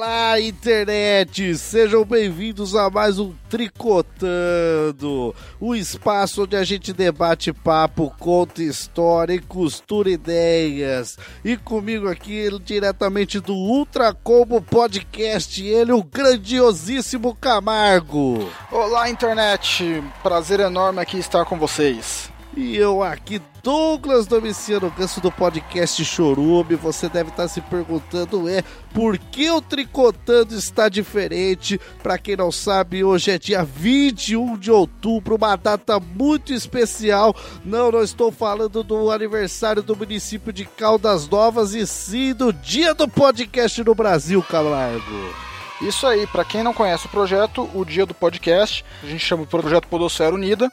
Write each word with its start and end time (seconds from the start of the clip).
Olá, 0.00 0.40
internet! 0.40 1.56
Sejam 1.56 2.04
bem-vindos 2.04 2.76
a 2.76 2.88
mais 2.88 3.18
um 3.18 3.34
Tricotando, 3.50 5.34
o 5.58 5.74
espaço 5.74 6.44
onde 6.44 6.54
a 6.54 6.62
gente 6.62 6.92
debate 6.92 7.52
papo, 7.52 8.14
conta 8.16 8.62
história 8.62 9.34
e 9.34 9.40
costura 9.40 10.08
ideias. 10.08 11.18
E 11.44 11.56
comigo 11.56 12.08
aqui, 12.08 12.48
diretamente 12.64 13.40
do 13.40 13.54
Ultra 13.54 14.14
Combo 14.14 14.62
Podcast, 14.62 15.66
ele, 15.66 15.90
o 15.90 16.04
grandiosíssimo 16.04 17.34
Camargo. 17.34 18.48
Olá, 18.70 19.10
internet! 19.10 20.00
Prazer 20.22 20.60
enorme 20.60 21.00
aqui 21.00 21.18
estar 21.18 21.44
com 21.44 21.58
vocês. 21.58 22.37
E 22.58 22.76
eu 22.76 23.04
aqui, 23.04 23.40
Douglas 23.62 24.26
Domiciano 24.26 24.90
Ganso 24.90 25.20
do 25.20 25.30
podcast 25.30 26.04
Chorume. 26.04 26.74
Você 26.74 27.08
deve 27.08 27.30
estar 27.30 27.46
se 27.46 27.60
perguntando: 27.60 28.48
é 28.48 28.64
por 28.92 29.16
que 29.16 29.48
o 29.48 29.60
Tricotando 29.60 30.56
está 30.56 30.88
diferente? 30.88 31.80
Para 32.02 32.18
quem 32.18 32.36
não 32.36 32.50
sabe, 32.50 33.04
hoje 33.04 33.30
é 33.30 33.38
dia 33.38 33.62
21 33.62 34.56
de 34.56 34.72
outubro, 34.72 35.36
uma 35.36 35.54
data 35.54 36.00
muito 36.00 36.52
especial. 36.52 37.32
Não, 37.64 37.92
não 37.92 38.02
estou 38.02 38.32
falando 38.32 38.82
do 38.82 39.08
aniversário 39.12 39.80
do 39.80 39.94
município 39.94 40.52
de 40.52 40.64
Caldas 40.64 41.28
Novas, 41.28 41.74
e 41.74 41.86
sim 41.86 42.34
do 42.34 42.52
dia 42.52 42.92
do 42.92 43.06
podcast 43.06 43.84
no 43.84 43.94
Brasil, 43.94 44.42
Camargo. 44.42 45.32
Isso 45.80 46.04
aí, 46.08 46.26
para 46.26 46.44
quem 46.44 46.64
não 46.64 46.74
conhece 46.74 47.06
o 47.06 47.10
projeto, 47.10 47.70
o 47.72 47.84
dia 47.84 48.04
do 48.04 48.12
podcast, 48.12 48.84
a 49.00 49.06
gente 49.06 49.24
chama 49.24 49.44
de 49.44 49.48
projeto 49.48 49.86
Podosfera 49.86 50.34
Unida 50.34 50.68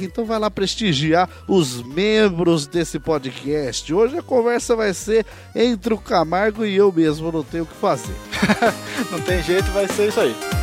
Então 0.00 0.24
vai 0.24 0.38
lá 0.38 0.50
prestigiar 0.50 1.28
os 1.46 1.82
membros 1.82 2.66
desse 2.66 2.98
podcast. 2.98 3.92
Hoje 3.92 4.16
a 4.16 4.22
conversa 4.22 4.74
vai 4.74 4.94
ser 4.94 5.26
entre 5.54 5.92
o 5.92 5.98
Camargo 5.98 6.64
e 6.64 6.74
eu 6.74 6.90
mesmo, 6.90 7.30
não 7.30 7.44
tenho 7.44 7.64
o 7.64 7.66
que 7.66 7.76
fazer. 7.76 8.16
não 9.12 9.20
tem 9.20 9.42
jeito, 9.42 9.70
vai 9.72 9.86
ser 9.88 10.08
isso 10.08 10.20
aí. 10.20 10.61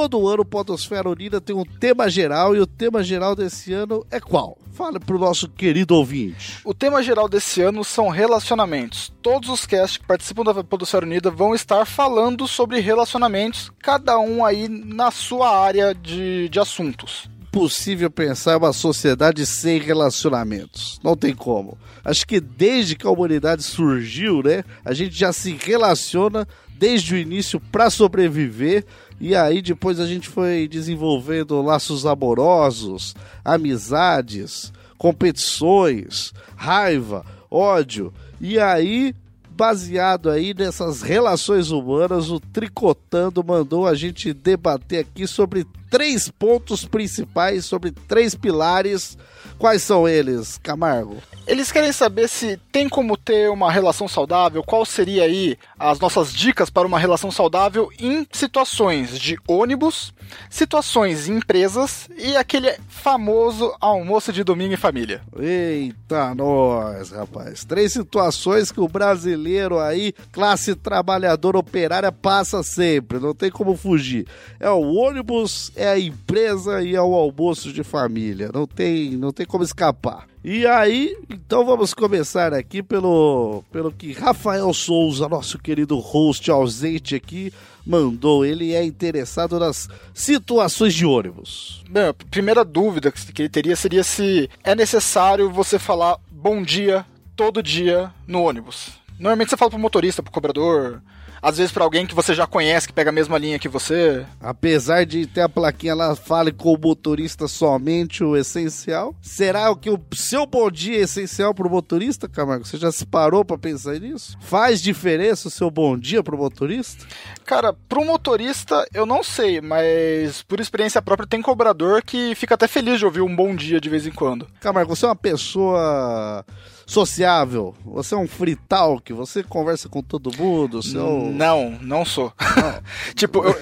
Ano 0.00 0.44
Podosfera 0.44 1.08
Unida 1.08 1.40
tem 1.40 1.54
um 1.54 1.64
tema 1.64 2.08
geral 2.08 2.54
e 2.54 2.60
o 2.60 2.66
tema 2.66 3.02
geral 3.02 3.34
desse 3.34 3.72
ano 3.72 4.06
é 4.10 4.20
qual? 4.20 4.58
Fala 4.72 5.00
pro 5.00 5.18
nosso 5.18 5.48
querido 5.48 5.94
ouvinte. 5.94 6.60
O 6.64 6.74
tema 6.74 7.02
geral 7.02 7.28
desse 7.28 7.62
ano 7.62 7.82
são 7.82 8.08
relacionamentos. 8.08 9.12
Todos 9.22 9.48
os 9.48 9.64
casts 9.64 9.96
que 9.96 10.06
participam 10.06 10.44
da 10.44 10.62
Podosfera 10.62 11.06
Unida 11.06 11.30
vão 11.30 11.54
estar 11.54 11.86
falando 11.86 12.46
sobre 12.46 12.80
relacionamentos, 12.80 13.70
cada 13.80 14.18
um 14.18 14.44
aí 14.44 14.68
na 14.68 15.10
sua 15.10 15.48
área 15.58 15.94
de, 15.94 16.48
de 16.48 16.60
assuntos 16.60 17.28
possível 17.56 18.10
pensar 18.10 18.58
uma 18.58 18.70
sociedade 18.70 19.46
sem 19.46 19.78
relacionamentos. 19.78 21.00
Não 21.02 21.16
tem 21.16 21.34
como. 21.34 21.78
Acho 22.04 22.26
que 22.26 22.38
desde 22.38 22.94
que 22.94 23.06
a 23.06 23.10
humanidade 23.10 23.62
surgiu, 23.62 24.42
né, 24.42 24.62
a 24.84 24.92
gente 24.92 25.14
já 25.14 25.32
se 25.32 25.52
relaciona 25.52 26.46
desde 26.78 27.14
o 27.14 27.16
início 27.16 27.58
para 27.58 27.88
sobreviver 27.88 28.84
e 29.20 29.34
aí 29.34 29.62
depois 29.62 29.98
a 29.98 30.06
gente 30.06 30.28
foi 30.28 30.68
desenvolvendo 30.68 31.60
laços 31.62 32.04
amorosos, 32.04 33.14
amizades, 33.44 34.72
competições, 34.98 36.32
raiva, 36.54 37.24
ódio. 37.50 38.12
E 38.40 38.58
aí, 38.58 39.14
baseado 39.50 40.28
aí 40.28 40.52
nessas 40.52 41.00
relações 41.00 41.70
humanas, 41.70 42.30
o 42.30 42.38
Tricotando 42.38 43.42
mandou 43.42 43.86
a 43.86 43.94
gente 43.94 44.34
debater 44.34 45.00
aqui 45.00 45.26
sobre 45.26 45.66
três 45.90 46.28
pontos 46.28 46.84
principais, 46.84 47.64
sobre 47.64 47.90
três 47.90 48.34
pilares 48.34 49.16
Quais 49.58 49.82
são 49.82 50.06
eles, 50.06 50.58
Camargo? 50.62 51.16
Eles 51.46 51.70
querem 51.70 51.92
saber 51.92 52.28
se 52.28 52.58
tem 52.72 52.88
como 52.88 53.16
ter 53.16 53.48
uma 53.50 53.70
relação 53.70 54.08
saudável, 54.08 54.64
qual 54.64 54.84
seria 54.84 55.22
aí 55.22 55.56
as 55.78 56.00
nossas 56.00 56.34
dicas 56.34 56.68
para 56.68 56.86
uma 56.86 56.98
relação 56.98 57.30
saudável 57.30 57.88
em 58.00 58.26
situações 58.32 59.16
de 59.16 59.38
ônibus, 59.46 60.12
situações 60.50 61.28
em 61.28 61.36
empresas 61.36 62.08
e 62.18 62.36
aquele 62.36 62.76
famoso 62.88 63.72
almoço 63.80 64.32
de 64.32 64.42
domingo 64.42 64.74
em 64.74 64.76
família. 64.76 65.22
Eita, 65.38 66.34
nós, 66.34 67.10
rapaz. 67.10 67.64
Três 67.64 67.92
situações 67.92 68.72
que 68.72 68.80
o 68.80 68.88
brasileiro 68.88 69.78
aí, 69.78 70.12
classe 70.32 70.74
trabalhadora 70.74 71.58
operária, 71.58 72.10
passa 72.10 72.62
sempre, 72.64 73.20
não 73.20 73.32
tem 73.32 73.52
como 73.52 73.76
fugir. 73.76 74.26
É 74.58 74.68
o 74.68 74.94
ônibus, 74.94 75.70
é 75.76 75.88
a 75.88 75.98
empresa 75.98 76.82
e 76.82 76.96
é 76.96 77.00
o 77.00 77.14
almoço 77.14 77.72
de 77.72 77.84
família. 77.84 78.50
Não 78.52 78.66
tem, 78.66 79.12
não 79.12 79.32
tem 79.32 79.45
como 79.46 79.64
escapar. 79.64 80.26
E 80.44 80.66
aí, 80.66 81.16
então 81.28 81.64
vamos 81.64 81.92
começar 81.92 82.54
aqui 82.54 82.82
pelo, 82.82 83.64
pelo 83.72 83.90
que 83.90 84.12
Rafael 84.12 84.72
Souza, 84.72 85.28
nosso 85.28 85.58
querido 85.58 85.98
host 85.98 86.50
ausente 86.50 87.14
aqui, 87.14 87.52
mandou. 87.84 88.44
Ele 88.44 88.72
é 88.72 88.84
interessado 88.84 89.58
nas 89.58 89.88
situações 90.14 90.94
de 90.94 91.04
ônibus. 91.04 91.82
Bem, 91.90 92.04
a 92.04 92.14
primeira 92.14 92.64
dúvida 92.64 93.10
que 93.10 93.42
ele 93.42 93.48
teria 93.48 93.74
seria 93.74 94.04
se 94.04 94.48
é 94.62 94.74
necessário 94.74 95.50
você 95.50 95.78
falar 95.78 96.16
bom 96.30 96.62
dia 96.62 97.04
todo 97.34 97.62
dia 97.62 98.12
no 98.26 98.42
ônibus. 98.42 99.05
Normalmente 99.18 99.50
você 99.50 99.56
fala 99.56 99.70
pro 99.70 99.78
motorista, 99.78 100.22
pro 100.22 100.32
cobrador, 100.32 101.02
às 101.40 101.58
vezes 101.58 101.72
para 101.72 101.84
alguém 101.84 102.06
que 102.06 102.14
você 102.14 102.34
já 102.34 102.46
conhece, 102.46 102.86
que 102.86 102.92
pega 102.92 103.10
a 103.10 103.12
mesma 103.12 103.38
linha 103.38 103.58
que 103.58 103.68
você. 103.68 104.26
Apesar 104.40 105.04
de 105.04 105.26
ter 105.26 105.42
a 105.42 105.48
plaquinha 105.48 105.94
lá, 105.94 106.14
fale 106.14 106.52
com 106.52 106.72
o 106.72 106.78
motorista 106.78 107.48
somente 107.48 108.24
o 108.24 108.36
essencial. 108.36 109.14
Será 109.22 109.74
que 109.76 109.88
o 109.88 110.00
seu 110.12 110.46
bom 110.46 110.70
dia 110.70 110.98
é 110.98 111.02
essencial 111.02 111.54
pro 111.54 111.70
motorista, 111.70 112.28
Camargo? 112.28 112.66
Você 112.66 112.76
já 112.76 112.90
se 112.90 113.06
parou 113.06 113.44
para 113.44 113.58
pensar 113.58 113.98
nisso? 113.98 114.36
Faz 114.40 114.82
diferença 114.82 115.48
o 115.48 115.50
seu 115.50 115.70
bom 115.70 115.96
dia 115.96 116.22
pro 116.22 116.36
motorista? 116.36 117.06
Cara, 117.44 117.72
pro 117.72 118.04
motorista 118.04 118.86
eu 118.92 119.06
não 119.06 119.22
sei, 119.22 119.60
mas 119.60 120.42
por 120.42 120.60
experiência 120.60 121.00
própria 121.00 121.28
tem 121.28 121.40
cobrador 121.40 122.02
que 122.02 122.34
fica 122.34 122.54
até 122.54 122.66
feliz 122.66 122.98
de 122.98 123.04
ouvir 123.04 123.20
um 123.20 123.34
bom 123.34 123.54
dia 123.54 123.80
de 123.80 123.88
vez 123.88 124.06
em 124.06 124.12
quando. 124.12 124.46
Camargo, 124.60 124.94
você 124.94 125.04
é 125.04 125.08
uma 125.08 125.16
pessoa 125.16 126.44
sociável, 126.86 127.74
você 127.84 128.14
é 128.14 128.18
um 128.18 128.28
free 128.28 128.54
talk, 128.54 129.12
você 129.12 129.42
conversa 129.42 129.88
com 129.88 130.00
todo 130.00 130.30
mundo, 130.38 130.80
você 130.80 130.96
é. 130.96 131.00
Não, 131.00 131.70
não 131.82 132.04
sou. 132.04 132.32
Não. 132.40 132.80
tipo, 133.14 133.42
eu, 133.44 133.54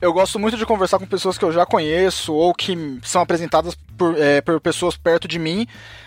eu, 0.00 0.12
gosto 0.12 0.38
muito 0.38 0.56
de 0.56 0.64
conversar 0.64 1.00
com 1.00 1.06
pessoas 1.06 1.36
que 1.36 1.44
eu 1.44 1.50
já 1.50 1.66
conheço 1.66 2.32
ou 2.32 2.54
que 2.54 3.00
são 3.02 3.20
apresentadas 3.20 3.76
por, 3.96 4.16
é, 4.16 4.40
por 4.40 4.60
pessoas 4.60 4.96
perto 4.96 5.26
de 5.26 5.40
mim, 5.40 5.66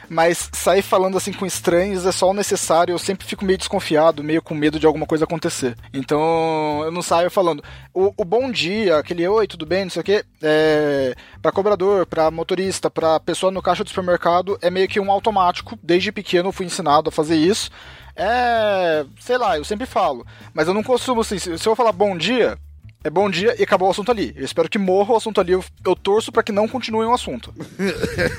mas 0.09 0.49
sair 0.53 0.81
falando 0.81 1.17
assim 1.17 1.31
com 1.31 1.45
estranhos 1.45 2.05
é 2.05 2.11
só 2.11 2.29
o 2.29 2.33
necessário. 2.33 2.93
Eu 2.93 2.99
sempre 2.99 3.25
fico 3.25 3.45
meio 3.45 3.57
desconfiado, 3.57 4.23
meio 4.23 4.41
com 4.41 4.53
medo 4.53 4.79
de 4.79 4.85
alguma 4.85 5.05
coisa 5.05 5.25
acontecer. 5.25 5.75
Então 5.93 6.81
eu 6.83 6.91
não 6.91 7.01
saio 7.01 7.29
falando. 7.29 7.63
O, 7.93 8.13
o 8.17 8.25
bom 8.25 8.51
dia, 8.51 8.97
aquele 8.97 9.27
oi, 9.27 9.47
tudo 9.47 9.65
bem, 9.65 9.85
não 9.85 9.91
sei 9.91 10.01
o 10.01 10.05
quê, 10.05 10.25
é, 10.41 11.15
para 11.41 11.51
cobrador, 11.51 12.05
para 12.05 12.31
motorista, 12.31 12.89
para 12.89 13.19
pessoa 13.19 13.51
no 13.51 13.61
caixa 13.61 13.83
do 13.83 13.89
supermercado, 13.89 14.57
é 14.61 14.69
meio 14.69 14.87
que 14.87 14.99
um 14.99 15.11
automático. 15.11 15.77
Desde 15.81 16.11
pequeno 16.11 16.49
eu 16.49 16.53
fui 16.53 16.65
ensinado 16.65 17.09
a 17.09 17.11
fazer 17.11 17.35
isso. 17.35 17.69
É, 18.15 19.05
sei 19.19 19.37
lá, 19.37 19.57
eu 19.57 19.63
sempre 19.63 19.85
falo. 19.85 20.25
Mas 20.53 20.67
eu 20.67 20.73
não 20.73 20.83
costumo 20.83 21.21
assim, 21.21 21.39
se 21.39 21.65
eu 21.65 21.75
falar 21.75 21.91
bom 21.91 22.17
dia, 22.17 22.57
é 23.03 23.09
bom 23.09 23.29
dia 23.29 23.55
e 23.57 23.63
acabou 23.63 23.87
o 23.87 23.91
assunto 23.91 24.11
ali. 24.11 24.33
Eu 24.35 24.45
espero 24.45 24.69
que 24.69 24.77
morra 24.77 25.13
o 25.13 25.17
assunto 25.17 25.41
ali. 25.41 25.53
Eu, 25.53 25.63
eu 25.85 25.95
torço 25.95 26.31
para 26.31 26.43
que 26.43 26.51
não 26.51 26.67
continue 26.67 27.05
o 27.05 27.13
assunto. 27.13 27.53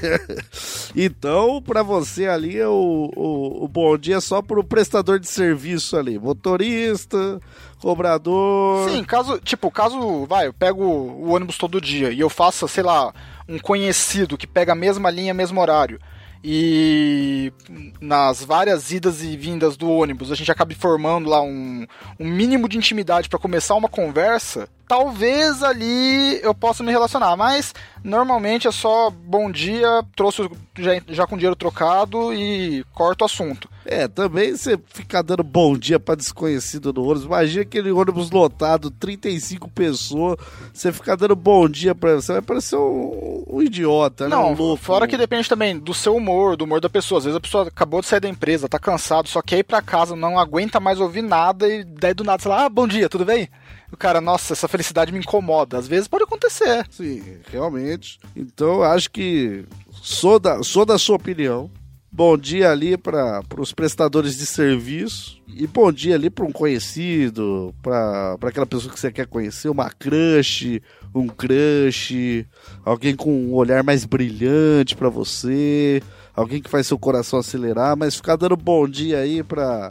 então, 0.95 1.61
para 1.61 1.83
você 1.83 2.27
ali, 2.27 2.63
o, 2.63 3.11
o, 3.17 3.65
o, 3.65 3.69
bom 3.69 3.99
dia 3.99 4.17
é 4.17 4.21
só 4.21 4.41
pro 4.41 4.63
prestador 4.63 5.19
de 5.19 5.27
serviço 5.27 5.97
ali. 5.97 6.19
Motorista, 6.19 7.41
cobrador. 7.81 8.89
Sim, 8.89 9.03
caso, 9.03 9.41
tipo, 9.41 9.71
caso, 9.71 10.27
vai, 10.27 10.47
eu 10.47 10.53
pego 10.53 10.85
o 10.85 11.33
ônibus 11.33 11.59
todo 11.59 11.81
dia 11.81 12.13
e 12.13 12.21
eu 12.21 12.31
faça, 12.31 12.69
sei 12.69 12.85
lá, 12.85 13.13
um 13.49 13.59
conhecido 13.59 14.39
que 14.39 14.47
pega 14.47 14.73
a 14.73 14.77
mesma 14.77 15.11
linha, 15.11 15.35
mesmo 15.35 15.61
horário 15.61 15.99
e 16.45 17.53
nas 18.01 18.43
várias 18.43 18.91
idas 18.91 19.23
e 19.23 19.37
vindas 19.37 19.77
do 19.77 19.89
ônibus 19.89 20.33
a 20.33 20.35
gente 20.35 20.51
acaba 20.51 20.75
formando 20.75 21.29
lá 21.29 21.41
um, 21.41 21.87
um 22.19 22.27
mínimo 22.29 22.69
de 22.69 22.77
intimidade 22.77 23.29
para 23.29 23.39
começar 23.39 23.75
uma 23.75 23.89
conversa, 23.89 24.69
talvez 24.93 25.63
ali 25.63 26.39
eu 26.43 26.55
possa 26.55 26.83
me 26.83 26.93
relacionar, 26.93 27.35
mas 27.35 27.75
normalmente 28.05 28.69
é 28.69 28.71
só 28.71 29.09
bom 29.09 29.51
dia, 29.51 30.05
trouxe 30.15 30.47
já, 30.79 31.01
já 31.09 31.27
com 31.27 31.35
dinheiro 31.35 31.57
trocado 31.57 32.31
e 32.35 32.85
corta 32.93 33.25
o 33.25 33.27
assunto. 33.27 33.71
É, 33.87 34.07
também 34.07 34.55
você 34.55 34.79
ficar 34.89 35.23
dando 35.23 35.43
bom 35.43 35.79
dia 35.79 35.99
para 35.99 36.15
desconhecido 36.15 36.93
no 36.93 37.05
ônibus. 37.05 37.25
Imagina 37.25 37.63
aquele 37.63 37.91
ônibus 37.91 38.31
lotado, 38.31 38.91
35 38.91 39.67
pessoas, 39.71 40.37
você 40.75 40.93
ficar 40.93 41.17
dando 41.17 41.35
bom 41.35 41.67
dia 41.67 41.95
para 41.95 42.17
você 42.17 42.35
vai 42.35 42.43
parecer 42.43 42.77
um, 42.77 43.45
um 43.49 43.63
idiota, 43.63 44.29
né? 44.29 44.37
Não, 44.37 44.53
um 44.53 44.55
louco. 44.55 44.85
fora 44.85 45.09
que 45.09 45.17
depende 45.17 45.49
também 45.49 45.79
do 45.79 45.95
seu 45.95 46.15
humor, 46.15 46.55
do 46.55 46.67
humor 46.67 46.83
da 46.83 46.91
pessoa. 46.91 47.19
Às 47.19 47.25
vezes 47.25 47.39
a 47.39 47.41
pessoa 47.41 47.67
acabou 47.67 48.03
de 48.03 48.09
sair 48.09 48.21
da 48.21 48.29
empresa, 48.29 48.69
tá 48.69 48.79
cansado, 48.79 49.27
só 49.27 49.41
quer 49.41 49.61
ir 49.61 49.65
para 49.65 49.81
casa, 49.81 50.15
não 50.15 50.39
aguenta 50.39 50.79
mais 50.79 51.01
ouvir 51.01 51.23
nada 51.23 51.67
e 51.67 51.83
daí 51.83 52.13
do 52.13 52.25
nada 52.25 52.43
você 52.43 52.49
fala: 52.51 52.67
"Ah, 52.67 52.69
bom 52.69 52.87
dia, 52.87 53.09
tudo 53.09 53.25
bem?" 53.25 53.49
O 53.93 53.97
cara, 53.97 54.21
nossa, 54.21 54.55
essa 54.55 54.67
felicidade 54.67 55.13
me 55.13 55.19
incomoda. 55.19 55.79
Às 55.79 55.87
vezes 55.87 56.09
pode 56.09 56.25
acontecer. 56.25 56.87
Sim, 56.91 57.23
realmente. 57.51 58.19
Então, 58.35 58.83
acho 58.83 59.11
que 59.11 59.65
sou 59.91 60.39
da, 60.39 60.63
sou 60.63 60.87
da 60.87 60.99
sua 60.99 61.17
opinião. 61.17 61.71
Bom 62.15 62.37
dia 62.37 62.71
ali 62.71 62.97
para 62.97 63.43
os 63.59 63.73
prestadores 63.73 64.37
de 64.37 64.45
serviço 64.45 65.41
e 65.49 65.67
bom 65.67 65.91
dia 65.91 66.15
ali 66.15 66.29
para 66.29 66.45
um 66.45 66.53
conhecido, 66.53 67.75
para 67.83 68.37
aquela 68.43 68.67
pessoa 68.67 68.93
que 68.93 69.01
você 69.01 69.11
quer 69.11 69.27
conhecer, 69.27 69.71
uma 69.71 69.89
crush, 69.89 70.83
um 71.15 71.27
crush, 71.27 72.47
alguém 72.85 73.17
com 73.17 73.33
um 73.33 73.55
olhar 73.55 73.83
mais 73.83 74.05
brilhante 74.05 74.95
para 74.95 75.09
você, 75.09 76.03
alguém 76.37 76.61
que 76.61 76.69
faz 76.69 76.87
seu 76.87 76.99
coração 76.99 77.39
acelerar, 77.39 77.97
mas 77.97 78.17
ficar 78.17 78.37
dando 78.37 78.59
bom 78.59 78.87
dia 78.87 79.19
aí 79.19 79.43
para 79.43 79.91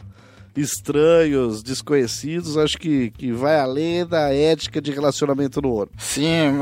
estranhos, 0.56 1.62
desconhecidos, 1.62 2.56
acho 2.56 2.78
que, 2.78 3.10
que 3.10 3.32
vai 3.32 3.58
além 3.58 4.06
da 4.06 4.32
ética 4.34 4.80
de 4.80 4.92
relacionamento 4.92 5.60
no 5.62 5.70
ouro. 5.70 5.90
Sim, 5.96 6.58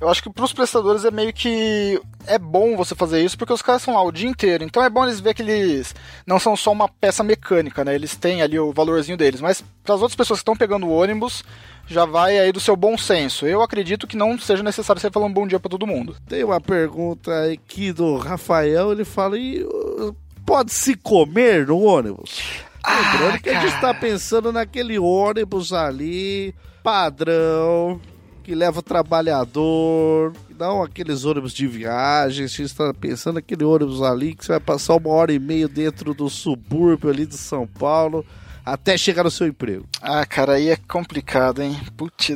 eu 0.00 0.08
acho 0.08 0.22
que 0.22 0.30
para 0.30 0.44
os 0.44 0.52
prestadores 0.52 1.04
é 1.04 1.10
meio 1.10 1.32
que 1.32 2.00
é 2.26 2.38
bom 2.38 2.76
você 2.76 2.94
fazer 2.94 3.22
isso 3.22 3.36
porque 3.36 3.52
os 3.52 3.62
caras 3.62 3.82
são 3.82 3.94
lá 3.94 4.02
o 4.02 4.12
dia 4.12 4.28
inteiro, 4.28 4.64
então 4.64 4.82
é 4.82 4.90
bom 4.90 5.04
eles 5.04 5.20
ver 5.20 5.34
que 5.34 5.42
eles 5.42 5.94
não 6.26 6.38
são 6.38 6.56
só 6.56 6.72
uma 6.72 6.88
peça 6.88 7.22
mecânica, 7.22 7.84
né? 7.84 7.94
Eles 7.94 8.16
têm 8.16 8.42
ali 8.42 8.58
o 8.58 8.72
valorzinho 8.72 9.16
deles, 9.16 9.40
mas 9.40 9.62
para 9.82 9.94
as 9.94 10.02
outras 10.02 10.16
pessoas 10.16 10.40
que 10.40 10.42
estão 10.42 10.56
pegando 10.56 10.86
o 10.86 10.92
ônibus, 10.92 11.44
já 11.88 12.04
vai 12.04 12.38
aí 12.38 12.52
do 12.52 12.60
seu 12.60 12.76
bom 12.76 12.96
senso. 12.96 13.46
Eu 13.46 13.62
acredito 13.62 14.06
que 14.06 14.16
não 14.16 14.38
seja 14.38 14.62
necessário 14.62 15.00
você 15.00 15.10
falar 15.10 15.26
um 15.26 15.32
bom 15.32 15.46
dia 15.46 15.58
para 15.58 15.70
todo 15.70 15.86
mundo. 15.86 16.16
Tem 16.28 16.44
uma 16.44 16.60
pergunta 16.60 17.32
aqui 17.50 17.92
do 17.92 18.16
Rafael, 18.16 18.92
ele 18.92 19.04
fala: 19.04 19.38
e 19.38 19.64
uh, 19.64 20.14
pode 20.44 20.72
se 20.72 20.94
comer 20.94 21.66
no 21.66 21.80
ônibus? 21.80 22.62
Lembrando 22.88 23.34
ah, 23.34 23.38
que 23.38 23.50
a 23.50 23.60
gente 23.60 23.74
está 23.74 23.92
pensando 23.92 24.52
naquele 24.52 24.98
ônibus 24.98 25.72
ali, 25.72 26.54
padrão, 26.82 28.00
que 28.42 28.54
leva 28.54 28.80
o 28.80 28.82
trabalhador, 28.82 30.32
não 30.58 30.82
aqueles 30.82 31.24
ônibus 31.24 31.52
de 31.52 31.66
viagem, 31.66 32.44
a 32.44 32.48
gente 32.48 32.62
está 32.62 32.94
pensando 32.94 33.34
naquele 33.34 33.64
ônibus 33.64 34.02
ali 34.02 34.34
que 34.34 34.44
você 34.44 34.52
vai 34.52 34.60
passar 34.60 34.96
uma 34.96 35.10
hora 35.10 35.32
e 35.32 35.38
meia 35.38 35.68
dentro 35.68 36.14
do 36.14 36.30
subúrbio 36.30 37.10
ali 37.10 37.26
de 37.26 37.36
São 37.36 37.66
Paulo 37.66 38.24
até 38.72 38.96
chegar 38.96 39.24
no 39.24 39.30
seu 39.30 39.46
emprego. 39.46 39.86
Ah, 40.00 40.24
cara, 40.26 40.54
aí 40.54 40.68
é 40.68 40.76
complicado, 40.76 41.62
hein? 41.62 41.78
Putz, 41.96 42.28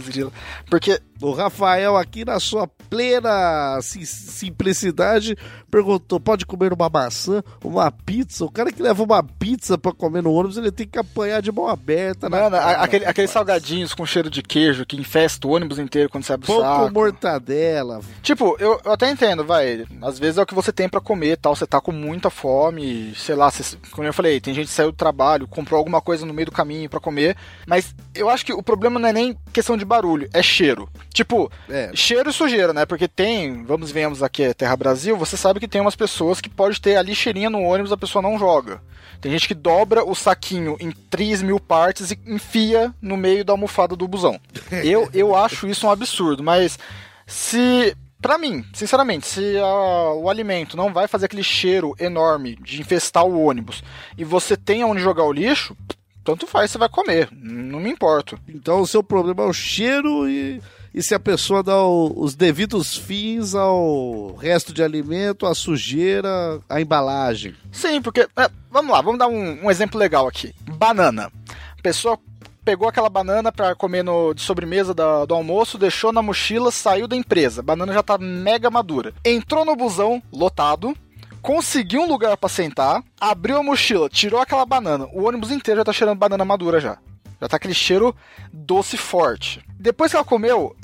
Porque 0.68 1.00
o 1.22 1.32
Rafael, 1.32 1.96
aqui 1.96 2.24
na 2.24 2.40
sua 2.40 2.66
plena 2.66 3.78
simplicidade, 3.80 5.36
perguntou: 5.70 6.18
pode 6.18 6.44
comer 6.44 6.72
uma 6.72 6.88
maçã, 6.88 7.42
uma 7.62 7.90
pizza? 7.90 8.44
O 8.44 8.50
cara 8.50 8.72
que 8.72 8.82
leva 8.82 9.02
uma 9.02 9.22
pizza 9.22 9.78
para 9.78 9.92
comer 9.92 10.22
no 10.22 10.32
ônibus, 10.32 10.56
ele 10.56 10.72
tem 10.72 10.86
que 10.86 10.98
apanhar 10.98 11.40
de 11.40 11.52
mão 11.52 11.68
aberta. 11.68 12.28
Mano, 12.28 12.56
cara, 12.56 12.82
aquele, 12.82 13.04
aqueles 13.06 13.30
salgadinhos 13.30 13.94
com 13.94 14.04
cheiro 14.04 14.28
de 14.28 14.42
queijo 14.42 14.84
que 14.84 14.96
infesta 14.96 15.46
o 15.46 15.52
ônibus 15.52 15.78
inteiro 15.78 16.10
quando 16.10 16.24
você 16.24 16.32
abre 16.32 16.50
o 16.50 16.60
saco. 16.60 16.86
com 16.86 16.92
mortadela. 16.92 18.00
Tipo, 18.20 18.56
eu, 18.58 18.80
eu, 18.84 18.92
até 18.92 19.10
entendo, 19.10 19.44
vai. 19.44 19.84
Às 20.02 20.18
vezes 20.18 20.38
é 20.38 20.42
o 20.42 20.46
que 20.46 20.54
você 20.54 20.72
tem 20.72 20.88
para 20.88 21.00
comer 21.00 21.36
tal. 21.36 21.54
Você 21.54 21.66
tá 21.66 21.80
com 21.80 21.92
muita 21.92 22.30
fome, 22.30 23.14
sei 23.16 23.34
lá, 23.34 23.50
você, 23.50 23.76
como 23.92 24.06
eu 24.06 24.12
falei, 24.12 24.40
tem 24.40 24.54
gente 24.54 24.66
que 24.66 24.74
saiu 24.74 24.90
do 24.90 24.96
trabalho, 24.96 25.46
comprou 25.46 25.78
alguma 25.78 26.00
coisa 26.00 26.21
no 26.24 26.34
meio 26.34 26.46
do 26.46 26.52
caminho 26.52 26.88
para 26.88 27.00
comer. 27.00 27.36
Mas 27.66 27.94
eu 28.14 28.28
acho 28.28 28.44
que 28.44 28.52
o 28.52 28.62
problema 28.62 28.98
não 28.98 29.08
é 29.08 29.12
nem 29.12 29.36
questão 29.52 29.76
de 29.76 29.84
barulho, 29.84 30.28
é 30.32 30.42
cheiro. 30.42 30.88
Tipo, 31.12 31.50
é. 31.68 31.90
cheiro 31.94 32.30
e 32.30 32.32
sujeira, 32.32 32.72
né? 32.72 32.86
Porque 32.86 33.08
tem, 33.08 33.64
vamos 33.64 33.90
vemos 33.90 34.22
aqui 34.22 34.42
é 34.42 34.54
Terra 34.54 34.76
Brasil, 34.76 35.16
você 35.16 35.36
sabe 35.36 35.60
que 35.60 35.68
tem 35.68 35.80
umas 35.80 35.96
pessoas 35.96 36.40
que 36.40 36.48
pode 36.48 36.80
ter 36.80 36.96
ali 36.96 37.14
cheirinha 37.14 37.50
no 37.50 37.62
ônibus, 37.62 37.92
a 37.92 37.96
pessoa 37.96 38.22
não 38.22 38.38
joga. 38.38 38.80
Tem 39.20 39.30
gente 39.30 39.46
que 39.46 39.54
dobra 39.54 40.04
o 40.04 40.14
saquinho 40.14 40.76
em 40.80 40.90
3 40.90 41.42
mil 41.42 41.60
partes 41.60 42.10
e 42.10 42.18
enfia 42.26 42.92
no 43.00 43.16
meio 43.16 43.44
da 43.44 43.52
almofada 43.52 43.94
do 43.94 44.08
busão. 44.08 44.40
Eu, 44.82 45.08
eu 45.14 45.36
acho 45.36 45.68
isso 45.68 45.86
um 45.86 45.90
absurdo, 45.90 46.42
mas 46.42 46.78
se 47.26 47.96
Pra 48.22 48.38
mim, 48.38 48.64
sinceramente, 48.72 49.26
se 49.26 49.58
a, 49.58 50.12
o 50.12 50.30
alimento 50.30 50.76
não 50.76 50.92
vai 50.92 51.08
fazer 51.08 51.26
aquele 51.26 51.42
cheiro 51.42 51.92
enorme 51.98 52.54
de 52.62 52.80
infestar 52.80 53.26
o 53.26 53.42
ônibus 53.42 53.82
e 54.16 54.22
você 54.22 54.56
tem 54.56 54.84
onde 54.84 55.02
jogar 55.02 55.24
o 55.24 55.32
lixo, 55.32 55.76
tanto 56.24 56.46
faz, 56.46 56.70
você 56.70 56.78
vai 56.78 56.88
comer. 56.88 57.28
Não 57.32 57.80
me 57.80 57.90
importo. 57.90 58.38
Então 58.48 58.80
o 58.80 58.86
seu 58.86 59.02
problema 59.02 59.42
é 59.42 59.46
o 59.46 59.52
cheiro 59.52 60.28
e 60.28 60.60
e 60.94 61.02
se 61.02 61.14
a 61.14 61.20
pessoa 61.20 61.62
dá 61.62 61.82
o, 61.82 62.12
os 62.16 62.34
devidos 62.34 62.96
fins 62.96 63.54
ao 63.54 64.34
resto 64.36 64.74
de 64.74 64.82
alimento, 64.82 65.46
a 65.46 65.54
sujeira, 65.54 66.60
a 66.68 66.80
embalagem. 66.80 67.54
Sim, 67.70 68.02
porque. 68.02 68.28
É, 68.36 68.50
vamos 68.70 68.92
lá, 68.92 69.00
vamos 69.00 69.18
dar 69.18 69.28
um, 69.28 69.64
um, 69.64 69.70
exemplo 69.70 69.98
legal 69.98 70.28
aqui. 70.28 70.54
Banana. 70.76 71.32
A 71.78 71.82
pessoa 71.82 72.18
pegou 72.62 72.86
aquela 72.86 73.08
banana 73.08 73.50
para 73.50 73.74
comer 73.74 74.04
no, 74.04 74.34
de 74.34 74.42
sobremesa 74.42 74.92
da, 74.92 75.24
do 75.24 75.34
almoço, 75.34 75.78
deixou 75.78 76.12
na 76.12 76.20
mochila, 76.20 76.70
saiu 76.70 77.08
da 77.08 77.16
empresa. 77.16 77.60
A 77.60 77.64
banana 77.64 77.92
já 77.92 78.02
tá 78.02 78.18
mega 78.18 78.70
madura. 78.70 79.14
Entrou 79.24 79.64
no 79.64 79.74
busão 79.74 80.22
lotado, 80.30 80.94
conseguiu 81.42 82.02
um 82.02 82.08
lugar 82.08 82.36
para 82.36 82.48
sentar, 82.48 83.02
abriu 83.20 83.58
a 83.58 83.62
mochila, 83.62 84.08
tirou 84.08 84.40
aquela 84.40 84.64
banana. 84.64 85.06
O 85.12 85.24
ônibus 85.24 85.50
inteiro 85.50 85.80
já 85.80 85.84
tá 85.84 85.92
cheirando 85.92 86.18
banana 86.18 86.44
madura 86.44 86.80
já. 86.80 86.96
Já 87.40 87.48
tá 87.48 87.56
aquele 87.56 87.74
cheiro 87.74 88.14
doce 88.52 88.96
forte. 88.96 89.60
Depois 89.78 90.12
que 90.12 90.16
ela 90.16 90.24
comeu, 90.24 90.76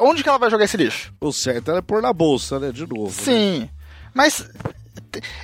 onde 0.00 0.22
que 0.22 0.28
ela 0.28 0.38
vai 0.38 0.50
jogar 0.50 0.64
esse 0.64 0.78
lixo? 0.78 1.12
O 1.20 1.30
certo 1.30 1.70
é 1.72 1.82
pôr 1.82 2.00
na 2.00 2.12
bolsa, 2.12 2.58
né? 2.58 2.72
De 2.72 2.86
novo. 2.86 3.04
Né? 3.04 3.12
Sim. 3.12 3.60
Né? 3.60 3.68
Mas 4.14 4.48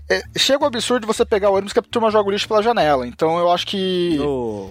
é, 0.08 0.22
chega 0.36 0.64
o 0.64 0.66
absurdo 0.66 1.02
de 1.02 1.06
você 1.06 1.24
pegar 1.26 1.50
o 1.50 1.54
ônibus 1.54 1.74
que 1.74 1.78
a 1.78 1.82
turma 1.82 2.10
joga 2.10 2.28
o 2.28 2.32
lixo 2.32 2.48
pela 2.48 2.62
janela. 2.62 3.06
Então 3.06 3.38
eu 3.38 3.50
acho 3.50 3.66
que. 3.66 4.16
No... 4.16 4.70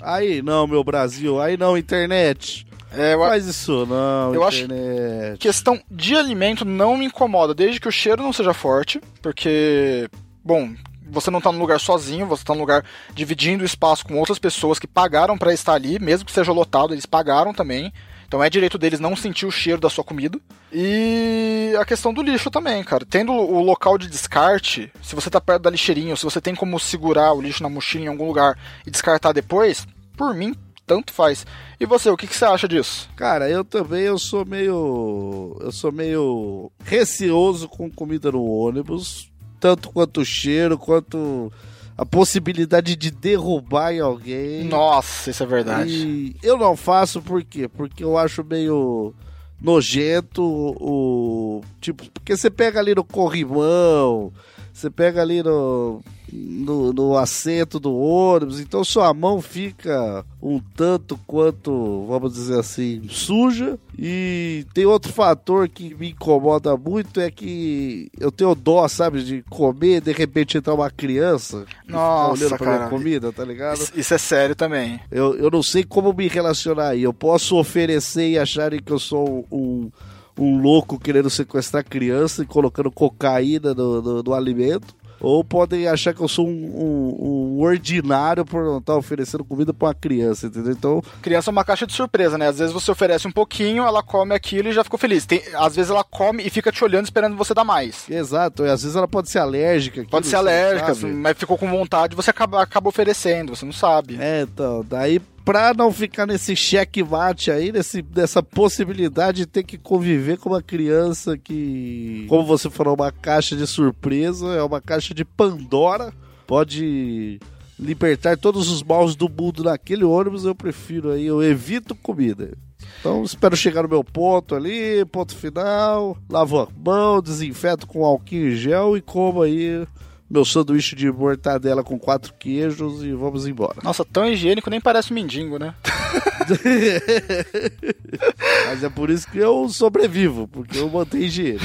Aí 0.00 0.40
não, 0.40 0.66
meu 0.66 0.82
Brasil, 0.82 1.40
aí 1.40 1.56
não, 1.56 1.76
internet. 1.76 2.66
É, 2.94 3.14
eu, 3.14 3.20
Faz 3.20 3.46
isso 3.46 3.86
não, 3.86 4.34
Eu 4.34 4.44
acho- 4.44 4.64
internet. 4.64 5.38
questão 5.38 5.80
de 5.90 6.14
alimento 6.16 6.64
não 6.64 6.96
me 6.96 7.06
incomoda, 7.06 7.54
desde 7.54 7.80
que 7.80 7.88
o 7.88 7.92
cheiro 7.92 8.22
não 8.22 8.32
seja 8.32 8.52
forte, 8.52 9.00
porque, 9.22 10.08
bom, 10.44 10.70
você 11.10 11.30
não 11.30 11.40
tá 11.40 11.50
num 11.52 11.58
lugar 11.58 11.80
sozinho, 11.80 12.26
você 12.26 12.44
tá 12.44 12.54
num 12.54 12.60
lugar 12.60 12.84
dividindo 13.14 13.62
o 13.62 13.66
espaço 13.66 14.04
com 14.04 14.18
outras 14.18 14.38
pessoas 14.38 14.78
que 14.78 14.86
pagaram 14.86 15.36
pra 15.38 15.52
estar 15.52 15.74
ali, 15.74 15.98
mesmo 15.98 16.24
que 16.26 16.32
seja 16.32 16.52
lotado, 16.52 16.94
eles 16.94 17.06
pagaram 17.06 17.52
também. 17.54 17.92
Então 18.26 18.42
é 18.42 18.48
direito 18.48 18.78
deles 18.78 18.98
não 18.98 19.14
sentir 19.14 19.44
o 19.44 19.50
cheiro 19.50 19.78
da 19.78 19.90
sua 19.90 20.02
comida. 20.02 20.38
E 20.72 21.74
a 21.78 21.84
questão 21.84 22.14
do 22.14 22.22
lixo 22.22 22.50
também, 22.50 22.82
cara. 22.82 23.04
Tendo 23.04 23.30
o 23.30 23.60
local 23.62 23.98
de 23.98 24.08
descarte, 24.08 24.90
se 25.02 25.14
você 25.14 25.28
tá 25.28 25.38
perto 25.38 25.62
da 25.64 25.70
lixeirinha, 25.70 26.12
ou 26.12 26.16
se 26.16 26.24
você 26.24 26.40
tem 26.40 26.54
como 26.54 26.80
segurar 26.80 27.34
o 27.34 27.42
lixo 27.42 27.62
na 27.62 27.68
mochila 27.68 28.04
em 28.04 28.08
algum 28.08 28.26
lugar 28.26 28.58
e 28.86 28.90
descartar 28.90 29.32
depois, 29.32 29.86
por 30.16 30.34
mim, 30.34 30.54
tanto 30.92 31.12
faz. 31.12 31.46
E 31.80 31.86
você, 31.86 32.10
o 32.10 32.16
que, 32.16 32.26
que 32.26 32.36
você 32.36 32.44
acha 32.44 32.68
disso? 32.68 33.08
Cara, 33.16 33.48
eu 33.48 33.64
também 33.64 34.02
eu 34.02 34.18
sou 34.18 34.44
meio. 34.44 35.56
Eu 35.60 35.72
sou 35.72 35.90
meio 35.90 36.70
receoso 36.84 37.66
com 37.66 37.90
comida 37.90 38.30
no 38.30 38.44
ônibus. 38.44 39.30
Tanto 39.58 39.90
quanto 39.90 40.20
o 40.20 40.24
cheiro, 40.24 40.76
quanto 40.76 41.50
a 41.96 42.04
possibilidade 42.04 42.94
de 42.94 43.10
derrubar 43.10 43.92
em 43.92 44.00
alguém. 44.00 44.64
Nossa, 44.64 45.30
isso 45.30 45.42
é 45.42 45.46
verdade. 45.46 45.92
E 45.92 46.36
eu 46.42 46.58
não 46.58 46.76
faço 46.76 47.22
por 47.22 47.42
quê? 47.42 47.68
Porque 47.68 48.04
eu 48.04 48.18
acho 48.18 48.44
meio 48.44 49.14
nojento 49.60 50.42
o. 50.42 51.62
Tipo, 51.80 52.10
porque 52.10 52.36
você 52.36 52.50
pega 52.50 52.80
ali 52.80 52.94
no 52.94 53.04
corrimão, 53.04 54.32
você 54.72 54.88
pega 54.90 55.20
ali 55.20 55.42
no, 55.42 56.00
no, 56.32 56.92
no 56.92 57.18
assento 57.18 57.78
do 57.78 57.94
ônibus, 57.94 58.58
então 58.58 58.82
sua 58.82 59.12
mão 59.12 59.40
fica 59.42 60.24
um 60.42 60.58
tanto 60.74 61.18
quanto, 61.26 62.06
vamos 62.08 62.32
dizer 62.32 62.58
assim, 62.58 63.02
suja. 63.08 63.78
E 63.98 64.64
tem 64.72 64.86
outro 64.86 65.12
fator 65.12 65.68
que 65.68 65.94
me 65.94 66.10
incomoda 66.10 66.76
muito 66.76 67.20
é 67.20 67.30
que 67.30 68.10
eu 68.18 68.32
tenho 68.32 68.54
dó, 68.54 68.88
sabe, 68.88 69.22
de 69.22 69.42
comer, 69.50 70.00
de 70.00 70.12
repente 70.12 70.56
entrar 70.56 70.74
uma 70.74 70.90
criança 70.90 71.66
Nossa, 71.86 72.32
olhando 72.32 72.56
pra 72.56 72.66
minha 72.66 72.78
cara. 72.78 72.90
comida, 72.90 73.32
tá 73.32 73.44
ligado? 73.44 73.76
Isso, 73.76 73.92
isso 73.94 74.14
é 74.14 74.18
sério 74.18 74.56
também. 74.56 74.98
Eu, 75.10 75.36
eu 75.36 75.50
não 75.50 75.62
sei 75.62 75.84
como 75.84 76.12
me 76.12 76.26
relacionar 76.28 76.88
aí. 76.88 77.02
Eu 77.02 77.12
posso 77.12 77.56
oferecer 77.56 78.30
e 78.30 78.38
acharem 78.38 78.80
que 78.82 78.90
eu 78.92 78.98
sou 78.98 79.46
um, 79.52 79.90
um 80.38 80.60
louco 80.60 80.98
querendo 80.98 81.28
sequestrar 81.30 81.84
criança 81.84 82.42
e 82.42 82.46
colocando 82.46 82.90
cocaína 82.90 83.74
no, 83.74 84.00
no, 84.02 84.22
no 84.22 84.34
alimento. 84.34 84.94
Ou 85.24 85.44
podem 85.44 85.86
achar 85.86 86.12
que 86.12 86.20
eu 86.20 86.26
sou 86.26 86.48
um, 86.48 86.50
um- 86.50 87.58
um 87.58 87.60
ordinário 87.62 88.44
por 88.44 88.64
não 88.64 88.78
estar 88.78 88.96
oferecendo 88.96 89.44
comida 89.44 89.72
pra 89.72 89.86
uma 89.88 89.94
criança, 89.94 90.48
entendeu? 90.48 90.72
Então, 90.72 91.00
Criança 91.20 91.48
é 91.48 91.52
uma 91.52 91.64
caixa 91.64 91.86
de 91.86 91.92
surpresa, 91.92 92.36
né? 92.36 92.48
Às 92.48 92.58
vezes 92.58 92.72
você 92.72 92.90
oferece 92.90 93.28
um 93.28 93.30
pouquinho, 93.30 93.84
ela 93.84 94.02
come 94.02 94.34
aquilo 94.34 94.68
e 94.68 94.72
já 94.72 94.82
ficou 94.82 94.98
feliz. 94.98 95.24
Tem- 95.24 95.40
às 95.54 95.76
vezes 95.76 95.92
ela 95.92 96.02
come 96.02 96.42
e 96.44 96.50
fica 96.50 96.72
te 96.72 96.82
olhando 96.82 97.04
esperando 97.04 97.36
você 97.36 97.54
dar 97.54 97.62
mais. 97.62 98.10
exato. 98.10 98.64
E 98.64 98.68
às 98.68 98.82
vezes 98.82 98.96
ela 98.96 99.06
pode 99.06 99.30
ser 99.30 99.38
alérgica. 99.38 100.00
àquilo, 100.00 100.10
Pode 100.10 100.26
ser 100.26 100.34
alérgica, 100.34 100.92
sabe. 100.92 101.12
mas 101.12 101.38
ficou 101.38 101.56
com 101.56 101.70
vontade, 101.70 102.16
você 102.16 102.30
acaba, 102.30 102.60
acaba 102.60 102.88
oferecendo, 102.88 103.54
você 103.54 103.64
não 103.64 103.72
sabe. 103.72 104.16
É, 104.20 104.42
então, 104.42 104.84
daí 104.88 105.20
pra 105.44 105.74
não 105.74 105.92
ficar 105.92 106.26
nesse 106.26 106.54
cheque-mate 106.54 107.50
aí, 107.50 107.72
nesse, 107.72 108.04
nessa 108.14 108.42
possibilidade 108.42 109.38
de 109.38 109.46
ter 109.46 109.62
que 109.62 109.78
conviver 109.78 110.38
com 110.38 110.50
uma 110.50 110.62
criança 110.62 111.36
que, 111.36 112.26
como 112.28 112.44
você 112.44 112.70
falou, 112.70 112.94
uma 112.94 113.12
caixa 113.12 113.56
de 113.56 113.66
surpresa, 113.66 114.48
é 114.54 114.62
uma 114.62 114.80
caixa 114.80 115.14
de 115.14 115.24
Pandora, 115.24 116.12
pode 116.46 117.40
libertar 117.78 118.36
todos 118.36 118.70
os 118.70 118.82
maus 118.82 119.16
do 119.16 119.28
mundo 119.28 119.64
naquele 119.64 120.04
ônibus, 120.04 120.44
eu 120.44 120.54
prefiro 120.54 121.10
aí, 121.10 121.26
eu 121.26 121.42
evito 121.42 121.94
comida. 121.94 122.56
Então 123.00 123.22
espero 123.24 123.56
chegar 123.56 123.82
no 123.82 123.88
meu 123.88 124.04
ponto 124.04 124.54
ali, 124.54 125.04
ponto 125.06 125.34
final, 125.34 126.16
lavo 126.28 126.60
a 126.60 126.68
mão, 126.84 127.20
desinfeto 127.20 127.86
com 127.86 128.04
álcool 128.04 128.34
em 128.34 128.50
gel 128.52 128.96
e 128.96 129.00
como 129.00 129.42
aí 129.42 129.86
meu 130.32 130.46
sanduíche 130.46 130.96
de 130.96 131.12
mortadela 131.12 131.84
com 131.84 131.98
quatro 131.98 132.32
queijos 132.38 133.02
e 133.02 133.12
vamos 133.12 133.46
embora. 133.46 133.76
Nossa, 133.82 134.02
tão 134.02 134.24
higiênico, 134.24 134.70
nem 134.70 134.80
parece 134.80 135.12
um 135.12 135.14
mendigo, 135.14 135.58
né? 135.58 135.74
Mas 138.66 138.82
é 138.82 138.88
por 138.88 139.10
isso 139.10 139.30
que 139.30 139.36
eu 139.36 139.68
sobrevivo, 139.68 140.48
porque 140.48 140.78
eu 140.78 140.88
mantenho 140.88 141.24
higiene. 141.24 141.60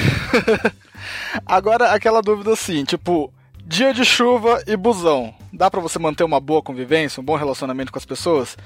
Agora, 1.45 1.93
aquela 1.93 2.21
dúvida 2.21 2.51
assim, 2.51 2.83
tipo, 2.83 3.33
dia 3.67 3.93
de 3.93 4.05
chuva 4.05 4.63
e 4.65 4.77
busão. 4.77 5.33
Dá 5.51 5.69
pra 5.69 5.81
você 5.81 5.99
manter 5.99 6.23
uma 6.23 6.39
boa 6.39 6.61
convivência, 6.61 7.19
um 7.19 7.23
bom 7.23 7.35
relacionamento 7.35 7.91
com 7.91 7.99
as 7.99 8.05
pessoas? 8.05 8.57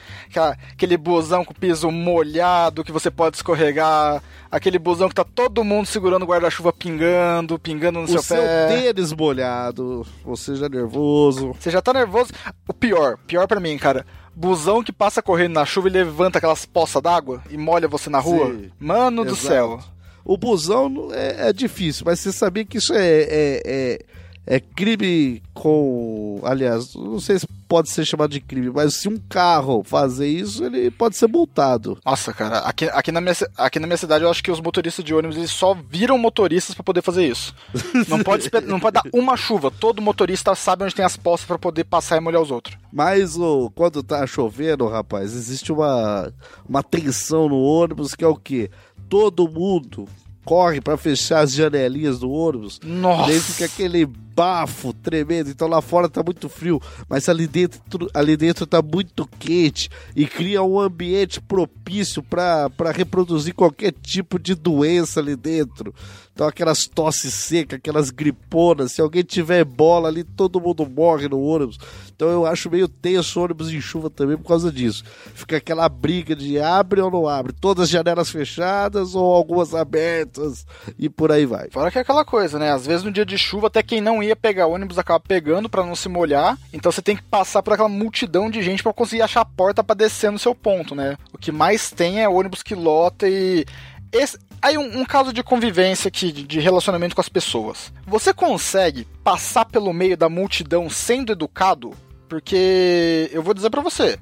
Aquele 0.72 0.96
busão 0.96 1.43
com 1.43 1.53
piso 1.53 1.89
molhado, 1.89 2.84
que 2.84 2.91
você 2.91 3.10
pode 3.10 3.38
escorregar. 3.38 4.22
Aquele 4.51 4.77
busão 4.77 5.10
que 5.10 5.15
tá 5.15 5.24
todo 5.24 5.63
mundo 5.63 5.88
segurando 5.88 6.24
o 6.24 6.27
guarda-chuva 6.27 6.72
pingando, 6.72 7.58
pingando 7.58 8.00
no 8.00 8.05
O 8.05 8.08
seu, 8.10 8.22
seu 8.22 8.38
pé. 8.38 8.67
tênis 8.67 9.12
molhado, 9.12 10.05
você 10.24 10.55
já 10.55 10.70
nervoso. 10.70 11.55
Você 11.60 11.72
já 11.72 11.81
tá 11.81 11.93
nervoso. 11.93 12.31
O 12.67 12.74
pior, 12.74 13.17
pior 13.25 13.48
pra 13.48 13.60
mim, 13.60 13.77
cara. 13.77 14.05
Busão 14.36 14.84
que 14.84 14.91
passa 14.93 15.22
correndo 15.22 15.53
na 15.53 15.65
chuva 15.65 15.88
e 15.88 15.91
levanta 15.91 16.38
aquelas 16.38 16.65
poças 16.65 17.01
d'água 17.01 17.41
e 17.50 17.58
molha 17.58 17.88
você 17.88 18.10
na 18.10 18.20
rua. 18.20 18.48
Sim. 18.53 18.72
Mano 18.79 19.24
do 19.25 19.31
Exato. 19.31 19.48
céu. 19.48 19.79
O 20.24 20.38
busão 20.38 21.10
é, 21.12 21.50
é 21.50 21.53
difícil, 21.53 22.03
mas 22.05 22.20
você 22.20 22.31
sabia 22.31 22.63
que 22.63 22.77
isso 22.77 22.93
é, 22.93 23.00
é, 23.00 23.62
é, 23.65 24.00
é 24.45 24.60
crime 24.60 25.41
com. 25.53 26.41
Aliás, 26.43 26.95
não 26.95 27.19
sei 27.19 27.39
se 27.39 27.48
pode 27.67 27.89
ser 27.89 28.03
chamado 28.05 28.31
de 28.31 28.41
crime, 28.41 28.69
mas 28.69 28.95
se 28.95 29.07
um 29.07 29.17
carro 29.17 29.83
fazer 29.83 30.27
isso, 30.27 30.65
ele 30.65 30.91
pode 30.91 31.15
ser 31.15 31.27
multado. 31.27 31.98
Nossa, 32.05 32.33
cara, 32.33 32.60
aqui, 32.60 32.86
aqui, 32.86 33.12
na 33.12 33.21
minha, 33.21 33.33
aqui 33.57 33.79
na 33.79 33.88
minha 33.88 33.98
cidade 33.98 34.24
eu 34.24 34.29
acho 34.29 34.43
que 34.43 34.51
os 34.51 34.60
motoristas 34.60 35.05
de 35.05 35.13
ônibus 35.13 35.38
eles 35.38 35.51
só 35.51 35.74
viram 35.74 36.17
motoristas 36.17 36.75
pra 36.75 36.83
poder 36.83 37.01
fazer 37.01 37.25
isso. 37.25 37.55
Não 38.07 38.21
pode, 38.24 38.50
não 38.65 38.79
pode 38.79 38.95
dar 38.95 39.03
uma 39.13 39.38
chuva. 39.38 39.71
Todo 39.71 40.01
motorista 40.01 40.53
sabe 40.55 40.83
onde 40.83 40.95
tem 40.95 41.05
as 41.05 41.15
poças 41.15 41.45
pra 41.45 41.57
poder 41.57 41.83
passar 41.86 42.17
e 42.17 42.19
molhar 42.19 42.41
os 42.41 42.51
outros. 42.51 42.77
Mas 42.91 43.38
o, 43.38 43.71
quando 43.74 44.03
tá 44.03 44.25
chovendo, 44.27 44.88
rapaz, 44.88 45.33
existe 45.33 45.71
uma, 45.71 46.33
uma 46.67 46.83
tensão 46.83 47.48
no 47.48 47.62
ônibus 47.62 48.15
que 48.15 48.24
é 48.24 48.27
o 48.27 48.36
quê? 48.36 48.69
Todo 49.07 49.48
mundo 49.48 50.07
corre 50.43 50.81
pra 50.81 50.98
fechar 50.98 51.39
as 51.41 51.53
janelinhas 51.53 52.19
do 52.19 52.31
ônibus. 52.31 52.79
Nossa. 52.83 53.27
Daí 53.27 53.39
fica 53.39 53.65
aquele 53.65 54.05
bafo 54.41 54.91
tremendo. 54.91 55.51
Então 55.51 55.67
lá 55.67 55.83
fora 55.83 56.10
tá 56.10 56.24
muito 56.24 56.50
frio, 56.50 56.81
mas 57.07 57.29
ali 57.29 57.45
dentro, 57.45 58.10
ali 58.12 58.36
dentro 58.36 58.65
tá 58.65 58.81
muito 58.81 59.29
quente 59.38 59.88
e 60.15 60.25
cria 60.25 60.63
um 60.63 60.79
ambiente 60.79 61.39
propício 61.39 62.24
pra 62.24 62.71
reproduzir 62.91 63.53
qualquer 63.53 63.91
tipo 63.91 64.39
de 64.39 64.55
doença 64.55 65.19
ali 65.19 65.36
dentro. 65.36 65.93
Então 66.33 66.48
aquelas 66.48 66.88
tosses 66.88 67.33
secas, 67.33 67.77
aquelas 67.77 68.10
griponas, 68.10 68.93
se 68.93 69.01
alguém 69.01 69.21
tiver 69.21 69.63
bola 69.63 70.07
ali, 70.07 70.24
todo 70.24 70.62
mundo 70.62 70.89
morre 70.89 71.27
no 71.27 71.39
ônibus. 71.39 71.77
Então 72.15 72.29
eu 72.29 72.45
acho 72.45 72.71
meio 72.71 72.88
tenso 72.88 73.39
ônibus 73.41 73.71
em 73.71 73.81
chuva 73.81 74.10
também 74.10 74.38
por 74.38 74.48
causa 74.48 74.71
disso. 74.71 75.03
Fica 75.36 75.57
aquela 75.57 75.88
briga 75.89 76.36
de 76.36 76.57
abre 76.57 77.01
ou 77.01 77.12
não 77.12 77.27
abre, 77.27 77.53
todas 77.53 77.83
as 77.83 77.89
janelas 77.89 78.29
fechadas 78.29 79.13
ou 79.13 79.24
algumas 79.36 79.75
abertas 79.75 80.65
e 80.98 81.10
por 81.10 81.31
aí 81.31 81.45
vai. 81.45 81.69
Fora 81.69 81.91
que 81.91 81.98
é 81.98 82.01
aquela 82.01 82.24
coisa, 82.24 82.57
né? 82.57 82.71
Às 82.71 82.88
vezes 82.88 83.03
no 83.03 83.12
dia 83.12 83.25
de 83.25 83.38
chuva, 83.38 83.67
até 83.67 83.83
quem 83.83 84.00
não 84.00 84.24
ia 84.24 84.30
pegar 84.35 84.67
ônibus 84.67 84.97
acaba 84.97 85.19
pegando 85.19 85.69
pra 85.69 85.85
não 85.85 85.95
se 85.95 86.07
molhar. 86.09 86.57
Então 86.73 86.91
você 86.91 87.01
tem 87.01 87.15
que 87.15 87.23
passar 87.23 87.61
por 87.63 87.73
aquela 87.73 87.89
multidão 87.89 88.50
de 88.50 88.61
gente 88.61 88.83
pra 88.83 88.93
conseguir 88.93 89.21
achar 89.21 89.41
a 89.41 89.45
porta 89.45 89.83
pra 89.83 89.95
descer 89.95 90.31
no 90.31 90.39
seu 90.39 90.53
ponto, 90.55 90.93
né? 90.95 91.17
O 91.33 91.38
que 91.38 91.51
mais 91.51 91.89
tem 91.91 92.21
é 92.21 92.27
ônibus 92.29 92.63
que 92.63 92.75
lota 92.75 93.27
e. 93.27 93.65
Esse... 94.11 94.38
Aí 94.61 94.77
um, 94.77 95.00
um 95.00 95.05
caso 95.05 95.33
de 95.33 95.41
convivência 95.41 96.07
aqui, 96.09 96.31
de- 96.31 96.43
de 96.43 96.59
relacionamento 96.59 97.15
com 97.15 97.21
as 97.21 97.29
pessoas. 97.29 97.91
Você 98.05 98.33
consegue 98.33 99.07
passar 99.23 99.65
pelo 99.65 99.91
meio 99.93 100.15
da 100.15 100.29
multidão 100.29 100.89
sendo 100.89 101.31
educado? 101.31 101.93
Porque 102.29 103.29
eu 103.33 103.41
vou 103.41 103.53
dizer 103.53 103.69
pra 103.69 103.81
você, 103.81 104.19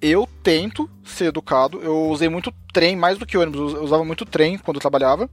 eu 0.00 0.28
tento 0.42 0.88
ser 1.04 1.26
educado. 1.26 1.80
Eu 1.82 2.08
usei 2.08 2.28
muito 2.28 2.52
trem, 2.72 2.96
mais 2.96 3.18
do 3.18 3.26
que 3.26 3.36
ônibus, 3.36 3.74
eu 3.74 3.84
usava 3.84 4.04
muito 4.04 4.24
trem 4.24 4.56
quando 4.58 4.76
eu 4.76 4.80
trabalhava. 4.80 5.28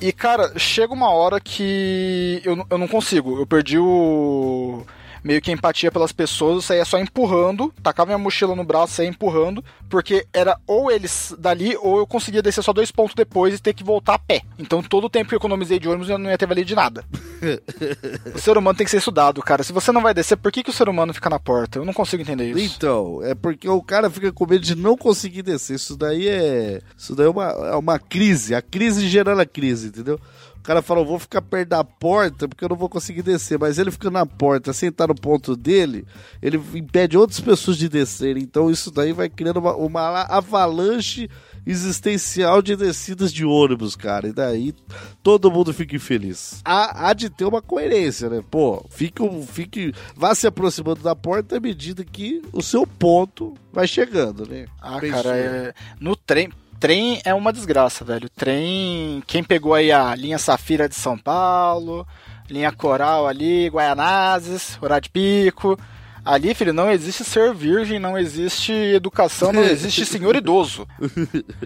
E, 0.00 0.12
cara, 0.12 0.56
chega 0.58 0.92
uma 0.92 1.10
hora 1.10 1.40
que 1.40 2.40
eu, 2.44 2.64
eu 2.70 2.78
não 2.78 2.86
consigo. 2.86 3.38
Eu 3.38 3.46
perdi 3.46 3.78
o. 3.78 4.84
Meio 5.22 5.40
que 5.40 5.52
empatia 5.52 5.90
pelas 5.90 6.12
pessoas, 6.12 6.56
eu 6.56 6.62
saía 6.62 6.84
só 6.84 6.98
empurrando, 6.98 7.72
tacava 7.82 8.08
minha 8.08 8.18
mochila 8.18 8.54
no 8.54 8.64
braço, 8.64 8.94
saía 8.94 9.08
empurrando, 9.08 9.64
porque 9.88 10.26
era 10.32 10.58
ou 10.66 10.90
eles 10.90 11.34
dali, 11.38 11.76
ou 11.76 11.98
eu 11.98 12.06
conseguia 12.06 12.42
descer 12.42 12.62
só 12.62 12.72
dois 12.72 12.90
pontos 12.90 13.14
depois 13.14 13.54
e 13.54 13.62
ter 13.62 13.74
que 13.74 13.84
voltar 13.84 14.14
a 14.14 14.18
pé. 14.18 14.42
Então 14.58 14.82
todo 14.82 15.04
o 15.04 15.10
tempo 15.10 15.28
que 15.28 15.34
eu 15.34 15.38
economizei 15.38 15.78
de 15.78 15.88
ônibus 15.88 16.08
eu 16.08 16.18
não 16.18 16.30
ia 16.30 16.38
ter 16.38 16.46
valido 16.46 16.66
de 16.66 16.74
nada. 16.74 17.04
o 18.34 18.38
ser 18.38 18.56
humano 18.56 18.76
tem 18.76 18.84
que 18.84 18.90
ser 18.90 18.98
estudado, 18.98 19.42
cara. 19.42 19.62
Se 19.62 19.72
você 19.72 19.92
não 19.92 20.02
vai 20.02 20.14
descer, 20.14 20.36
por 20.36 20.52
que, 20.52 20.62
que 20.62 20.70
o 20.70 20.72
ser 20.72 20.88
humano 20.88 21.14
fica 21.14 21.30
na 21.30 21.38
porta? 21.38 21.78
Eu 21.78 21.84
não 21.84 21.92
consigo 21.92 22.22
entender 22.22 22.50
isso. 22.50 22.76
Então, 22.76 23.20
é 23.22 23.34
porque 23.34 23.68
o 23.68 23.82
cara 23.82 24.10
fica 24.10 24.32
com 24.32 24.46
medo 24.46 24.64
de 24.64 24.74
não 24.74 24.96
conseguir 24.96 25.42
descer. 25.42 25.76
Isso 25.76 25.96
daí 25.96 26.28
é. 26.28 26.80
Isso 26.96 27.14
daí 27.14 27.26
é 27.26 27.30
uma, 27.30 27.44
é 27.44 27.76
uma 27.76 27.98
crise. 27.98 28.54
A 28.54 28.62
crise 28.62 29.08
gerando 29.08 29.40
a 29.40 29.46
crise, 29.46 29.88
entendeu? 29.88 30.20
O 30.68 30.70
cara 30.70 30.82
fala, 30.82 31.02
vou 31.02 31.18
ficar 31.18 31.40
perto 31.40 31.70
da 31.70 31.82
porta 31.82 32.46
porque 32.46 32.62
eu 32.62 32.68
não 32.68 32.76
vou 32.76 32.90
conseguir 32.90 33.22
descer. 33.22 33.58
Mas 33.58 33.78
ele 33.78 33.90
fica 33.90 34.10
na 34.10 34.26
porta, 34.26 34.70
sem 34.74 34.90
estar 34.90 35.06
no 35.06 35.14
ponto 35.14 35.56
dele, 35.56 36.04
ele 36.42 36.60
impede 36.74 37.16
outras 37.16 37.40
pessoas 37.40 37.78
de 37.78 37.88
descerem. 37.88 38.42
Então 38.42 38.70
isso 38.70 38.90
daí 38.90 39.14
vai 39.14 39.30
criando 39.30 39.60
uma, 39.60 39.74
uma 39.74 40.22
avalanche 40.24 41.30
existencial 41.66 42.60
de 42.60 42.76
descidas 42.76 43.32
de 43.32 43.46
ônibus, 43.46 43.96
cara. 43.96 44.28
E 44.28 44.32
daí 44.34 44.74
todo 45.22 45.50
mundo 45.50 45.72
fica 45.72 45.96
infeliz. 45.96 46.60
Há, 46.62 47.08
há 47.08 47.12
de 47.14 47.30
ter 47.30 47.46
uma 47.46 47.62
coerência, 47.62 48.28
né? 48.28 48.44
Pô, 48.50 48.84
fique, 48.90 49.22
fique, 49.46 49.94
vá 50.14 50.34
se 50.34 50.46
aproximando 50.46 51.02
da 51.02 51.16
porta 51.16 51.56
à 51.56 51.60
medida 51.60 52.04
que 52.04 52.42
o 52.52 52.60
seu 52.60 52.86
ponto 52.86 53.54
vai 53.72 53.88
chegando, 53.88 54.46
né? 54.46 54.66
Ah, 54.82 55.00
cara, 55.00 55.34
é... 55.34 55.74
no 55.98 56.14
trem. 56.14 56.50
Trem 56.80 57.20
é 57.24 57.34
uma 57.34 57.52
desgraça, 57.52 58.04
velho. 58.04 58.28
Trem. 58.30 59.22
Quem 59.26 59.42
pegou 59.42 59.74
aí 59.74 59.90
a 59.90 60.14
linha 60.14 60.38
Safira 60.38 60.88
de 60.88 60.94
São 60.94 61.18
Paulo, 61.18 62.06
linha 62.48 62.70
Coral 62.70 63.26
ali, 63.26 63.68
Guaianazes, 63.68 64.78
Horário 64.80 65.02
de 65.02 65.10
Pico. 65.10 65.78
Ali, 66.24 66.54
filho, 66.54 66.74
não 66.74 66.90
existe 66.90 67.24
ser 67.24 67.54
virgem, 67.54 67.98
não 67.98 68.18
existe 68.18 68.70
educação, 68.70 69.50
não 69.50 69.62
existe 69.64 70.04
senhor 70.04 70.36
idoso. 70.36 70.86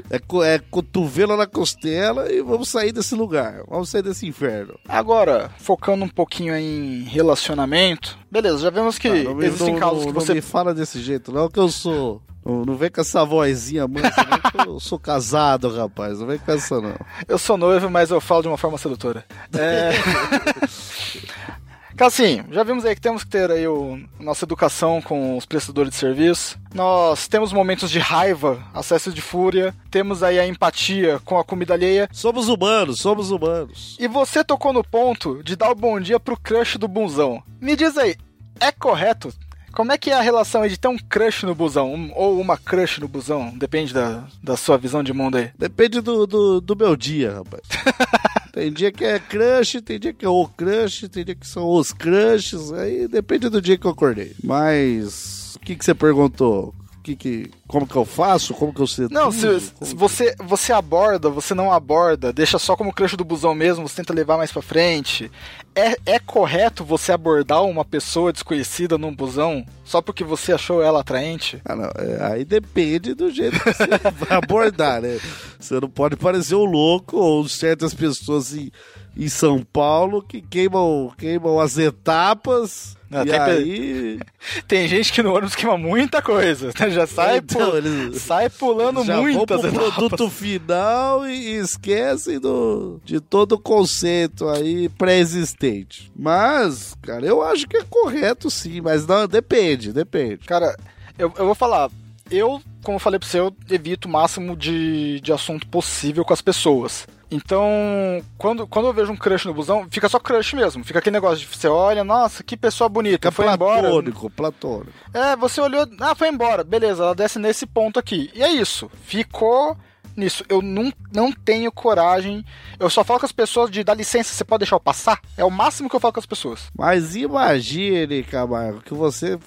É, 0.08 0.20
é 0.54 0.58
cotovelo 0.70 1.36
na 1.36 1.48
costela 1.48 2.32
e 2.32 2.40
vamos 2.40 2.68
sair 2.68 2.92
desse 2.92 3.14
lugar. 3.14 3.64
Vamos 3.68 3.88
sair 3.88 4.02
desse 4.02 4.24
inferno. 4.24 4.78
Agora, 4.88 5.50
focando 5.58 6.04
um 6.04 6.08
pouquinho 6.08 6.54
em 6.54 7.02
relacionamento. 7.02 8.16
Beleza, 8.30 8.58
já 8.58 8.70
vemos 8.70 8.98
que 8.98 9.08
ah, 9.08 9.24
não, 9.24 9.42
existem 9.42 9.72
não, 9.72 9.80
casos 9.80 10.06
não, 10.06 10.06
que 10.06 10.12
você. 10.12 10.28
Não 10.28 10.36
me 10.36 10.40
fala 10.40 10.72
desse 10.72 11.00
jeito, 11.02 11.32
não, 11.32 11.50
que 11.50 11.58
eu 11.58 11.68
sou. 11.68 12.22
Não, 12.44 12.64
não 12.64 12.76
vem 12.76 12.90
com 12.90 13.00
essa 13.00 13.24
vozinha 13.24 13.86
mansa, 13.86 14.10
não, 14.56 14.74
eu 14.74 14.80
sou 14.80 14.98
casado, 14.98 15.74
rapaz. 15.74 16.18
Não 16.18 16.26
vem 16.26 16.38
com 16.38 16.52
essa, 16.52 16.80
não. 16.80 16.94
Eu 17.28 17.38
sou 17.38 17.56
noivo, 17.56 17.88
mas 17.88 18.10
eu 18.10 18.20
falo 18.20 18.42
de 18.42 18.48
uma 18.48 18.58
forma 18.58 18.78
sedutora. 18.78 19.24
É. 19.54 19.92
Assim, 22.00 22.42
já 22.50 22.64
vimos 22.64 22.84
aí 22.84 22.96
que 22.96 23.00
temos 23.00 23.22
que 23.22 23.30
ter 23.30 23.48
aí 23.48 23.66
o, 23.68 24.00
nossa 24.18 24.44
educação 24.44 25.00
com 25.00 25.36
os 25.36 25.46
prestadores 25.46 25.90
de 25.90 25.96
serviço. 25.96 26.58
Nós 26.74 27.28
temos 27.28 27.52
momentos 27.52 27.90
de 27.90 28.00
raiva, 28.00 28.60
acessos 28.74 29.14
de 29.14 29.20
fúria. 29.20 29.72
Temos 29.88 30.20
aí 30.20 30.38
a 30.38 30.46
empatia 30.46 31.20
com 31.24 31.38
a 31.38 31.44
comida 31.44 31.74
alheia. 31.74 32.08
Somos 32.12 32.48
humanos, 32.48 32.98
somos 32.98 33.30
humanos. 33.30 33.96
E 34.00 34.08
você 34.08 34.42
tocou 34.42 34.72
no 34.72 34.82
ponto 34.82 35.44
de 35.44 35.54
dar 35.54 35.70
o 35.70 35.76
bom 35.76 36.00
dia 36.00 36.18
pro 36.18 36.36
crush 36.36 36.76
do 36.76 36.88
bunzão. 36.88 37.40
Me 37.60 37.76
diz 37.76 37.96
aí, 37.96 38.16
é 38.58 38.72
correto 38.72 39.32
como 39.72 39.92
é 39.92 39.98
que 39.98 40.10
é 40.10 40.14
a 40.14 40.20
relação 40.20 40.62
aí 40.62 40.70
de 40.70 40.78
ter 40.78 40.88
um 40.88 40.98
crush 40.98 41.44
no 41.44 41.54
busão? 41.54 41.92
Um, 41.92 42.12
ou 42.14 42.40
uma 42.40 42.56
crush 42.56 43.00
no 43.00 43.08
busão? 43.08 43.52
Depende 43.56 43.92
da, 43.92 44.24
da 44.42 44.56
sua 44.56 44.76
visão 44.76 45.02
de 45.02 45.12
mundo 45.12 45.36
aí. 45.36 45.50
Depende 45.58 46.00
do, 46.00 46.26
do, 46.26 46.60
do 46.60 46.76
meu 46.76 46.94
dia, 46.96 47.34
rapaz. 47.34 47.62
tem 48.52 48.72
dia 48.72 48.92
que 48.92 49.04
é 49.04 49.18
crush, 49.18 49.80
tem 49.82 49.98
dia 49.98 50.12
que 50.12 50.24
é 50.24 50.28
o 50.28 50.46
crush, 50.46 51.08
tem 51.08 51.24
dia 51.24 51.34
que 51.34 51.46
são 51.46 51.68
os 51.68 51.92
crushes. 51.92 52.72
Aí 52.72 53.08
depende 53.08 53.48
do 53.48 53.60
dia 53.60 53.78
que 53.78 53.86
eu 53.86 53.90
acordei. 53.90 54.34
Mas. 54.42 55.56
O 55.56 55.60
que, 55.60 55.76
que 55.76 55.84
você 55.84 55.94
perguntou? 55.94 56.74
Que, 57.02 57.16
que, 57.16 57.50
como 57.66 57.86
que 57.86 57.96
eu 57.96 58.04
faço? 58.04 58.54
Como 58.54 58.72
que 58.72 58.80
eu 58.80 58.86
sei 58.86 59.08
Não, 59.10 59.32
se, 59.32 59.60
se 59.60 59.94
você, 59.94 60.34
você 60.38 60.72
aborda, 60.72 61.28
você 61.28 61.54
não 61.54 61.72
aborda, 61.72 62.32
deixa 62.32 62.58
só 62.58 62.76
como 62.76 62.92
crush 62.92 63.16
do 63.16 63.24
busão 63.24 63.54
mesmo, 63.54 63.88
você 63.88 63.96
tenta 63.96 64.14
levar 64.14 64.36
mais 64.36 64.52
pra 64.52 64.62
frente. 64.62 65.30
É, 65.74 65.96
é 66.06 66.18
correto 66.18 66.84
você 66.84 67.12
abordar 67.12 67.64
uma 67.64 67.84
pessoa 67.84 68.32
desconhecida 68.32 68.96
num 68.96 69.14
busão 69.14 69.64
só 69.84 70.00
porque 70.00 70.22
você 70.22 70.52
achou 70.52 70.82
ela 70.82 71.00
atraente? 71.00 71.60
Ah, 71.64 71.74
não, 71.74 71.90
é, 71.96 72.32
aí 72.32 72.44
depende 72.44 73.14
do 73.14 73.30
jeito 73.30 73.58
que 73.58 73.72
você 73.72 73.86
vai 74.26 74.38
abordar, 74.38 75.02
né? 75.02 75.18
Você 75.58 75.80
não 75.80 75.88
pode 75.88 76.16
parecer 76.16 76.54
um 76.54 76.64
louco 76.64 77.16
ou 77.16 77.48
certas 77.48 77.92
pessoas 77.92 78.54
em, 78.54 78.70
em 79.16 79.28
São 79.28 79.62
Paulo 79.62 80.22
que 80.22 80.40
queimam, 80.40 81.12
queimam 81.18 81.58
as 81.58 81.76
etapas 81.78 82.96
não, 83.12 83.22
e 83.22 83.26
tem, 83.26 83.38
aí... 83.38 84.20
tem 84.66 84.88
gente 84.88 85.12
que 85.12 85.22
no 85.22 85.32
ônibus 85.32 85.54
queima 85.54 85.76
muita 85.76 86.22
coisa. 86.22 86.68
Né? 86.68 86.90
Já 86.90 87.06
sai, 87.06 87.36
então, 87.38 87.76
eles 87.76 88.22
sai 88.22 88.48
pulando 88.48 89.04
já 89.04 89.18
muitas 89.18 89.60
vão 89.60 89.70
pro 89.70 89.92
produto 89.92 90.30
final 90.30 91.28
e 91.28 91.56
esquecem 91.56 92.40
do, 92.40 92.98
de 93.04 93.20
todo 93.20 93.52
o 93.52 93.58
conceito 93.58 94.48
aí 94.48 94.88
pré-existente. 94.88 96.10
Mas, 96.16 96.96
cara, 97.02 97.26
eu 97.26 97.42
acho 97.42 97.68
que 97.68 97.76
é 97.76 97.84
correto 97.84 98.50
sim, 98.50 98.80
mas 98.80 99.06
não, 99.06 99.28
depende, 99.28 99.92
depende. 99.92 100.46
Cara, 100.46 100.74
eu, 101.18 101.30
eu 101.36 101.44
vou 101.44 101.54
falar, 101.54 101.90
eu, 102.30 102.62
como 102.82 102.96
eu 102.96 103.00
falei 103.00 103.18
pra 103.18 103.28
você, 103.28 103.38
eu 103.38 103.54
evito 103.70 104.08
o 104.08 104.10
máximo 104.10 104.56
de, 104.56 105.20
de 105.20 105.32
assunto 105.32 105.68
possível 105.68 106.24
com 106.24 106.32
as 106.32 106.40
pessoas. 106.40 107.06
Então, 107.32 108.22
quando, 108.36 108.66
quando 108.66 108.86
eu 108.86 108.92
vejo 108.92 109.10
um 109.10 109.16
crush 109.16 109.46
no 109.46 109.54
busão, 109.54 109.86
fica 109.90 110.08
só 110.08 110.18
crush 110.18 110.54
mesmo. 110.54 110.84
Fica 110.84 110.98
aquele 110.98 111.14
negócio 111.14 111.38
de 111.38 111.46
você 111.46 111.66
olha, 111.66 112.04
nossa, 112.04 112.42
que 112.42 112.56
pessoa 112.56 112.88
bonita, 112.88 113.30
fica 113.30 113.32
foi 113.32 113.44
platônico, 113.46 113.72
embora. 113.72 113.88
Platônico, 113.88 114.30
platônico. 114.30 114.92
É, 115.14 115.36
você 115.36 115.60
olhou, 115.60 115.86
ah, 116.00 116.14
foi 116.14 116.28
embora, 116.28 116.62
beleza, 116.62 117.02
ela 117.02 117.14
desce 117.14 117.38
nesse 117.38 117.66
ponto 117.66 117.98
aqui. 117.98 118.30
E 118.34 118.42
é 118.42 118.50
isso, 118.52 118.90
ficou 119.04 119.76
nisso. 120.16 120.44
Eu 120.48 120.62
não, 120.62 120.92
não 121.12 121.32
tenho 121.32 121.70
coragem. 121.70 122.44
Eu 122.78 122.90
só 122.90 123.04
falo 123.04 123.20
com 123.20 123.26
as 123.26 123.32
pessoas 123.32 123.70
de 123.70 123.84
dar 123.84 123.94
licença, 123.94 124.34
você 124.34 124.44
pode 124.44 124.60
deixar 124.60 124.76
eu 124.76 124.80
passar? 124.80 125.20
É 125.36 125.44
o 125.44 125.50
máximo 125.50 125.88
que 125.88 125.96
eu 125.96 126.00
falo 126.00 126.12
com 126.12 126.20
as 126.20 126.26
pessoas. 126.26 126.70
Mas 126.76 127.16
imagine, 127.16 128.22
Camargo, 128.22 128.82
que 128.82 128.94
você 128.94 129.38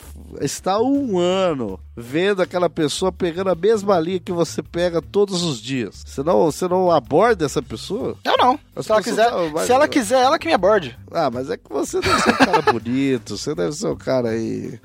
está 0.41 0.79
um 0.79 1.17
ano 1.17 1.79
vendo 1.95 2.41
aquela 2.41 2.69
pessoa 2.69 3.11
pegando 3.11 3.49
a 3.49 3.55
mesma 3.55 3.99
linha 3.99 4.19
que 4.19 4.31
você 4.31 4.61
pega 4.61 5.01
todos 5.01 5.43
os 5.43 5.61
dias. 5.61 6.03
Você 6.05 6.21
não, 6.23 6.45
você 6.45 6.67
não 6.67 6.91
aborda 6.91 7.45
essa 7.45 7.61
pessoa? 7.61 8.17
Eu 8.23 8.35
não. 8.37 8.59
se 8.81 8.91
ela, 8.91 9.01
quiser, 9.01 9.31
não, 9.31 9.49
mas... 9.51 9.65
se 9.65 9.71
ela 9.71 9.87
quiser, 9.87 10.21
ela 10.21 10.37
que 10.37 10.47
me 10.47 10.53
aborde. 10.53 10.97
Ah, 11.11 11.29
mas 11.31 11.49
é 11.49 11.57
que 11.57 11.69
você 11.69 12.01
deve 12.01 12.21
ser 12.21 12.31
um 12.31 12.37
cara 12.37 12.61
bonito, 12.73 13.37
você 13.37 13.55
deve 13.55 13.71
ser 13.71 13.87
um 13.87 13.95
cara 13.95 14.29
aí 14.29 14.79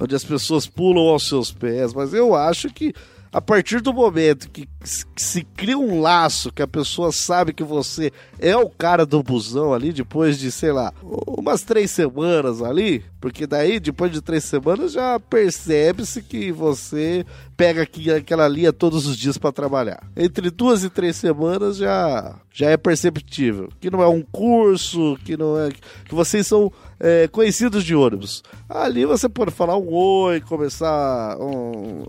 onde 0.00 0.14
as 0.14 0.24
pessoas 0.24 0.66
pulam 0.66 1.08
aos 1.08 1.28
seus 1.28 1.52
pés, 1.52 1.92
mas 1.92 2.14
eu 2.14 2.34
acho 2.34 2.68
que 2.70 2.94
a 3.32 3.40
partir 3.40 3.80
do 3.80 3.92
momento 3.92 4.48
que 4.50 4.68
se 5.14 5.42
cria 5.42 5.76
um 5.76 6.00
laço, 6.00 6.52
que 6.52 6.62
a 6.62 6.66
pessoa 6.66 7.12
sabe 7.12 7.52
que 7.52 7.64
você 7.64 8.12
é 8.38 8.56
o 8.56 8.68
cara 8.70 9.04
do 9.04 9.22
busão 9.22 9.74
ali, 9.74 9.92
depois 9.92 10.38
de, 10.38 10.50
sei 10.50 10.72
lá, 10.72 10.92
umas 11.02 11.62
três 11.62 11.90
semanas 11.90 12.62
ali, 12.62 13.04
porque 13.20 13.46
daí, 13.46 13.80
depois 13.80 14.12
de 14.12 14.20
três 14.20 14.44
semanas, 14.44 14.92
já 14.92 15.18
percebe-se 15.18 16.22
que 16.22 16.52
você 16.52 17.26
pega 17.56 17.82
aqui, 17.82 18.10
aquela 18.10 18.46
linha 18.46 18.72
todos 18.72 19.06
os 19.06 19.16
dias 19.16 19.36
para 19.36 19.52
trabalhar. 19.52 20.00
Entre 20.16 20.50
duas 20.50 20.84
e 20.84 20.90
três 20.90 21.16
semanas 21.16 21.76
já, 21.76 22.36
já 22.52 22.70
é 22.70 22.76
perceptível. 22.76 23.68
Que 23.80 23.90
não 23.90 24.02
é 24.02 24.08
um 24.08 24.22
curso, 24.22 25.18
que 25.24 25.36
não 25.36 25.58
é. 25.58 25.70
que 25.70 26.14
vocês 26.14 26.46
são 26.46 26.70
é, 27.00 27.26
conhecidos 27.28 27.82
de 27.82 27.94
ônibus. 27.94 28.42
Ali 28.68 29.04
você 29.04 29.28
pode 29.28 29.50
falar 29.50 29.76
um 29.76 29.92
oi, 29.92 30.40
começar 30.40 31.36
um 31.40 32.06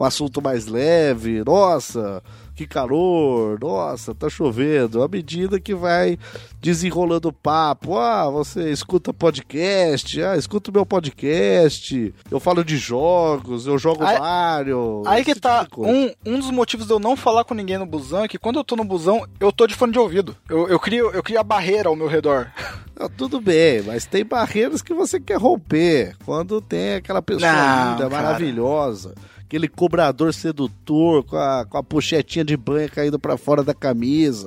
um 0.00 0.04
assunto 0.04 0.40
mais 0.40 0.66
leve, 0.66 1.44
nossa, 1.44 2.22
que 2.56 2.66
calor, 2.66 3.58
nossa, 3.60 4.14
tá 4.14 4.30
chovendo. 4.30 5.02
À 5.02 5.08
medida 5.08 5.60
que 5.60 5.74
vai 5.74 6.18
desenrolando 6.58 7.28
o 7.28 7.32
papo, 7.32 7.98
ah, 7.98 8.30
você 8.30 8.70
escuta 8.70 9.12
podcast, 9.12 10.22
ah, 10.22 10.36
escuta 10.38 10.70
o 10.70 10.72
meu 10.72 10.86
podcast, 10.86 12.14
eu 12.30 12.40
falo 12.40 12.64
de 12.64 12.78
jogos, 12.78 13.66
eu 13.66 13.78
jogo 13.78 14.02
aí, 14.02 14.18
Mario. 14.18 15.02
Aí 15.04 15.22
que 15.22 15.34
tá, 15.34 15.64
tipo 15.64 15.86
um, 15.86 16.10
um 16.24 16.38
dos 16.38 16.50
motivos 16.50 16.86
de 16.86 16.92
eu 16.94 16.98
não 16.98 17.14
falar 17.14 17.44
com 17.44 17.52
ninguém 17.52 17.76
no 17.76 17.84
busão 17.84 18.24
é 18.24 18.28
que 18.28 18.38
quando 18.38 18.58
eu 18.58 18.64
tô 18.64 18.76
no 18.76 18.84
busão, 18.84 19.26
eu 19.38 19.52
tô 19.52 19.66
de 19.66 19.74
fone 19.74 19.92
de 19.92 19.98
ouvido. 19.98 20.34
Eu, 20.48 20.66
eu, 20.66 20.80
crio, 20.80 21.10
eu 21.10 21.22
crio 21.22 21.38
a 21.38 21.44
barreira 21.44 21.90
ao 21.90 21.96
meu 21.96 22.08
redor. 22.08 22.50
Não, 22.98 23.08
tudo 23.08 23.40
bem, 23.40 23.80
mas 23.80 24.04
tem 24.04 24.26
barreiras 24.26 24.82
que 24.82 24.92
você 24.92 25.18
quer 25.18 25.38
romper. 25.38 26.14
Quando 26.22 26.60
tem 26.60 26.96
aquela 26.96 27.22
pessoa 27.22 27.50
não, 27.50 27.92
linda, 27.92 28.10
cara. 28.10 28.22
maravilhosa 28.22 29.14
aquele 29.50 29.66
cobrador 29.66 30.32
sedutor 30.32 31.24
com 31.24 31.36
a, 31.36 31.66
com 31.68 31.76
a 31.76 31.82
pochetinha 31.82 32.44
de 32.44 32.56
banha 32.56 32.88
caindo 32.88 33.18
para 33.18 33.36
fora 33.36 33.64
da 33.64 33.74
camisa. 33.74 34.46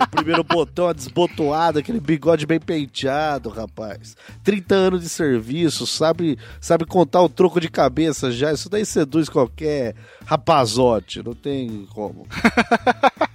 o 0.00 0.06
primeiro 0.06 0.42
botão 0.48 0.90
desbotoado, 0.94 1.78
aquele 1.78 2.00
bigode 2.00 2.46
bem 2.46 2.58
penteado, 2.58 3.50
rapaz. 3.50 4.16
30 4.42 4.74
anos 4.74 5.02
de 5.02 5.10
serviço, 5.10 5.86
sabe, 5.86 6.38
sabe 6.58 6.86
contar 6.86 7.20
o 7.20 7.28
troco 7.28 7.60
de 7.60 7.68
cabeça 7.68 8.32
já. 8.32 8.50
Isso 8.50 8.70
daí 8.70 8.86
seduz 8.86 9.28
qualquer 9.28 9.94
rapazote, 10.24 11.22
não 11.22 11.34
tem 11.34 11.86
como. 11.92 12.26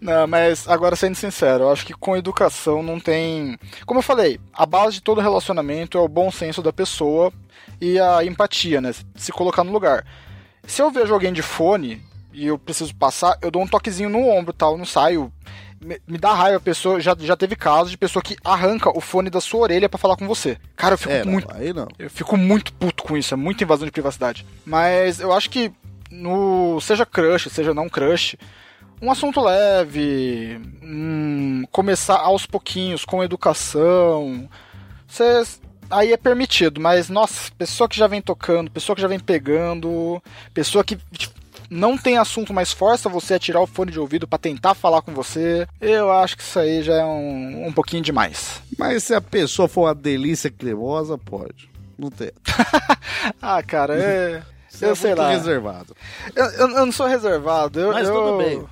Não, 0.00 0.26
mas 0.26 0.68
agora 0.68 0.96
sendo 0.96 1.14
sincero, 1.14 1.64
eu 1.64 1.72
acho 1.72 1.86
que 1.86 1.94
com 1.94 2.16
educação 2.16 2.82
não 2.82 3.00
tem. 3.00 3.58
Como 3.84 3.98
eu 3.98 4.02
falei, 4.02 4.38
a 4.52 4.66
base 4.66 4.96
de 4.96 5.02
todo 5.02 5.20
relacionamento 5.20 5.98
é 5.98 6.00
o 6.00 6.08
bom 6.08 6.30
senso 6.30 6.62
da 6.62 6.72
pessoa 6.72 7.32
e 7.80 7.98
a 7.98 8.24
empatia, 8.24 8.80
né? 8.80 8.92
Se 9.14 9.32
colocar 9.32 9.64
no 9.64 9.72
lugar. 9.72 10.04
Se 10.66 10.82
eu 10.82 10.90
vejo 10.90 11.14
alguém 11.14 11.32
de 11.32 11.42
fone 11.42 12.02
e 12.32 12.46
eu 12.46 12.58
preciso 12.58 12.94
passar, 12.94 13.38
eu 13.40 13.50
dou 13.50 13.62
um 13.62 13.66
toquezinho 13.66 14.10
no 14.10 14.28
ombro 14.28 14.52
tal, 14.52 14.76
não 14.76 14.84
saio. 14.84 15.32
Me, 15.80 16.00
me 16.06 16.18
dá 16.18 16.32
raiva 16.32 16.56
a 16.56 16.60
pessoa. 16.60 17.00
Já, 17.00 17.14
já 17.18 17.36
teve 17.36 17.54
casos 17.54 17.90
de 17.90 17.98
pessoa 17.98 18.22
que 18.22 18.36
arranca 18.44 18.90
o 18.96 19.00
fone 19.00 19.30
da 19.30 19.40
sua 19.40 19.60
orelha 19.60 19.88
para 19.88 19.98
falar 19.98 20.16
com 20.16 20.26
você. 20.26 20.58
Cara, 20.74 20.94
eu 20.94 20.98
fico 20.98 21.12
é, 21.12 21.24
muito. 21.24 21.54
Aí 21.54 21.72
não. 21.72 21.88
Eu 21.98 22.10
fico 22.10 22.36
muito 22.36 22.72
puto 22.72 23.04
com 23.04 23.16
isso, 23.16 23.32
é 23.32 23.36
muita 23.36 23.64
invasão 23.64 23.86
de 23.86 23.92
privacidade. 23.92 24.44
Mas 24.64 25.20
eu 25.20 25.32
acho 25.32 25.48
que 25.48 25.72
no. 26.10 26.80
Seja 26.80 27.06
crush, 27.06 27.48
seja 27.50 27.74
não 27.74 27.88
crush, 27.88 28.36
um 29.00 29.10
assunto 29.10 29.40
leve, 29.40 30.60
um, 30.82 31.64
começar 31.70 32.16
aos 32.16 32.46
pouquinhos 32.46 33.04
com 33.04 33.22
educação. 33.22 34.48
Você 35.06 35.44
aí 35.90 36.12
é 36.12 36.16
permitido, 36.16 36.80
mas 36.80 37.08
nossa, 37.08 37.50
pessoa 37.56 37.88
que 37.88 37.96
já 37.96 38.06
vem 38.06 38.20
tocando, 38.20 38.70
pessoa 38.70 38.96
que 38.96 39.02
já 39.02 39.08
vem 39.08 39.20
pegando, 39.20 40.22
pessoa 40.52 40.82
que 40.82 40.98
não 41.70 41.98
tem 41.98 42.16
assunto, 42.16 42.52
mas 42.52 42.72
força 42.72 43.08
você 43.08 43.34
a 43.34 43.38
tirar 43.38 43.60
o 43.60 43.66
fone 43.66 43.90
de 43.90 43.98
ouvido 43.98 44.26
para 44.26 44.38
tentar 44.38 44.74
falar 44.74 45.02
com 45.02 45.12
você, 45.12 45.66
eu 45.80 46.10
acho 46.10 46.36
que 46.36 46.42
isso 46.42 46.58
aí 46.58 46.82
já 46.82 46.94
é 46.94 47.04
um, 47.04 47.66
um 47.66 47.72
pouquinho 47.72 48.02
demais. 48.02 48.62
Mas 48.78 49.04
se 49.04 49.14
a 49.14 49.20
pessoa 49.20 49.68
for 49.68 49.82
uma 49.82 49.94
delícia 49.94 50.50
cremosa, 50.50 51.18
pode. 51.18 51.68
Não 51.98 52.10
tem. 52.10 52.30
ah, 53.40 53.62
cara, 53.62 53.94
é. 53.96 54.42
eu 54.80 54.90
é 54.90 54.94
sei 54.94 55.14
lá. 55.14 55.30
reservado. 55.30 55.96
Eu, 56.34 56.44
eu, 56.44 56.70
eu, 56.70 56.86
não 56.86 56.92
sou 56.92 57.06
reservado. 57.06 57.80
Eu, 57.80 57.92
mas 57.92 58.08
tudo 58.08 58.38
bem. 58.38 58.64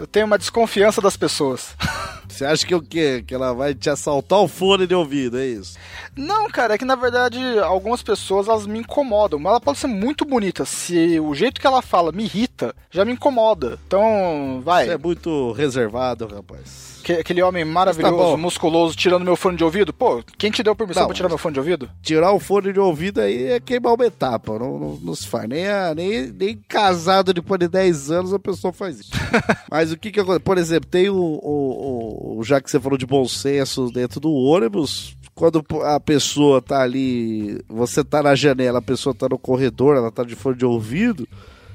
Eu 0.00 0.06
tenho 0.06 0.24
uma 0.24 0.38
desconfiança 0.38 0.98
das 0.98 1.14
pessoas. 1.14 1.76
Você 2.40 2.46
acha 2.46 2.66
que 2.66 2.74
o 2.74 2.80
quê? 2.80 3.22
Que 3.26 3.34
ela 3.34 3.52
vai 3.52 3.74
te 3.74 3.90
assaltar 3.90 4.38
o 4.38 4.48
fone 4.48 4.86
de 4.86 4.94
ouvido, 4.94 5.38
é 5.38 5.46
isso? 5.46 5.76
Não, 6.16 6.48
cara, 6.48 6.72
é 6.72 6.78
que 6.78 6.86
na 6.86 6.94
verdade 6.94 7.38
algumas 7.58 8.02
pessoas 8.02 8.48
elas 8.48 8.66
me 8.66 8.78
incomodam. 8.78 9.38
Mas 9.38 9.50
ela 9.50 9.60
pode 9.60 9.78
ser 9.78 9.88
muito 9.88 10.24
bonita. 10.24 10.64
Se 10.64 11.20
o 11.20 11.34
jeito 11.34 11.60
que 11.60 11.66
ela 11.66 11.82
fala 11.82 12.10
me 12.12 12.24
irrita, 12.24 12.74
já 12.90 13.04
me 13.04 13.12
incomoda. 13.12 13.78
Então, 13.86 14.62
vai. 14.64 14.86
Você 14.86 14.92
é 14.92 14.96
muito 14.96 15.52
reservado, 15.52 16.26
rapaz 16.26 16.90
aquele 17.18 17.42
homem 17.42 17.64
maravilhoso, 17.64 18.32
tá 18.32 18.36
musculoso, 18.36 18.96
tirando 18.96 19.24
meu 19.24 19.36
fone 19.36 19.56
de 19.56 19.64
ouvido. 19.64 19.92
Pô, 19.92 20.22
quem 20.38 20.50
te 20.50 20.62
deu 20.62 20.76
permissão 20.76 21.02
não, 21.02 21.08
pra 21.08 21.16
tirar 21.16 21.28
meu 21.28 21.38
fone 21.38 21.54
de 21.54 21.60
ouvido? 21.60 21.90
Tirar 22.02 22.32
o 22.32 22.38
fone 22.38 22.72
de 22.72 22.80
ouvido 22.80 23.20
aí 23.20 23.44
é 23.52 23.60
queimar 23.60 23.94
uma 23.94 24.04
etapa. 24.04 24.58
Não, 24.58 24.78
não, 24.78 24.98
não 25.02 25.14
se 25.14 25.26
faz. 25.26 25.48
Nem, 25.48 25.66
a, 25.66 25.94
nem, 25.94 26.26
nem 26.26 26.56
casado 26.68 27.32
depois 27.32 27.58
de 27.58 27.68
10 27.68 28.10
anos 28.10 28.34
a 28.34 28.38
pessoa 28.38 28.72
faz 28.72 29.00
isso. 29.00 29.10
Mas 29.70 29.90
o 29.92 29.96
que 29.96 30.10
que 30.10 30.20
acontece? 30.20 30.40
Por 30.40 30.58
exemplo, 30.58 30.88
tem 30.90 31.08
o, 31.08 31.16
o, 31.16 32.29
o. 32.29 32.29
Já 32.42 32.60
que 32.60 32.70
você 32.70 32.78
falou 32.78 32.98
de 32.98 33.06
bom 33.06 33.26
senso 33.26 33.90
dentro 33.90 34.20
do 34.20 34.32
ônibus, 34.32 35.16
quando 35.34 35.64
a 35.84 35.98
pessoa 35.98 36.60
tá 36.60 36.82
ali, 36.82 37.60
você 37.68 38.04
tá 38.04 38.22
na 38.22 38.34
janela, 38.34 38.78
a 38.78 38.82
pessoa 38.82 39.14
tá 39.14 39.28
no 39.28 39.38
corredor, 39.38 39.96
ela 39.96 40.10
tá 40.10 40.22
de 40.22 40.36
fone 40.36 40.56
de 40.56 40.64
ouvido, 40.64 41.26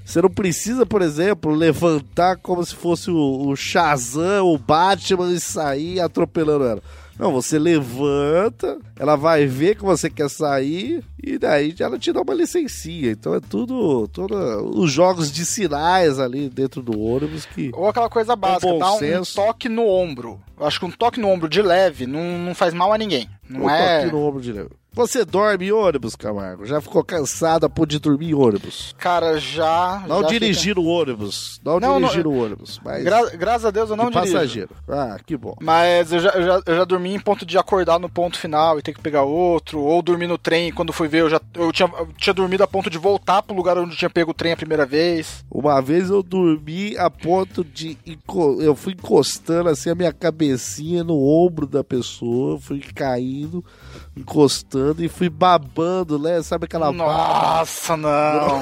você 0.05 0.21
não 0.21 0.29
precisa, 0.29 0.85
por 0.85 1.01
exemplo, 1.01 1.51
levantar 1.51 2.37
como 2.37 2.63
se 2.63 2.75
fosse 2.75 3.09
o, 3.09 3.47
o 3.47 3.55
Shazam, 3.55 4.45
o 4.45 4.57
Batman 4.57 5.31
e 5.31 5.39
sair 5.39 5.99
atropelando 5.99 6.63
ela. 6.65 6.83
Não, 7.17 7.31
você 7.31 7.57
levanta, 7.57 8.77
ela 8.99 9.15
vai 9.15 9.45
ver 9.45 9.75
que 9.75 9.83
você 9.83 10.09
quer 10.09 10.29
sair 10.29 11.03
e 11.21 11.37
daí 11.37 11.73
ela 11.79 11.97
te 11.97 12.11
dá 12.11 12.21
uma 12.21 12.33
licencinha. 12.33 13.11
Então 13.11 13.33
é 13.33 13.39
tudo, 13.39 14.07
tudo 14.09 14.35
os 14.77 14.91
jogos 14.91 15.31
de 15.31 15.45
sinais 15.45 16.19
ali 16.19 16.49
dentro 16.49 16.81
do 16.81 16.99
ônibus 16.99 17.45
que. 17.45 17.71
Ou 17.73 17.87
aquela 17.87 18.09
coisa 18.09 18.35
básica, 18.35 18.77
dá 18.77 18.93
um, 18.93 19.19
um, 19.19 19.23
toque 19.23 19.69
no 19.69 19.87
ombro. 19.87 20.41
Eu 20.59 20.65
acho 20.65 20.79
que 20.79 20.85
um 20.85 20.91
toque 20.91 21.19
no 21.19 21.29
ombro 21.29 21.47
de 21.47 21.61
leve 21.61 22.05
não, 22.05 22.37
não 22.37 22.53
faz 22.53 22.73
mal 22.73 22.91
a 22.91 22.97
ninguém. 22.97 23.29
Não 23.49 23.61
um 23.61 23.69
é. 23.69 24.01
Toque 24.01 24.11
no 24.11 24.21
ombro 24.21 24.41
de 24.41 24.51
leve. 24.51 24.69
Você 24.95 25.25
dorme 25.25 25.67
em 25.67 25.71
ônibus, 25.73 26.15
Camargo? 26.15 26.65
Já 26.65 26.79
ficou 26.79 27.03
cansado 27.03 27.65
a 27.65 27.69
pôr 27.69 27.85
de 27.85 27.99
dormir 27.99 28.29
em 28.29 28.33
ônibus? 28.33 28.95
Cara, 28.97 29.37
já. 29.37 30.05
Não 30.07 30.21
já 30.21 30.27
dirigir 30.29 30.73
fica... 30.73 30.79
o 30.79 30.85
ônibus. 30.85 31.59
Não, 31.65 31.81
não 31.81 31.99
dirigir 31.99 32.23
não, 32.23 32.31
o 32.31 32.41
ônibus. 32.41 32.79
Mas... 32.81 33.03
Gra 33.03 33.29
graças 33.31 33.65
a 33.65 33.71
Deus 33.71 33.89
eu 33.89 33.97
não 33.97 34.09
dirijo. 34.09 34.33
passageiro. 34.33 34.69
Ah, 34.87 35.17
que 35.25 35.35
bom. 35.35 35.53
Mas 35.59 36.13
eu 36.13 36.19
já, 36.21 36.29
eu, 36.29 36.43
já, 36.43 36.61
eu 36.65 36.75
já 36.77 36.85
dormi 36.85 37.13
em 37.13 37.19
ponto 37.19 37.45
de 37.45 37.57
acordar 37.57 37.99
no 37.99 38.07
ponto 38.07 38.39
final 38.39 38.79
e 38.79 38.81
ter 38.81 38.93
que 38.93 39.01
pegar 39.01 39.23
outro. 39.23 39.81
Ou 39.81 40.01
dormir 40.01 40.27
no 40.27 40.37
trem 40.37 40.71
quando 40.71 40.93
fui 40.93 41.09
ver, 41.09 41.23
eu 41.23 41.29
já 41.29 41.41
eu 41.55 41.73
tinha, 41.73 41.89
eu 41.99 42.07
tinha 42.15 42.33
dormido 42.33 42.63
a 42.63 42.67
ponto 42.67 42.89
de 42.89 42.97
voltar 42.97 43.41
pro 43.41 43.53
lugar 43.53 43.77
onde 43.77 43.91
eu 43.91 43.97
tinha 43.97 44.09
pego 44.09 44.31
o 44.31 44.33
trem 44.33 44.53
a 44.53 44.57
primeira 44.57 44.85
vez. 44.85 45.43
Uma 45.51 45.81
vez 45.81 46.09
eu 46.09 46.23
dormi 46.23 46.95
a 46.97 47.09
ponto 47.09 47.65
de. 47.65 47.97
Eu 48.61 48.73
fui 48.75 48.93
encostando 48.93 49.67
assim 49.67 49.89
a 49.89 49.95
minha 49.95 50.13
cabecinha 50.13 51.03
no 51.03 51.21
ombro 51.21 51.67
da 51.67 51.83
pessoa, 51.83 52.57
fui 52.57 52.79
caindo 52.79 53.61
encostando 54.15 54.84
e 54.97 55.07
fui 55.07 55.29
babando, 55.29 56.19
né? 56.19 56.41
Sabe 56.41 56.65
aquela 56.65 56.91
Nossa, 56.91 57.95
não! 57.95 58.59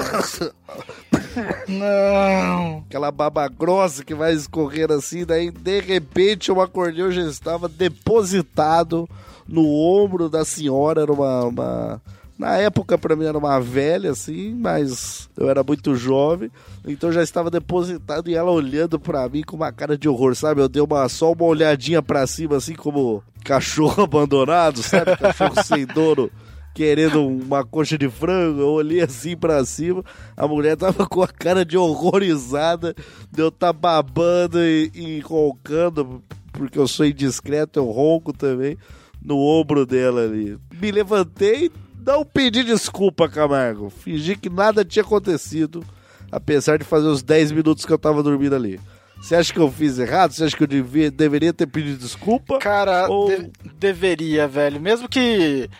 não! 1.68 2.84
Aquela 2.86 3.10
baba 3.10 3.48
grossa 3.48 4.04
que 4.04 4.14
vai 4.14 4.32
escorrendo 4.32 4.94
assim, 4.94 5.24
daí 5.24 5.50
de 5.50 5.80
repente 5.80 6.48
eu 6.48 6.60
acordei, 6.60 7.02
eu 7.02 7.12
já 7.12 7.22
estava 7.22 7.68
depositado 7.68 9.08
no 9.46 9.66
ombro 9.66 10.28
da 10.28 10.44
senhora, 10.44 11.02
era 11.02 11.12
uma, 11.12 11.44
uma 11.44 12.02
na 12.38 12.56
época, 12.56 12.98
para 12.98 13.14
mim, 13.14 13.24
era 13.24 13.38
uma 13.38 13.60
velha, 13.60 14.10
assim, 14.10 14.54
mas 14.54 15.28
eu 15.36 15.48
era 15.48 15.62
muito 15.62 15.94
jovem, 15.94 16.50
então 16.84 17.12
já 17.12 17.22
estava 17.22 17.50
depositado 17.50 18.28
e 18.28 18.34
ela 18.34 18.50
olhando 18.50 18.98
para 18.98 19.28
mim 19.28 19.42
com 19.42 19.56
uma 19.56 19.70
cara 19.70 19.96
de 19.96 20.08
horror, 20.08 20.34
sabe? 20.34 20.60
Eu 20.60 20.68
dei 20.68 20.82
uma, 20.82 21.08
só 21.08 21.32
uma 21.32 21.44
olhadinha 21.44 22.02
para 22.02 22.26
cima, 22.26 22.56
assim, 22.56 22.74
como 22.74 23.22
cachorro 23.44 24.02
abandonado, 24.04 24.82
sabe? 24.82 25.16
Cachorro 25.16 25.62
sem 25.62 25.86
dono 25.86 26.30
querendo 26.74 27.24
uma 27.24 27.64
coxa 27.64 27.96
de 27.96 28.10
frango, 28.10 28.60
eu 28.60 28.68
olhei 28.70 29.00
assim 29.00 29.36
pra 29.36 29.64
cima, 29.64 30.04
a 30.36 30.48
mulher 30.48 30.76
tava 30.76 31.06
com 31.06 31.22
a 31.22 31.28
cara 31.28 31.64
de 31.64 31.78
horrorizada, 31.78 32.96
de 33.30 33.40
eu 33.40 33.52
tá 33.52 33.72
babando 33.72 34.58
e, 34.58 34.90
e 34.92 35.20
roncando, 35.20 36.20
porque 36.52 36.76
eu 36.76 36.88
sou 36.88 37.06
indiscreto, 37.06 37.78
eu 37.78 37.84
ronco 37.84 38.32
também, 38.32 38.76
no 39.22 39.38
ombro 39.38 39.86
dela 39.86 40.22
ali. 40.22 40.58
Me 40.74 40.90
levantei, 40.90 41.70
não 42.04 42.24
pedi 42.24 42.62
desculpa, 42.64 43.28
Camargo. 43.28 43.90
Fingi 43.90 44.36
que 44.36 44.50
nada 44.50 44.84
tinha 44.84 45.02
acontecido, 45.02 45.84
apesar 46.30 46.78
de 46.78 46.84
fazer 46.84 47.06
os 47.06 47.22
10 47.22 47.52
minutos 47.52 47.84
que 47.84 47.92
eu 47.92 47.98
tava 47.98 48.22
dormindo 48.22 48.54
ali. 48.54 48.80
Você 49.20 49.34
acha 49.34 49.52
que 49.52 49.58
eu 49.58 49.70
fiz 49.70 49.98
errado? 49.98 50.32
Você 50.32 50.44
acha 50.44 50.56
que 50.56 50.62
eu 50.62 50.66
devia, 50.66 51.10
deveria 51.10 51.52
ter 51.52 51.66
pedido 51.66 51.98
desculpa? 51.98 52.58
Cara, 52.58 53.08
ou... 53.08 53.28
de 53.28 53.50
deveria, 53.78 54.46
velho. 54.46 54.80
Mesmo 54.80 55.08
que. 55.08 55.70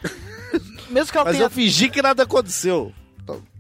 Mesmo 0.89 1.13
que 1.13 1.19
ela 1.19 1.25
Mas 1.27 1.37
tenha... 1.37 1.47
eu 1.47 1.51
fingi 1.51 1.89
que 1.91 2.01
nada 2.01 2.23
aconteceu. 2.23 2.93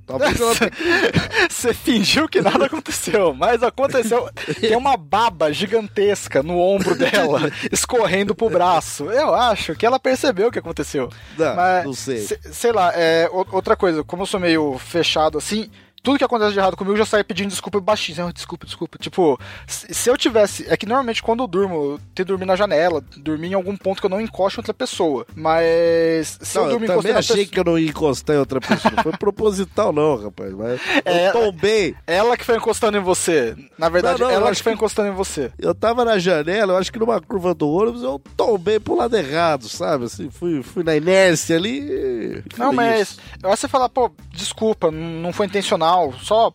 Talvez 0.06 0.40
ela... 0.40 0.54
Você 1.48 1.72
fingiu 1.72 2.28
que 2.28 2.40
nada 2.40 2.66
aconteceu, 2.66 3.34
mas 3.34 3.62
aconteceu. 3.62 4.28
Tem 4.60 4.76
uma 4.76 4.96
baba 4.96 5.52
gigantesca 5.52 6.42
no 6.42 6.58
ombro 6.58 6.94
dela, 6.94 7.50
escorrendo 7.72 8.34
pro 8.34 8.50
braço. 8.50 9.10
Eu 9.10 9.34
acho 9.34 9.74
que 9.74 9.86
ela 9.86 9.98
percebeu 9.98 10.48
o 10.48 10.52
que 10.52 10.58
aconteceu. 10.58 11.08
Não, 11.38 11.56
mas, 11.56 11.84
não 11.84 11.92
sei. 11.94 12.26
Sei 12.52 12.72
lá, 12.72 12.92
é, 12.94 13.28
outra 13.30 13.76
coisa, 13.76 14.04
como 14.04 14.22
eu 14.22 14.26
sou 14.26 14.40
meio 14.40 14.78
fechado 14.78 15.38
assim, 15.38 15.70
tudo 16.04 16.18
que 16.18 16.24
acontece 16.24 16.52
de 16.52 16.58
errado 16.58 16.76
comigo, 16.76 16.92
eu 16.92 16.98
já 16.98 17.06
saio 17.06 17.24
pedindo 17.24 17.48
desculpa 17.48 17.80
baixinho. 17.80 18.30
Desculpa, 18.30 18.66
desculpa. 18.66 18.98
Tipo, 18.98 19.40
se 19.66 20.08
eu 20.08 20.18
tivesse. 20.18 20.66
É 20.68 20.76
que 20.76 20.84
normalmente 20.84 21.22
quando 21.22 21.42
eu 21.42 21.46
durmo, 21.46 21.74
eu 21.74 22.00
tenho 22.14 22.14
que 22.14 22.24
dormir 22.24 22.44
na 22.44 22.54
janela, 22.54 23.02
dormir 23.16 23.52
em 23.52 23.54
algum 23.54 23.74
ponto 23.74 24.00
que 24.00 24.06
eu 24.06 24.10
não 24.10 24.20
encoste 24.20 24.58
em 24.58 24.60
outra 24.60 24.74
pessoa. 24.74 25.26
Mas 25.34 26.38
se 26.42 26.58
não, 26.58 26.64
eu 26.64 26.70
dormir 26.72 26.90
eu 26.90 26.96
também 26.96 27.12
achei 27.12 27.36
pessoa... 27.36 27.52
que 27.52 27.58
eu 27.58 27.64
não 27.64 27.78
ia 27.78 27.88
encostar 27.88 28.36
em 28.36 28.38
outra 28.38 28.60
pessoa. 28.60 28.92
Não 28.94 29.02
foi 29.02 29.12
proposital, 29.16 29.94
não, 29.94 30.24
rapaz. 30.24 30.52
Mas 30.52 30.80
é, 31.06 31.28
eu 31.28 31.32
tombei. 31.32 31.96
Ela 32.06 32.36
que 32.36 32.44
foi 32.44 32.58
encostando 32.58 32.98
em 32.98 33.00
você. 33.00 33.56
Na 33.78 33.88
verdade, 33.88 34.20
não, 34.20 34.28
não, 34.28 34.34
ela 34.34 34.50
que 34.54 34.62
foi 34.62 34.74
encostando 34.74 35.08
em 35.08 35.14
você. 35.14 35.50
Eu 35.58 35.74
tava 35.74 36.04
na 36.04 36.18
janela, 36.18 36.74
eu 36.74 36.76
acho 36.76 36.92
que 36.92 36.98
numa 36.98 37.18
curva 37.18 37.54
do 37.54 37.66
ônibus, 37.66 38.02
eu 38.02 38.20
tombei 38.36 38.78
pro 38.78 38.94
lado 38.94 39.16
errado, 39.16 39.70
sabe? 39.70 40.04
Assim, 40.04 40.28
fui, 40.28 40.62
fui 40.62 40.84
na 40.84 40.94
inércia 40.94 41.56
ali. 41.56 42.44
Não, 42.58 42.74
mas. 42.74 43.12
Isso. 43.12 43.20
Eu 43.42 43.48
acho 43.48 43.56
que 43.56 43.60
você 43.62 43.68
falar, 43.68 43.88
pô, 43.88 44.10
desculpa, 44.30 44.90
não 44.90 45.32
foi 45.32 45.46
intencional 45.46 45.93
só 46.22 46.54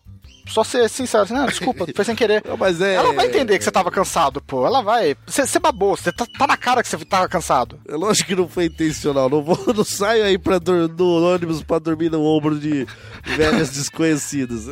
só 0.50 0.64
ser 0.64 0.88
sincero, 0.88 1.22
assim, 1.22 1.32
não, 1.32 1.46
desculpa, 1.46 1.86
foi 1.94 2.04
sem 2.04 2.16
querer. 2.16 2.42
Não, 2.46 2.56
mas 2.56 2.80
é... 2.80 2.94
Ela 2.94 3.12
vai 3.12 3.26
entender 3.26 3.56
que 3.56 3.62
você 3.62 3.70
tava 3.70 3.90
cansado, 3.90 4.40
pô. 4.40 4.66
Ela 4.66 4.82
vai. 4.82 5.16
Você, 5.24 5.46
você 5.46 5.60
babou, 5.60 5.96
você 5.96 6.10
tá, 6.10 6.26
tá, 6.26 6.46
na 6.46 6.56
cara 6.56 6.82
que 6.82 6.88
você 6.88 6.98
tava 7.04 7.28
cansado. 7.28 7.78
É 7.88 7.94
lógico 7.94 8.28
que 8.28 8.34
não 8.34 8.48
foi 8.48 8.64
intencional. 8.64 9.30
Não, 9.30 9.42
vou, 9.42 9.56
não 9.72 9.84
saio 9.84 10.24
aí 10.24 10.36
pra, 10.36 10.58
no 10.58 11.24
ônibus 11.32 11.62
pra 11.62 11.78
dormir 11.78 12.10
no 12.10 12.22
ombro 12.24 12.58
de 12.58 12.84
velhas 13.24 13.70
desconhecidas. 13.70 14.66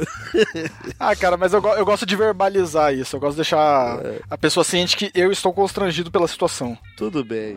ah, 0.98 1.14
cara, 1.14 1.36
mas 1.36 1.52
eu, 1.52 1.62
eu 1.62 1.84
gosto 1.84 2.04
de 2.04 2.16
verbalizar 2.16 2.92
isso. 2.92 3.14
Eu 3.14 3.20
gosto 3.20 3.34
de 3.34 3.42
deixar 3.42 4.00
é. 4.04 4.20
a 4.28 4.36
pessoa 4.36 4.64
ciente 4.64 4.96
que 4.96 5.12
eu 5.14 5.30
estou 5.30 5.52
constrangido 5.52 6.10
pela 6.10 6.26
situação. 6.26 6.76
Tudo 6.96 7.24
bem. 7.24 7.56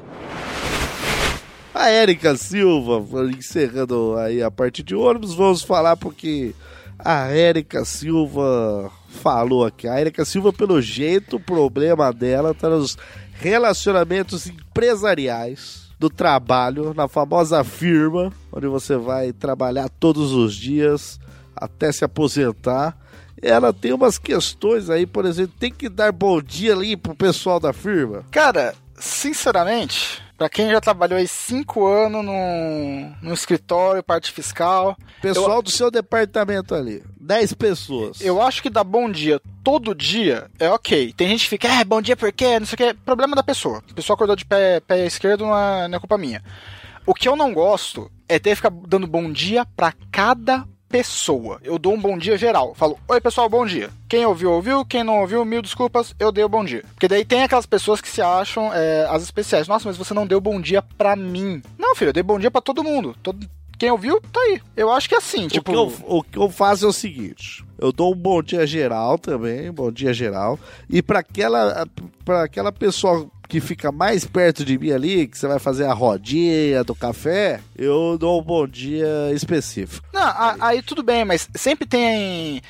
A 1.74 1.90
Érica 1.90 2.36
Silva, 2.36 3.04
encerrando 3.30 4.16
aí 4.18 4.44
a 4.44 4.52
parte 4.52 4.84
de 4.84 4.94
ônibus, 4.94 5.34
vamos 5.34 5.64
falar 5.64 5.96
porque 5.96 6.54
a 7.04 7.28
Érica 7.28 7.84
Silva 7.86 8.92
falou 9.10 9.66
aqui. 9.66 9.88
A 9.88 10.00
Érica 10.00 10.24
Silva, 10.26 10.54
pelo 10.54 10.82
jeito, 10.82 11.38
o 11.38 11.40
problema 11.40 12.12
dela 12.14 12.54
tá 12.54 12.70
nos 12.70 12.98
relacionamentos 13.34 14.48
empresariais 14.48 15.90
do 16.00 16.10
trabalho, 16.10 16.94
na 16.94 17.08
famosa 17.08 17.64
firma, 17.64 18.32
onde 18.52 18.68
você 18.68 18.98
vai 18.98 19.32
trabalhar 19.32 19.88
todos 19.88 20.32
os 20.32 20.56
dias 20.56 21.20
até 21.56 21.92
se 21.92 22.04
aposentar. 22.04 22.98
Ela 23.42 23.74
tem 23.74 23.94
umas 23.94 24.18
questões 24.18 24.90
aí, 24.90 25.06
por 25.06 25.26
exemplo, 25.26 25.54
tem 25.60 25.72
que 25.72 25.90
dar 25.90 26.12
bom 26.12 26.42
dia 26.42 26.74
ali 26.74 26.96
pro 26.96 27.16
pessoal 27.16 27.60
da 27.60 27.74
firma. 27.74 28.24
Cara, 28.32 28.76
sinceramente, 28.96 30.22
para 30.42 30.50
quem 30.50 30.72
já 30.72 30.82
trabalhou 30.82 31.20
aí 31.20 31.28
cinco 31.28 31.86
anos 31.86 32.26
no, 32.26 32.34
no 33.22 33.32
escritório, 33.32 34.02
parte 34.02 34.32
fiscal. 34.32 34.98
Pessoal 35.22 35.58
eu... 35.58 35.62
do 35.62 35.70
seu 35.70 35.92
departamento 35.92 36.74
ali. 36.74 37.04
10 37.20 37.54
pessoas. 37.54 38.20
Eu 38.22 38.42
acho 38.42 38.60
que 38.60 38.68
dar 38.68 38.84
bom 38.84 39.08
dia 39.08 39.40
todo 39.64 39.94
dia 39.94 40.50
é 40.58 40.68
ok. 40.68 41.14
Tem 41.14 41.28
gente 41.28 41.44
que 41.44 41.50
fica, 41.50 41.68
é, 41.68 41.84
bom 41.84 42.02
dia 42.02 42.18
por 42.18 42.32
quê? 42.32 42.58
Não 42.58 42.66
sei 42.66 42.74
o 42.74 42.78
que. 42.78 42.94
Problema 43.06 43.36
da 43.36 43.44
pessoa. 43.44 43.84
A 43.88 43.94
pessoa 43.94 44.16
acordou 44.16 44.36
de 44.36 44.44
pé, 44.44 44.80
pé 44.80 45.06
esquerdo, 45.06 45.46
não 45.46 45.56
é, 45.56 45.88
não 45.88 45.98
é 45.98 46.00
culpa 46.00 46.18
minha. 46.18 46.44
O 47.06 47.14
que 47.14 47.30
eu 47.30 47.36
não 47.36 47.54
gosto 47.54 48.12
é 48.28 48.40
ter 48.40 48.50
que 48.50 48.56
ficar 48.56 48.72
dando 48.88 49.06
bom 49.06 49.32
dia 49.32 49.64
pra 49.76 49.94
cada 50.12 50.68
pessoa. 50.92 51.60
Eu 51.64 51.80
dou 51.80 51.94
um 51.94 52.00
bom 52.00 52.18
dia 52.18 52.38
geral. 52.38 52.76
Falo, 52.76 53.00
oi 53.08 53.22
pessoal, 53.22 53.48
bom 53.48 53.66
dia. 53.66 53.90
Quem 54.10 54.26
ouviu, 54.26 54.52
ouviu. 54.52 54.86
Quem 54.86 55.04
não 55.04 55.22
ouviu, 55.22 55.46
mil 55.46 55.62
desculpas, 55.62 56.14
eu 56.20 56.32
dei 56.32 56.44
o 56.44 56.50
bom 56.50 56.66
dia. 56.66 56.84
Porque 56.94 57.08
daí 57.08 57.24
tem 57.24 57.44
aquelas 57.44 57.66
pessoas 57.66 58.02
que 58.02 58.10
se 58.10 58.22
acham 58.22 58.74
é, 58.74 59.08
as 59.10 59.24
especiais. 59.24 59.68
Nossa, 59.68 59.88
mas 59.88 59.98
você 59.98 60.14
não 60.14 60.28
deu 60.28 60.42
bom 60.42 60.60
dia 60.60 60.82
pra 60.82 61.16
mim. 61.16 61.64
Não, 61.80 61.96
filho, 61.96 62.10
eu 62.10 62.14
dei 62.14 62.22
bom 62.22 62.38
dia 62.38 62.52
pra 62.52 62.60
todo 62.60 62.84
mundo. 62.84 63.16
Todo, 63.24 63.48
quem 63.82 63.90
ouviu, 63.90 64.22
tá 64.32 64.40
aí. 64.42 64.62
Eu 64.78 64.92
acho 64.92 65.10
que 65.10 65.16
é 65.16 65.18
assim, 65.18 65.48
tipo. 65.48 65.72
O 65.72 65.74
que, 65.74 65.80
eu, 65.80 66.06
o 66.08 66.24
que 66.24 66.38
eu 66.38 66.50
faço 66.50 66.86
é 66.86 66.88
o 66.88 66.94
seguinte: 66.94 67.66
eu 67.80 67.92
dou 67.92 68.14
um 68.14 68.16
bom 68.16 68.44
dia 68.44 68.68
geral 68.68 69.18
também, 69.18 69.72
bom 69.72 69.92
dia 69.92 70.14
geral. 70.14 70.60
E 70.88 71.02
para 71.02 71.20
aquela, 71.20 71.88
pra 72.24 72.44
aquela 72.44 72.72
pessoa 72.72 73.28
que 73.52 73.60
fica 73.60 73.92
mais 73.92 74.24
perto 74.24 74.64
de 74.64 74.78
mim 74.78 74.94
ali, 74.94 75.28
que 75.28 75.38
você 75.38 75.46
vai 75.46 75.60
fazer 75.60 75.84
a 75.84 75.92
rodinha 75.92 76.86
do 76.86 76.96
café, 76.96 77.60
eu 77.78 78.18
dou 78.18 78.40
um 78.40 78.42
bom 78.42 78.66
dia 78.66 79.30
específico. 79.34 80.08
Não, 80.14 80.24
aí, 80.24 80.56
aí 80.62 80.82
tudo 80.82 81.04
bem, 81.04 81.26
mas 81.26 81.50
sempre 81.56 81.86
tem. 81.86 82.62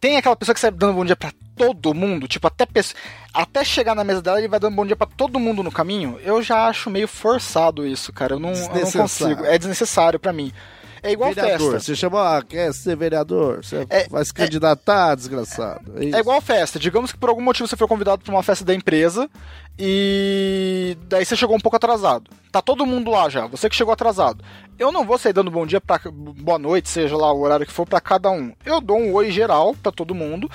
Tem 0.00 0.16
aquela 0.16 0.34
pessoa 0.34 0.52
que 0.52 0.60
sai 0.60 0.72
dando 0.72 0.94
bom 0.94 1.04
dia 1.04 1.14
pra 1.14 1.30
todo 1.54 1.94
mundo, 1.94 2.26
tipo, 2.26 2.44
até, 2.44 2.66
até 3.32 3.62
chegar 3.62 3.94
na 3.94 4.02
mesa 4.02 4.20
dela 4.20 4.38
ele 4.40 4.48
vai 4.48 4.58
dando 4.58 4.74
bom 4.74 4.84
dia 4.84 4.96
para 4.96 5.06
todo 5.06 5.38
mundo 5.38 5.62
no 5.62 5.70
caminho. 5.70 6.18
Eu 6.24 6.42
já 6.42 6.66
acho 6.66 6.90
meio 6.90 7.06
forçado 7.06 7.86
isso, 7.86 8.12
cara. 8.12 8.34
Eu 8.34 8.40
não, 8.40 8.50
eu 8.52 8.80
não 8.82 8.90
consigo. 8.90 9.44
É 9.44 9.56
desnecessário 9.58 10.18
para 10.18 10.32
mim. 10.32 10.52
É 11.02 11.12
igual 11.12 11.32
vereador, 11.32 11.72
festa. 11.72 11.86
Você 11.86 11.96
chama, 11.96 12.36
ah, 12.36 12.42
quer 12.42 12.72
ser 12.74 12.96
vereador? 12.96 13.64
Você 13.64 13.86
é, 13.88 14.06
vai 14.08 14.24
se 14.24 14.34
candidatar, 14.34 15.12
é, 15.12 15.16
desgraçado. 15.16 15.92
É, 15.96 16.16
é, 16.16 16.18
igual 16.18 16.40
festa. 16.40 16.78
Digamos 16.78 17.12
que 17.12 17.18
por 17.18 17.28
algum 17.30 17.40
motivo 17.40 17.66
você 17.66 17.76
foi 17.76 17.88
convidado 17.88 18.22
para 18.22 18.34
uma 18.34 18.42
festa 18.42 18.64
da 18.64 18.74
empresa 18.74 19.28
e 19.80 20.96
daí 21.08 21.24
você 21.24 21.34
chegou 21.34 21.56
um 21.56 21.60
pouco 21.60 21.76
atrasado. 21.76 22.30
Tá 22.52 22.60
todo 22.60 22.84
mundo 22.84 23.10
lá 23.10 23.28
já, 23.28 23.46
você 23.46 23.68
que 23.68 23.76
chegou 23.76 23.92
atrasado. 23.92 24.44
Eu 24.78 24.92
não 24.92 25.04
vou 25.04 25.16
sair 25.16 25.32
dando 25.32 25.50
bom 25.50 25.66
dia 25.66 25.80
para 25.80 26.10
boa 26.10 26.58
noite, 26.58 26.88
seja 26.88 27.16
lá 27.16 27.32
o 27.32 27.40
horário 27.40 27.66
que 27.66 27.72
for 27.72 27.86
para 27.86 28.00
cada 28.00 28.30
um. 28.30 28.52
Eu 28.64 28.80
dou 28.80 28.98
um 28.98 29.14
oi 29.14 29.30
geral 29.30 29.74
para 29.74 29.90
todo 29.90 30.14
mundo 30.14 30.50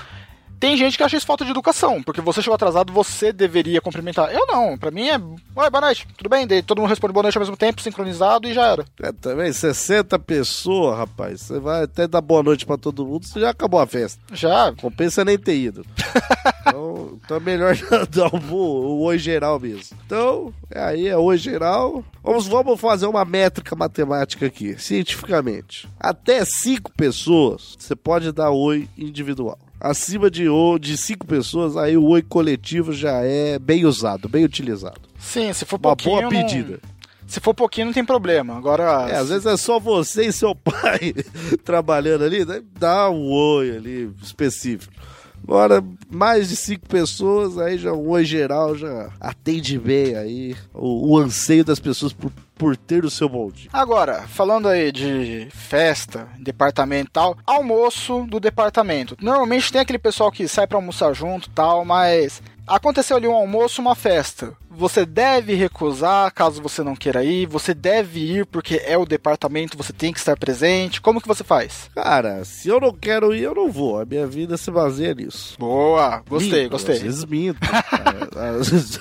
tem 0.59 0.77
gente 0.77 0.97
que 0.97 1.03
acha 1.03 1.17
isso 1.17 1.25
falta 1.25 1.43
de 1.43 1.51
educação, 1.51 2.01
porque 2.01 2.21
você 2.21 2.41
chegou 2.41 2.55
atrasado, 2.55 2.91
você 2.91 3.31
deveria 3.33 3.81
cumprimentar. 3.81 4.33
Eu 4.33 4.47
não, 4.47 4.77
pra 4.77 4.89
mim 4.89 5.07
é. 5.09 5.17
Oi, 5.17 5.69
boa 5.69 5.81
noite, 5.81 6.07
tudo 6.17 6.29
bem? 6.29 6.47
Daí 6.47 6.63
todo 6.63 6.79
mundo 6.79 6.89
responde 6.89 7.13
boa 7.13 7.23
noite 7.23 7.37
ao 7.37 7.41
mesmo 7.41 7.57
tempo, 7.57 7.81
sincronizado 7.81 8.47
e 8.47 8.53
já 8.53 8.67
era. 8.67 8.85
É, 9.01 9.11
também, 9.11 9.51
60 9.51 10.17
pessoas, 10.19 10.97
rapaz. 10.97 11.41
Você 11.41 11.59
vai 11.59 11.83
até 11.83 12.07
dar 12.07 12.21
boa 12.21 12.41
noite 12.41 12.65
pra 12.65 12.77
todo 12.77 13.05
mundo, 13.05 13.25
você 13.25 13.39
já 13.39 13.49
acabou 13.49 13.79
a 13.79 13.85
festa. 13.85 14.19
Já. 14.33 14.73
Compensa 14.73 15.25
nem 15.25 15.37
ter 15.37 15.55
ido. 15.55 15.85
então, 16.65 17.19
então 17.23 17.37
é 17.37 17.39
melhor 17.39 17.75
dar 18.09 18.33
o, 18.33 19.01
oi 19.03 19.17
geral 19.17 19.59
mesmo. 19.59 19.97
Então, 20.05 20.53
é 20.71 20.81
aí 20.81 21.07
é 21.07 21.17
oi 21.17 21.37
geral. 21.37 22.03
Vamos, 22.23 22.47
vamos 22.47 22.79
fazer 22.79 23.05
uma 23.05 23.23
métrica 23.23 23.75
matemática 23.75 24.45
aqui, 24.45 24.75
cientificamente. 24.79 25.87
Até 25.99 26.43
cinco 26.45 26.91
pessoas, 26.91 27.75
você 27.77 27.95
pode 27.95 28.31
dar 28.31 28.51
oi 28.51 28.89
individual 28.97 29.59
acima 29.79 30.31
de, 30.31 30.45
de 30.79 30.97
cinco 30.97 31.27
pessoas, 31.27 31.77
aí 31.77 31.95
o 31.95 32.05
oi 32.05 32.21
coletivo 32.21 32.91
já 32.91 33.21
é 33.21 33.59
bem 33.59 33.85
usado, 33.85 34.27
bem 34.27 34.43
utilizado. 34.43 35.01
Sim, 35.19 35.53
se 35.53 35.65
for 35.65 35.79
Uma 35.83 35.95
boa 35.95 36.27
pedida. 36.27 36.79
Não... 36.81 36.95
Se 37.27 37.39
for 37.39 37.53
pouquinho, 37.53 37.87
não 37.87 37.93
tem 37.93 38.05
problema. 38.05 38.55
Agora. 38.55 39.07
É, 39.09 39.15
às 39.15 39.29
vezes 39.29 39.45
é 39.45 39.57
só 39.57 39.79
você 39.79 40.27
e 40.27 40.31
seu 40.31 40.53
pai 40.55 41.13
trabalhando 41.63 42.23
ali, 42.23 42.45
né? 42.45 42.61
dá 42.79 43.09
um 43.09 43.31
oi 43.31 43.75
ali 43.75 44.11
específico. 44.21 44.93
Agora, 45.47 45.83
mais 46.09 46.49
de 46.49 46.55
cinco 46.55 46.87
pessoas, 46.87 47.59
aí 47.59 47.77
já 47.77 47.93
um 47.93 48.09
oi 48.09 48.25
geral 48.25 48.75
já 48.75 49.11
atende 49.19 49.77
bem 49.77 50.15
aí 50.15 50.55
o, 50.73 51.11
o 51.13 51.17
anseio 51.19 51.63
das 51.63 51.79
pessoas 51.79 52.11
por, 52.11 52.31
por 52.55 52.75
ter 52.75 53.05
o 53.05 53.11
seu 53.11 53.29
molde. 53.29 53.69
Agora, 53.71 54.23
falando 54.27 54.67
aí 54.67 54.91
de 54.91 55.47
festa, 55.51 56.27
departamental, 56.39 57.37
almoço 57.45 58.25
do 58.27 58.39
departamento. 58.39 59.15
Normalmente 59.21 59.71
tem 59.71 59.81
aquele 59.81 59.99
pessoal 59.99 60.31
que 60.31 60.47
sai 60.47 60.65
para 60.65 60.79
almoçar 60.79 61.13
junto 61.13 61.47
tal, 61.51 61.85
mas 61.85 62.41
aconteceu 62.67 63.17
ali 63.17 63.27
um 63.27 63.33
almoço, 63.33 63.81
uma 63.81 63.95
festa. 63.95 64.53
Você 64.69 65.05
deve 65.05 65.53
recusar 65.53 66.31
caso 66.33 66.61
você 66.61 66.83
não 66.83 66.95
queira 66.95 67.23
ir, 67.23 67.47
você 67.47 67.73
deve 67.73 68.19
ir 68.19 68.45
porque 68.45 68.81
é 68.85 68.97
o 68.97 69.05
departamento, 69.05 69.77
você 69.77 69.93
tem 69.93 70.11
que 70.11 70.19
estar 70.19 70.37
presente. 70.37 70.99
Como 70.99 71.21
que 71.21 71.27
você 71.27 71.43
faz? 71.43 71.89
Cara, 71.95 72.43
se 72.43 72.67
eu 72.67 72.79
não 72.79 72.91
quero 72.91 73.33
ir, 73.33 73.43
eu 73.43 73.55
não 73.55 73.71
vou. 73.71 73.99
A 73.99 74.05
minha 74.05 74.27
vida 74.27 74.57
se 74.57 74.69
baseia 74.69 75.13
nisso. 75.13 75.55
Boa, 75.57 76.21
gostei, 76.27 76.63
minto, 76.63 76.71
gostei. 76.71 76.95
Às 76.95 77.01
vezes 77.01 77.25
minto. 77.25 77.59
às, 78.59 78.69
vezes, 78.69 78.99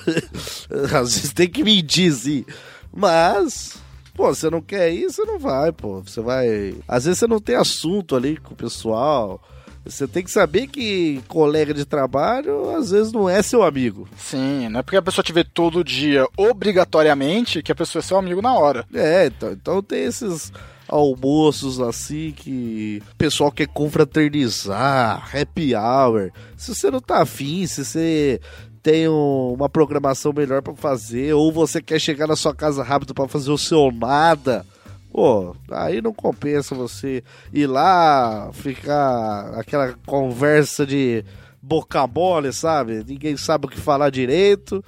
às 0.93 1.15
vezes 1.15 1.33
tem 1.33 1.49
que 1.49 1.63
mentir, 1.63 2.13
sim. 2.13 2.45
Mas 2.93 3.83
Pô, 4.15 4.33
você 4.33 4.49
não 4.49 4.61
quer 4.61 4.93
ir, 4.93 5.11
você 5.11 5.25
não 5.25 5.37
vai, 5.37 5.73
pô. 5.73 6.01
Você 6.01 6.21
vai. 6.21 6.73
Às 6.87 7.03
vezes 7.03 7.19
você 7.19 7.27
não 7.27 7.39
tem 7.39 7.55
assunto 7.55 8.15
ali 8.15 8.37
com 8.37 8.53
o 8.53 8.57
pessoal. 8.57 9.41
Você 9.85 10.07
tem 10.07 10.23
que 10.23 10.31
saber 10.31 10.67
que 10.67 11.21
colega 11.27 11.73
de 11.73 11.85
trabalho 11.85 12.75
às 12.75 12.89
vezes 12.89 13.11
não 13.11 13.29
é 13.29 13.41
seu 13.41 13.61
amigo. 13.61 14.07
Sim, 14.17 14.67
não 14.69 14.79
é 14.79 14.83
porque 14.83 14.97
a 14.97 15.01
pessoa 15.01 15.23
te 15.23 15.31
vê 15.31 15.43
todo 15.43 15.83
dia 15.83 16.27
obrigatoriamente 16.35 17.61
que 17.61 17.71
a 17.71 17.75
pessoa 17.75 17.99
é 17.99 18.03
seu 18.03 18.17
amigo 18.17 18.41
na 18.41 18.53
hora. 18.53 18.85
É, 18.93 19.27
então, 19.27 19.51
então 19.51 19.83
tem 19.83 20.05
esses 20.05 20.51
almoços 20.87 21.79
assim 21.79 22.31
que 22.35 23.01
o 23.13 23.15
pessoal 23.15 23.51
quer 23.51 23.67
confraternizar, 23.67 25.29
happy 25.35 25.75
hour. 25.75 26.31
Se 26.57 26.73
você 26.73 26.89
não 26.89 26.99
tá 26.99 27.21
afim, 27.21 27.67
se 27.67 27.85
você 27.85 28.41
tem 28.81 29.07
uma 29.07 29.69
programação 29.69 30.31
melhor 30.31 30.61
para 30.61 30.75
fazer, 30.75 31.33
ou 31.33 31.51
você 31.51 31.81
quer 31.81 31.99
chegar 31.99 32.27
na 32.27 32.35
sua 32.35 32.53
casa 32.53 32.83
rápido 32.83 33.13
para 33.13 33.27
fazer 33.27 33.51
o 33.51 33.57
seu 33.57 33.91
nada 33.91 34.65
Pô, 35.15 35.55
aí 35.71 36.01
não 36.01 36.13
compensa 36.13 36.75
você 36.75 37.23
ir 37.53 37.67
lá, 37.67 38.49
ficar 38.51 39.57
aquela 39.57 39.93
conversa 40.05 40.85
de 40.85 41.23
boca 41.61 42.05
mole, 42.05 42.51
sabe? 42.51 43.01
Ninguém 43.07 43.37
sabe 43.37 43.65
o 43.65 43.69
que 43.69 43.79
falar 43.79 44.09
direito. 44.09 44.83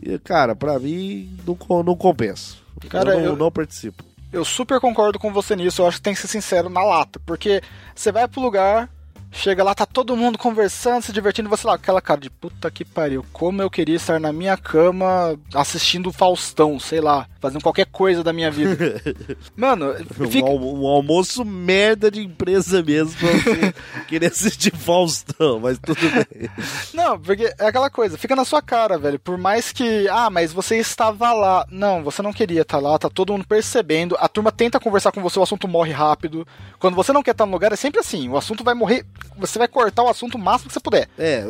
E, 0.00 0.20
cara, 0.20 0.54
pra 0.54 0.78
mim 0.78 1.36
não, 1.44 1.82
não 1.82 1.96
compensa. 1.96 2.58
Cara, 2.88 3.14
eu 3.14 3.18
não, 3.18 3.24
eu, 3.24 3.36
não 3.36 3.50
participo. 3.50 4.04
Eu 4.32 4.44
super 4.44 4.78
concordo 4.78 5.18
com 5.18 5.32
você 5.32 5.56
nisso. 5.56 5.82
Eu 5.82 5.88
acho 5.88 5.96
que 5.96 6.04
tem 6.04 6.14
que 6.14 6.20
ser 6.20 6.28
sincero 6.28 6.68
na 6.68 6.84
lata. 6.84 7.18
Porque 7.26 7.60
você 7.92 8.12
vai 8.12 8.28
pro 8.28 8.40
lugar, 8.40 8.88
Chega 9.32 9.64
lá, 9.64 9.74
tá 9.74 9.86
todo 9.86 10.14
mundo 10.14 10.36
conversando, 10.36 11.02
se 11.02 11.12
divertindo, 11.12 11.48
você 11.48 11.66
lá, 11.66 11.74
aquela 11.74 12.02
cara 12.02 12.20
de 12.20 12.28
puta 12.28 12.70
que 12.70 12.84
pariu, 12.84 13.24
como 13.32 13.62
eu 13.62 13.70
queria 13.70 13.96
estar 13.96 14.20
na 14.20 14.30
minha 14.30 14.58
cama 14.58 15.38
assistindo 15.54 16.12
Faustão, 16.12 16.78
sei 16.78 17.00
lá, 17.00 17.26
fazendo 17.40 17.62
qualquer 17.62 17.86
coisa 17.86 18.22
da 18.22 18.32
minha 18.32 18.50
vida. 18.50 18.76
Mano, 19.56 19.94
fica... 20.30 20.46
um, 20.46 20.82
um, 20.82 20.86
almoço 20.86 21.44
merda 21.46 22.10
de 22.10 22.20
empresa 22.20 22.82
mesmo 22.82 23.18
querer 24.06 24.26
assistir 24.26 24.76
Faustão, 24.76 25.58
mas 25.60 25.78
tudo 25.78 26.00
bem. 26.00 26.48
Não, 26.92 27.18
porque 27.18 27.52
é 27.58 27.66
aquela 27.66 27.88
coisa, 27.88 28.18
fica 28.18 28.36
na 28.36 28.44
sua 28.44 28.60
cara, 28.60 28.98
velho, 28.98 29.18
por 29.18 29.38
mais 29.38 29.72
que, 29.72 30.06
ah, 30.08 30.28
mas 30.28 30.52
você 30.52 30.76
estava 30.76 31.32
lá. 31.32 31.66
Não, 31.70 32.04
você 32.04 32.20
não 32.20 32.32
queria 32.32 32.62
estar 32.62 32.78
lá, 32.78 32.98
tá 32.98 33.08
todo 33.08 33.32
mundo 33.32 33.46
percebendo, 33.46 34.16
a 34.20 34.28
turma 34.28 34.52
tenta 34.52 34.78
conversar 34.78 35.10
com 35.10 35.22
você, 35.22 35.38
o 35.38 35.42
assunto 35.42 35.66
morre 35.66 35.90
rápido. 35.90 36.46
Quando 36.78 36.94
você 36.94 37.12
não 37.12 37.22
quer 37.22 37.30
estar 37.30 37.46
no 37.46 37.52
lugar, 37.52 37.72
é 37.72 37.76
sempre 37.76 37.98
assim, 37.98 38.28
o 38.28 38.36
assunto 38.36 38.62
vai 38.62 38.74
morrer 38.74 39.06
você 39.36 39.58
vai 39.58 39.68
cortar 39.68 40.02
o 40.02 40.08
assunto 40.08 40.36
o 40.36 40.38
máximo 40.38 40.68
que 40.68 40.74
você 40.74 40.80
puder. 40.80 41.08
É, 41.18 41.44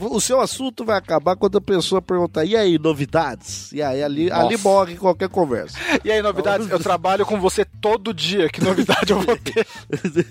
o 0.00 0.20
seu 0.20 0.40
assunto 0.40 0.84
vai 0.84 0.96
acabar 0.96 1.36
quando 1.36 1.58
a 1.58 1.60
pessoa 1.60 2.02
perguntar, 2.02 2.44
e 2.44 2.56
aí, 2.56 2.78
novidades? 2.78 3.72
E 3.72 3.82
aí, 3.82 4.02
ali, 4.02 4.30
ali 4.30 4.56
morre 4.56 4.96
qualquer 4.96 5.28
conversa. 5.28 5.78
E 6.04 6.10
aí, 6.10 6.22
novidades? 6.22 6.68
Eu 6.70 6.78
trabalho 6.78 7.24
com 7.24 7.40
você 7.40 7.64
todo 7.64 8.12
dia, 8.12 8.48
que 8.48 8.62
novidade 8.62 9.12
eu 9.12 9.20
vou 9.20 9.36
ter? 9.36 9.66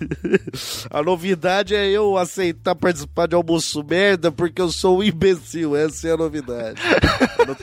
a 0.89 1.01
novidade 1.01 1.75
é 1.75 1.87
eu 1.89 2.17
aceitar 2.17 2.75
participar 2.75 3.27
de 3.27 3.35
almoço 3.35 3.83
merda 3.83 4.31
porque 4.31 4.61
eu 4.61 4.71
sou 4.71 4.99
um 4.99 5.03
imbecil, 5.03 5.75
essa 5.75 6.07
é 6.07 6.11
a 6.13 6.17
novidade. 6.17 6.81
não 7.47 7.55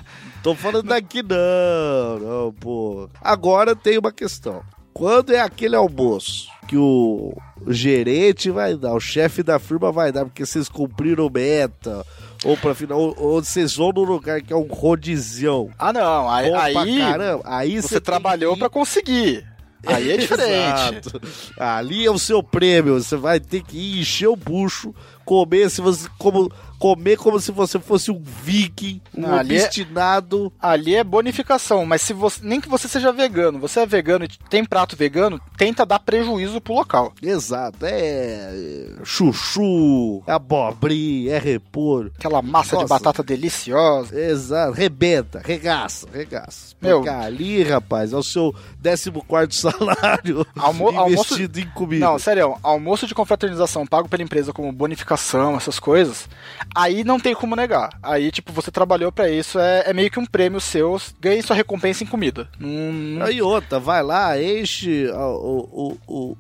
tô 0.43 0.55
falando 0.55 0.89
daqui 0.89 1.23
não, 1.23 2.19
não, 2.19 2.53
pô. 2.53 3.09
Agora 3.21 3.75
tem 3.75 3.99
uma 3.99 4.13
questão. 4.13 4.63
Quando 4.93 5.33
é 5.33 5.41
aquele 5.41 5.77
almoço 5.77 6.49
que 6.69 6.77
o 6.77 7.35
gerente 7.67 8.51
vai 8.51 8.77
dar, 8.77 8.93
o 8.93 9.01
chefe 9.01 9.43
da 9.43 9.59
firma 9.59 9.91
vai 9.91 10.13
dar, 10.13 10.27
porque 10.27 10.45
vocês 10.45 10.69
cumpriram 10.69 11.31
meta, 11.33 12.05
ou 12.45 12.59
para 12.59 12.75
final, 12.75 13.01
ou, 13.01 13.15
ou, 13.19 13.43
vocês 13.43 13.75
vão 13.75 13.91
no 13.91 14.05
lugar 14.05 14.43
que 14.43 14.53
é 14.53 14.57
um 14.57 14.67
rodizão. 14.67 15.71
Ah, 15.79 15.93
não, 15.95 16.29
aí, 16.29 16.53
aí, 16.53 16.99
caramba, 16.99 17.43
aí 17.47 17.81
você 17.81 17.99
trabalhou 17.99 18.55
para 18.57 18.69
conseguir. 18.69 19.47
Aí 19.87 20.13
é 20.13 20.17
diferente. 20.19 21.09
Ali 21.57 22.05
é 22.05 22.11
o 22.11 22.19
seu 22.19 22.43
prêmio. 22.43 23.03
Você 23.03 23.17
vai 23.17 23.41
ter 23.41 23.63
que 23.63 24.01
encher 24.01 24.29
o 24.29 24.37
bucho, 24.37 24.95
comer. 25.25 25.71
Se 25.71 25.81
você, 25.81 26.09
como 26.19 26.53
comer 26.79 27.17
como 27.17 27.41
se 27.41 27.51
você 27.51 27.79
fosse 27.79 28.11
um 28.11 28.23
viking, 28.23 29.01
um 29.17 29.23
Não, 29.23 29.35
ali 29.35 29.57
é- 29.57 29.65
obstinado. 29.65 30.53
Ali 30.61 30.95
é 30.95 31.03
bonificação, 31.05 31.85
mas 31.85 32.03
se 32.03 32.13
você 32.13 32.41
nem 32.43 32.61
que 32.61 32.69
você 32.69 32.87
seja 32.89 33.13
vegano, 33.13 33.59
você 33.59 33.81
é 33.81 33.87
vegano 33.87 34.25
e 34.25 34.29
tem 34.49 34.65
prato 34.65 34.97
vegano, 34.97 35.41
tenta 35.57 35.85
dar 35.85 35.99
prejuízo 35.99 36.61
pro 36.61 36.75
local. 36.75 37.13
Exato, 37.23 37.79
é 37.85 38.93
chuchu, 39.05 40.23
é 40.27 40.33
abobrinha, 40.33 41.35
é 41.35 41.39
repolho. 41.39 42.13
Aquela 42.19 42.41
massa 42.43 42.77
de 42.77 42.83
Nossa. 42.83 42.95
batata 42.95 43.23
deliciosa. 43.23 44.19
Exato, 44.19 44.73
rebenta, 44.73 45.41
regaça, 45.45 46.07
regaça. 46.13 46.75
Meu- 46.81 46.99
Porque 46.99 47.09
ali, 47.11 47.63
rapaz, 47.63 48.13
é 48.13 48.17
o 48.17 48.23
seu 48.23 48.55
14 48.83 49.53
salário 49.53 50.47
Almo- 50.57 50.91
investido 51.11 51.59
em 51.61 51.69
comida. 51.71 52.05
Não, 52.07 52.19
sério, 52.19 52.57
almoço 52.63 53.07
de 53.07 53.15
confraternização 53.15 53.87
pago 53.87 54.09
pela 54.09 54.23
empresa 54.23 54.53
como 54.53 54.71
bonificação, 54.73 55.57
essas 55.57 55.79
coisas, 55.79 56.29
aí 56.75 57.05
não 57.05 57.19
tem 57.21 57.35
como 57.35 57.57
negar. 57.57 57.91
Aí, 58.03 58.31
tipo, 58.31 58.53
você 58.53 58.71
trabalhou 58.71 59.11
pra 59.13 59.29
isso, 59.29 59.59
é, 59.59 59.85
é 59.87 59.93
meio 59.93 60.11
que 60.11 60.19
um 60.19 60.27
prêmio 60.27 60.61
seu, 60.61 61.01
ganhe 61.21 61.43
sua 61.43 61.57
recompensa 61.57 62.05
em 62.05 62.07
comida. 62.07 62.49
Não- 62.59 63.25
Aí 63.27 63.41
outra, 63.43 63.79
vai 63.79 64.03
lá, 64.03 64.41
enche 64.41 65.07
o, 65.11 65.99
o, 66.07 66.33
o- 66.33 66.37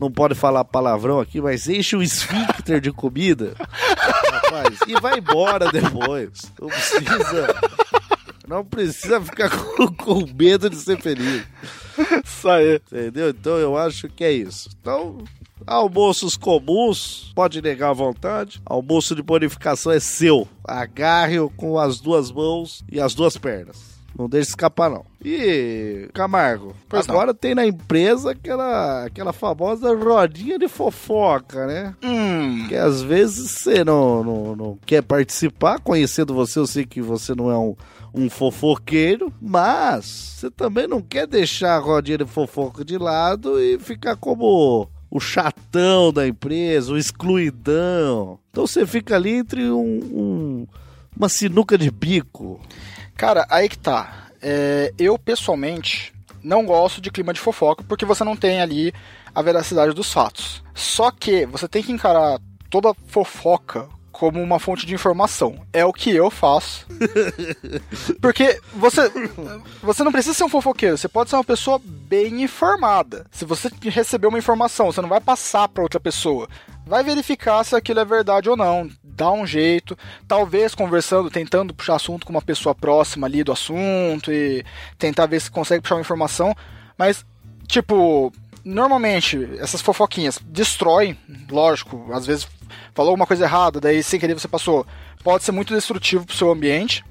Não 0.00 0.10
pode 0.10 0.34
falar 0.34 0.64
palavrão 0.64 1.20
aqui, 1.20 1.40
mas 1.40 1.68
enche 1.68 1.94
o 1.96 2.02
esfíncter 2.02 2.80
de 2.80 2.90
comida. 2.92 3.54
Rapaz, 3.96 4.78
e 4.88 4.94
vai 5.00 5.18
embora 5.18 5.70
depois. 5.70 6.50
Não 6.60 6.68
precisa. 6.68 7.54
Não 8.48 8.64
precisa 8.64 9.20
ficar 9.20 9.48
com, 9.50 9.86
com 9.94 10.26
medo 10.34 10.68
de 10.68 10.76
ser 10.76 11.00
feliz. 11.00 11.44
Isso 12.24 12.48
aí. 12.48 12.74
Entendeu? 12.90 13.30
Então 13.30 13.56
eu 13.58 13.76
acho 13.78 14.08
que 14.08 14.24
é 14.24 14.32
isso. 14.32 14.68
Então, 14.80 15.18
almoços 15.66 16.36
comuns, 16.36 17.32
pode 17.34 17.60
negar 17.62 17.90
à 17.90 17.94
vontade. 17.94 18.60
Almoço 18.64 19.14
de 19.14 19.22
bonificação 19.22 19.92
é 19.92 20.00
seu. 20.00 20.46
Agarre-o 20.66 21.50
com 21.50 21.78
as 21.78 22.00
duas 22.00 22.30
mãos 22.30 22.84
e 22.90 23.00
as 23.00 23.14
duas 23.14 23.36
pernas. 23.36 23.92
Não 24.18 24.28
deixe 24.28 24.50
escapar, 24.50 24.90
não. 24.90 25.06
E, 25.24 26.10
Camargo, 26.12 26.74
Pois 26.86 27.06
não. 27.06 27.14
agora 27.14 27.32
tem 27.32 27.54
na 27.54 27.66
empresa 27.66 28.32
aquela, 28.32 29.06
aquela 29.06 29.32
famosa 29.32 29.94
rodinha 29.96 30.58
de 30.58 30.68
fofoca, 30.68 31.66
né? 31.66 31.94
Hum, 32.02 32.66
Que 32.68 32.76
às 32.76 33.00
vezes 33.00 33.50
você 33.52 33.82
não, 33.82 34.22
não, 34.22 34.56
não 34.56 34.78
quer 34.84 35.02
participar, 35.02 35.80
conhecendo 35.80 36.34
você, 36.34 36.58
eu 36.58 36.66
sei 36.66 36.84
que 36.84 37.00
você 37.00 37.34
não 37.34 37.50
é 37.50 37.56
um, 37.56 37.74
um 38.12 38.28
fofoqueiro, 38.28 39.32
mas 39.40 40.04
você 40.04 40.50
também 40.50 40.86
não 40.86 41.00
quer 41.00 41.26
deixar 41.26 41.76
a 41.76 41.80
rodinha 41.80 42.18
de 42.18 42.26
fofoca 42.26 42.84
de 42.84 42.98
lado 42.98 43.58
e 43.58 43.78
ficar 43.78 44.16
como 44.16 44.90
o 45.14 45.20
chatão 45.20 46.10
da 46.10 46.26
empresa, 46.26 46.90
o 46.90 46.96
excluidão. 46.96 48.38
Então 48.50 48.66
você 48.66 48.86
fica 48.86 49.14
ali 49.14 49.32
entre 49.34 49.70
um, 49.70 49.76
um- 49.78 50.66
uma 51.14 51.28
sinuca 51.28 51.76
de 51.76 51.90
bico. 51.90 52.58
cara, 53.14 53.46
aí 53.50 53.68
que 53.68 53.76
tá. 53.78 54.28
É, 54.40 54.92
eu, 54.98 55.18
pessoalmente, 55.18 56.12
não 56.42 56.64
gosto 56.64 56.98
de 57.00 57.10
clima 57.10 57.32
de 57.34 57.40
fofoca 57.40 57.84
porque 57.86 58.06
você 58.06 58.24
não 58.24 58.34
tem 58.34 58.62
ali 58.62 58.92
a 59.34 59.42
veracidade 59.42 59.92
dos 59.94 60.10
fatos. 60.10 60.64
Só 60.74 61.10
que 61.10 61.44
você 61.44 61.68
tem 61.68 61.82
que 61.82 61.92
encarar 61.92 62.40
toda 62.70 62.94
fofoca 63.06 63.88
como 64.22 64.40
uma 64.40 64.60
fonte 64.60 64.86
de 64.86 64.94
informação. 64.94 65.66
É 65.72 65.84
o 65.84 65.92
que 65.92 66.14
eu 66.14 66.30
faço. 66.30 66.86
Porque 68.22 68.60
você, 68.72 69.10
você 69.82 70.04
não 70.04 70.12
precisa 70.12 70.32
ser 70.32 70.44
um 70.44 70.48
fofoqueiro, 70.48 70.96
você 70.96 71.08
pode 71.08 71.28
ser 71.28 71.34
uma 71.34 71.42
pessoa 71.42 71.80
bem 71.84 72.40
informada. 72.40 73.26
Se 73.32 73.44
você 73.44 73.68
receber 73.82 74.28
uma 74.28 74.38
informação, 74.38 74.92
você 74.92 75.02
não 75.02 75.08
vai 75.08 75.20
passar 75.20 75.66
para 75.66 75.82
outra 75.82 75.98
pessoa. 75.98 76.48
Vai 76.86 77.02
verificar 77.02 77.64
se 77.64 77.74
aquilo 77.74 77.98
é 77.98 78.04
verdade 78.04 78.48
ou 78.48 78.56
não. 78.56 78.88
Dá 79.02 79.28
um 79.32 79.44
jeito, 79.44 79.98
talvez 80.28 80.72
conversando, 80.72 81.28
tentando 81.28 81.74
puxar 81.74 81.96
assunto 81.96 82.24
com 82.24 82.32
uma 82.32 82.40
pessoa 82.40 82.76
próxima 82.76 83.26
ali 83.26 83.42
do 83.42 83.50
assunto 83.50 84.32
e 84.32 84.64
tentar 84.98 85.26
ver 85.26 85.40
se 85.40 85.50
consegue 85.50 85.82
puxar 85.82 85.96
uma 85.96 86.00
informação. 86.00 86.54
Mas, 86.96 87.26
tipo, 87.66 88.32
normalmente 88.64 89.48
essas 89.58 89.80
fofoquinhas 89.80 90.38
destroem, 90.44 91.16
lógico, 91.50 92.12
às 92.12 92.24
vezes 92.26 92.46
falou 92.94 93.14
uma 93.14 93.26
coisa 93.26 93.44
errada, 93.44 93.80
daí 93.80 94.02
sem 94.02 94.20
querer 94.20 94.34
você 94.34 94.48
passou. 94.48 94.86
Pode 95.24 95.44
ser 95.44 95.52
muito 95.52 95.74
destrutivo 95.74 96.26
pro 96.26 96.36
seu 96.36 96.50
ambiente. 96.50 97.04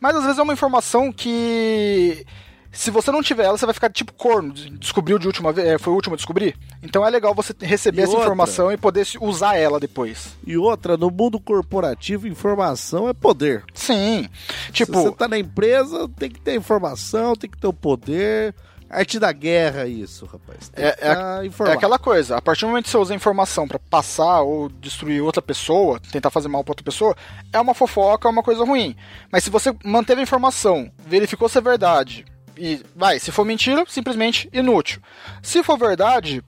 Mas 0.00 0.16
às 0.16 0.24
vezes 0.24 0.38
é 0.38 0.42
uma 0.42 0.52
informação 0.52 1.12
que. 1.12 2.24
Se 2.70 2.90
você 2.90 3.10
não 3.10 3.22
tiver 3.22 3.44
ela, 3.44 3.56
você 3.56 3.64
vai 3.64 3.72
ficar 3.74 3.90
tipo 3.90 4.12
corno. 4.12 4.52
Descobriu 4.52 5.18
de 5.18 5.26
última 5.26 5.52
vez. 5.52 5.66
é, 5.66 5.78
Foi 5.78 5.92
o 5.92 5.96
último 5.96 6.14
a 6.14 6.16
descobrir. 6.16 6.54
Então 6.82 7.04
é 7.04 7.08
legal 7.10 7.34
você 7.34 7.54
receber 7.60 8.00
E 8.00 8.02
essa 8.02 8.10
outra? 8.10 8.24
informação 8.26 8.70
e 8.70 8.76
poder 8.76 9.06
se- 9.06 9.18
usar 9.18 9.56
ela 9.56 9.80
depois. 9.80 10.36
E 10.46 10.56
outra, 10.56 10.96
no 10.96 11.10
mundo 11.10 11.40
corporativo, 11.40 12.28
informação 12.28 13.08
é 13.08 13.14
poder. 13.14 13.64
Sim. 13.72 14.28
Se 14.66 14.72
Tipo, 14.72 14.92
você 15.02 15.12
tá 15.12 15.26
na 15.26 15.38
empresa, 15.38 16.08
tem 16.18 16.28
que 16.30 16.40
ter 16.40 16.54
informação, 16.56 17.34
tem 17.34 17.48
que 17.48 17.56
ter 17.58 17.66
o 17.66 17.72
poder. 17.72 18.54
Arte 18.90 19.18
da 19.18 19.30
guerra, 19.32 19.86
isso, 19.86 20.24
rapaz. 20.26 20.68
Tem 20.70 20.84
É- 20.84 20.96
é- 21.00 21.46
é 21.70 21.72
aquela 21.72 21.98
coisa. 21.98 22.36
A 22.36 22.42
partir 22.42 22.62
do 22.62 22.68
momento 22.68 22.84
que 22.84 22.90
você 22.90 22.96
usa 22.96 23.12
a 23.12 23.16
informação 23.16 23.68
pra 23.68 23.78
passar 23.78 24.40
ou 24.40 24.68
destruir 24.68 25.22
outra 25.22 25.42
pessoa, 25.42 26.00
tentar 26.10 26.30
fazer 26.30 26.48
mal 26.48 26.64
pra 26.64 26.72
outra 26.72 26.84
pessoa, 26.84 27.14
é 27.52 27.60
uma 27.60 27.74
fofoca, 27.74 28.28
é 28.28 28.30
uma 28.30 28.42
coisa 28.42 28.64
ruim. 28.64 28.96
Mas 29.30 29.44
se 29.44 29.50
você 29.50 29.74
manteve 29.84 30.20
a 30.20 30.24
informação, 30.24 30.90
verificou 30.98 31.48
se 31.48 31.58
é 31.58 31.60
verdade, 31.60 32.24
e 32.56 32.82
vai, 32.96 33.18
se 33.18 33.30
for 33.30 33.44
mentira, 33.44 33.84
simplesmente 33.86 34.48
inútil. 34.52 35.00
Se 35.42 35.62
for 35.62 35.78
verdade, 35.78 36.42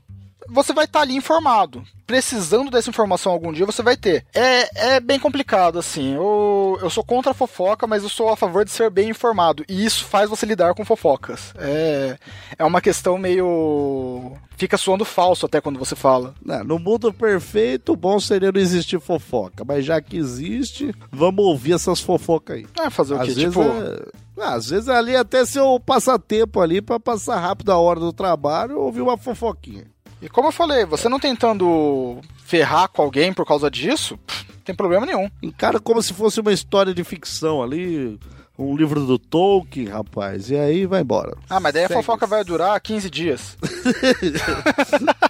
você 0.51 0.73
vai 0.73 0.85
estar 0.85 1.01
ali 1.01 1.15
informado. 1.15 1.83
Precisando 2.07 2.71
dessa 2.71 2.91
informação 2.91 3.31
algum 3.31 3.53
dia, 3.53 3.65
você 3.65 3.83
vai 3.83 3.97
ter. 3.97 4.27
É, 4.35 4.95
é 4.95 5.01
bem 5.01 5.19
complicado, 5.19 5.79
assim. 5.79 6.15
Eu, 6.15 6.79
eu 6.83 6.91
sou 6.91 7.05
contra 7.05 7.31
a 7.31 7.35
fofoca, 7.35 7.87
mas 7.87 8.03
eu 8.03 8.09
sou 8.09 8.31
a 8.31 8.37
favor 8.37 8.65
de 8.65 8.71
ser 8.71 8.91
bem 8.91 9.11
informado. 9.11 9.65
E 9.69 9.85
isso 9.85 10.05
faz 10.05 10.29
você 10.29 10.45
lidar 10.45 10.75
com 10.75 10.85
fofocas. 10.85 11.55
É, 11.57 12.19
é 12.59 12.65
uma 12.65 12.81
questão 12.81 13.17
meio. 13.17 14.33
Fica 14.57 14.77
soando 14.77 15.05
falso 15.05 15.47
até 15.47 15.61
quando 15.61 15.79
você 15.79 15.95
fala. 15.95 16.35
Não, 16.45 16.65
no 16.65 16.79
mundo 16.79 17.13
perfeito, 17.13 17.93
o 17.93 17.97
bom 17.97 18.19
seria 18.19 18.51
não 18.53 18.61
existir 18.61 19.01
fofoca. 19.01 19.65
Mas 19.65 19.85
já 19.85 20.01
que 20.01 20.17
existe, 20.17 20.93
vamos 21.11 21.45
ouvir 21.45 21.75
essas 21.75 22.01
fofocas 22.01 22.57
aí. 22.57 22.67
É 22.79 22.91
fazer 22.91 23.15
o 23.15 23.21
Às 23.21 23.29
quê? 23.29 23.35
Tipo. 23.35 23.63
é... 23.63 24.43
ah, 24.43 24.55
às 24.55 24.69
vezes 24.69 24.89
ali 24.89 25.15
até 25.15 25.45
seu 25.45 25.79
passatempo 25.79 26.61
ali 26.61 26.83
pra 26.83 26.99
passar 26.99 27.39
rápido 27.39 27.71
a 27.71 27.79
hora 27.79 28.01
do 28.01 28.13
trabalho, 28.13 28.81
ouvir 28.81 29.01
uma 29.01 29.17
fofoquinha. 29.17 29.87
E 30.23 30.29
como 30.29 30.49
eu 30.49 30.53
falei, 30.53 30.85
você 30.85 31.09
não 31.09 31.19
tentando 31.19 32.21
ferrar 32.45 32.89
com 32.89 33.03
alguém 33.03 33.33
por 33.33 33.47
causa 33.47 33.71
disso, 33.71 34.19
pff, 34.19 34.47
não 34.53 34.61
tem 34.63 34.75
problema 34.75 35.07
nenhum. 35.07 35.31
Encara 35.43 35.81
como 35.81 36.03
se 36.03 36.13
fosse 36.13 36.41
uma 36.41 36.53
história 36.53 36.93
de 36.93 37.03
ficção 37.03 37.63
ali, 37.63 38.19
um 38.61 38.77
livro 38.77 39.01
do 39.07 39.19
Tolkien, 39.19 39.89
rapaz. 39.89 40.51
E 40.51 40.57
aí 40.57 40.87
vai 40.87 41.01
embora. 41.01 41.37
Ah, 41.49 41.59
mas 41.59 41.73
daí 41.73 41.85
a 41.85 41.89
fofoca 41.89 42.27
vai 42.27 42.45
durar 42.45 42.81
15 42.81 43.11
dias. 43.11 43.57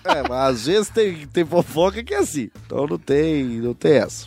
É, 0.03 0.29
mas 0.29 0.33
às 0.33 0.67
vezes 0.67 0.89
tem, 0.89 1.27
tem 1.29 1.45
fofoca 1.45 2.03
que 2.03 2.13
é 2.15 2.19
assim. 2.19 2.51
Então 2.67 2.85
não 2.87 2.99
tem, 2.99 3.45
não 3.45 3.75
tem 3.75 3.99
essa. 3.99 4.27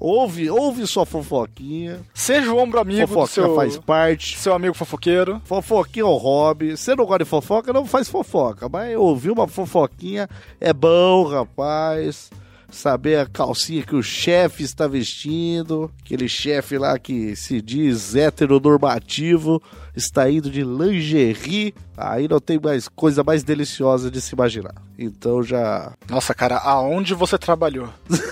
Ouve, 0.00 0.50
ouve 0.50 0.86
sua 0.86 1.06
fofoquinha. 1.06 2.00
Seja 2.12 2.52
o 2.52 2.58
ombro 2.58 2.80
amigo 2.80 3.02
do 3.02 3.06
Fofoquinha 3.06 3.46
seu, 3.46 3.54
faz 3.54 3.78
parte. 3.78 4.36
seu 4.36 4.52
amigo 4.52 4.74
fofoqueiro. 4.74 5.40
Fofoquinha 5.44 6.02
é 6.04 6.08
um 6.08 6.16
hobby. 6.16 6.76
Você 6.76 6.94
não 6.96 7.04
gosta 7.06 7.24
de 7.24 7.30
fofoca, 7.30 7.72
não 7.72 7.86
faz 7.86 8.08
fofoca. 8.08 8.68
Mas 8.68 8.96
ouvir 8.96 9.30
uma 9.30 9.46
fofoquinha 9.46 10.28
é 10.60 10.72
bom, 10.72 11.24
rapaz. 11.28 12.30
Saber 12.70 13.18
a 13.18 13.26
calcinha 13.26 13.82
que 13.82 13.94
o 13.94 14.02
chefe 14.02 14.62
está 14.62 14.86
vestindo. 14.86 15.90
Aquele 16.04 16.28
chefe 16.28 16.76
lá 16.76 16.98
que 16.98 17.34
se 17.36 17.62
diz 17.62 18.14
heteronormativo. 18.14 19.62
Está 19.94 20.30
indo 20.30 20.50
de 20.50 20.62
lingerie. 20.62 21.74
Aí 21.96 22.28
não 22.28 22.40
tem 22.40 22.58
mais 22.62 22.88
coisa 22.88 23.22
mais 23.24 23.42
deliciosa 23.42 24.10
de 24.10 24.20
se 24.20 24.34
imaginar. 24.34 24.74
Então 24.98 25.42
já. 25.42 25.92
Nossa, 26.10 26.34
cara, 26.34 26.58
aonde 26.58 27.14
você 27.14 27.38
trabalhou? 27.38 27.88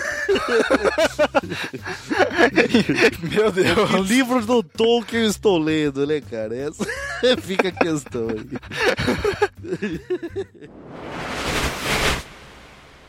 Meu 3.23 3.53
Que 3.53 3.63
Deus. 3.63 3.91
livro 4.09 4.45
do 4.45 4.63
Tolkien 4.63 5.23
eu 5.23 5.29
estou 5.29 5.59
lendo, 5.59 6.07
né, 6.07 6.21
cara? 6.21 6.55
Essa 6.57 6.85
fica 7.41 7.69
a 7.69 7.73
questão 7.73 8.29
aí. 8.29 8.59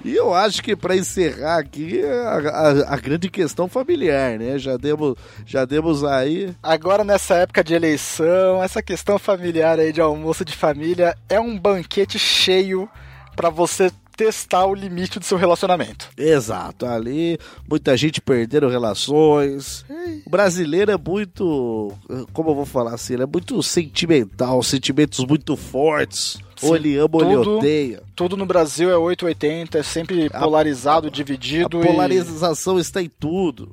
E 0.05 0.15
eu 0.15 0.33
acho 0.33 0.61
que 0.61 0.75
para 0.75 0.95
encerrar 0.95 1.57
aqui 1.57 2.01
a, 2.03 2.37
a- 2.37 2.93
a 2.93 2.97
grande 2.97 3.27
questão 3.29 3.67
familiar, 3.67 4.37
né? 4.37 4.57
Já 4.59 4.77
demos, 4.77 5.15
já 5.47 5.65
demos 5.65 6.03
aí. 6.03 6.53
Agora 6.61 7.03
nessa 7.03 7.35
época 7.37 7.63
de 7.63 7.73
eleição, 7.73 8.61
essa 8.63 8.83
questão 8.83 9.17
familiar 9.17 9.79
aí 9.79 9.91
de 9.91 9.99
almoço 9.99 10.45
de 10.45 10.53
família 10.55 11.17
é 11.27 11.39
um 11.39 11.57
banquete 11.57 12.19
cheio 12.19 12.87
pra 13.35 13.49
você 13.49 13.91
testar 14.16 14.66
o 14.66 14.74
limite 14.74 15.20
do 15.20 15.26
seu 15.26 15.38
relacionamento. 15.38 16.09
Exato, 16.18 16.86
ali 16.86 17.38
muita 17.70 17.95
gente 17.97 18.22
perdendo 18.22 18.68
relações. 18.70 19.86
O 20.26 20.30
brasileiro 20.30 20.91
é 20.91 20.97
muito, 20.97 21.91
como 22.34 22.49
eu 22.51 22.55
vou 22.55 22.66
falar 22.66 22.93
assim, 22.93 23.13
ele 23.13 23.24
é 23.24 23.28
muito 23.28 23.61
sentimental, 23.63 24.61
sentimentos 24.63 25.24
muito 25.26 25.55
fortes. 25.55 26.38
ou 26.61 26.70
Sim, 26.70 26.76
ele 26.76 26.97
ama 26.97 27.09
ou 27.13 27.22
ele 27.24 27.34
tudo- 27.36 27.57
odeia. 27.57 28.03
Tudo 28.16 28.38
no 28.38 28.45
Brasil 28.45 28.89
é 28.89 28.97
880, 28.97 29.78
é 29.80 29.84
sempre 29.84 30.30
A- 30.32 30.39
polarizado, 30.39 31.07
A 31.07 31.11
dividido 31.11 31.82
e... 31.82 31.86
polarização 31.86 32.80
está 32.80 33.01
em 33.01 33.09
tudo. 33.20 33.72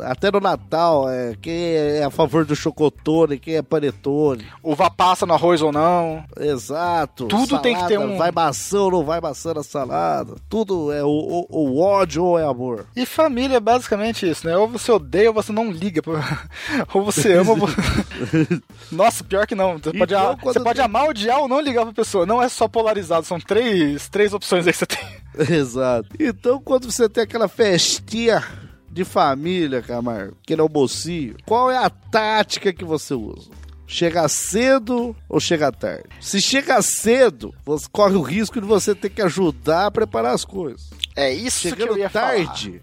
Até 0.00 0.30
no 0.30 0.40
Natal, 0.40 1.08
é, 1.10 1.34
quem 1.40 1.74
é 1.74 2.04
a 2.04 2.10
favor 2.10 2.44
do 2.44 2.54
chocotone, 2.56 3.38
quem 3.38 3.56
é 3.56 3.62
panetone. 3.62 4.44
Uva 4.62 4.90
passa 4.90 5.24
no 5.26 5.34
arroz 5.34 5.62
ou 5.62 5.72
não. 5.72 6.24
Exato. 6.38 7.26
Tudo 7.26 7.46
salada, 7.50 7.62
tem 7.62 7.76
que 7.76 7.86
ter 7.86 7.98
um- 7.98 8.16
Vai 8.16 8.30
maçã 8.30 8.80
ou 8.80 8.90
não 8.90 9.04
vai 9.04 9.20
maçã 9.20 9.54
na 9.54 9.62
salada. 9.62 10.34
Tudo 10.48 10.92
é 10.92 11.02
o, 11.04 11.08
o- 11.08 11.46
o 11.50 11.80
ódio 11.80 12.24
ou 12.24 12.38
é 12.38 12.44
amor. 12.44 12.86
E 12.96 13.04
família 13.06 13.56
é 13.56 13.60
basicamente 13.60 14.28
isso, 14.28 14.46
né? 14.46 14.56
Ou 14.56 14.68
você 14.68 14.90
odeia 14.92 15.28
ou 15.30 15.34
você 15.34 15.52
não 15.52 15.70
liga. 15.70 16.00
ou 16.92 17.04
você 17.04 17.34
ama 17.34 17.50
ou 17.52 17.56
você... 17.56 17.74
Nossa, 18.92 19.24
pior 19.24 19.46
que 19.46 19.54
não. 19.54 19.78
Você 19.78 19.92
pode, 19.92 20.14
a- 20.14 20.32
você 20.42 20.60
pode 20.60 20.76
tem- 20.76 20.84
amar, 20.84 21.08
odiar 21.08 21.38
ou 21.40 21.48
não 21.48 21.60
ligar 21.60 21.84
pra 21.84 21.92
pessoa. 21.94 22.26
Não 22.26 22.42
é 22.42 22.48
só 22.48 22.68
polarizado, 22.68 23.26
são 23.26 23.38
três, 23.40 24.08
três 24.08 24.32
opções 24.32 24.66
aí 24.66 24.72
que 24.72 24.78
você 24.78 24.86
tem. 24.86 25.04
Exato. 25.56 26.08
Então, 26.18 26.60
quando 26.60 26.90
você 26.90 27.08
tem 27.08 27.24
aquela 27.24 27.48
festinha 27.48 28.42
de 28.94 29.04
família, 29.04 29.82
Camargo, 29.82 30.36
que 30.42 30.54
não 30.56 30.68
mocinho, 30.72 31.36
qual 31.44 31.70
é 31.70 31.76
a 31.76 31.90
tática 31.90 32.72
que 32.72 32.84
você 32.84 33.12
usa? 33.12 33.50
Chega 33.86 34.26
cedo 34.28 35.14
ou 35.28 35.38
chega 35.40 35.70
tarde? 35.70 36.04
Se 36.20 36.40
chega 36.40 36.80
cedo, 36.80 37.52
você 37.66 37.86
corre 37.92 38.14
o 38.16 38.22
risco 38.22 38.60
de 38.60 38.66
você 38.66 38.94
ter 38.94 39.10
que 39.10 39.20
ajudar 39.20 39.86
a 39.86 39.90
preparar 39.90 40.32
as 40.34 40.44
coisas. 40.44 40.88
É 41.14 41.32
isso 41.32 41.62
que 41.62 41.70
Chegando 41.70 41.90
eu 41.90 41.98
ia 41.98 42.08
tarde, 42.08 42.80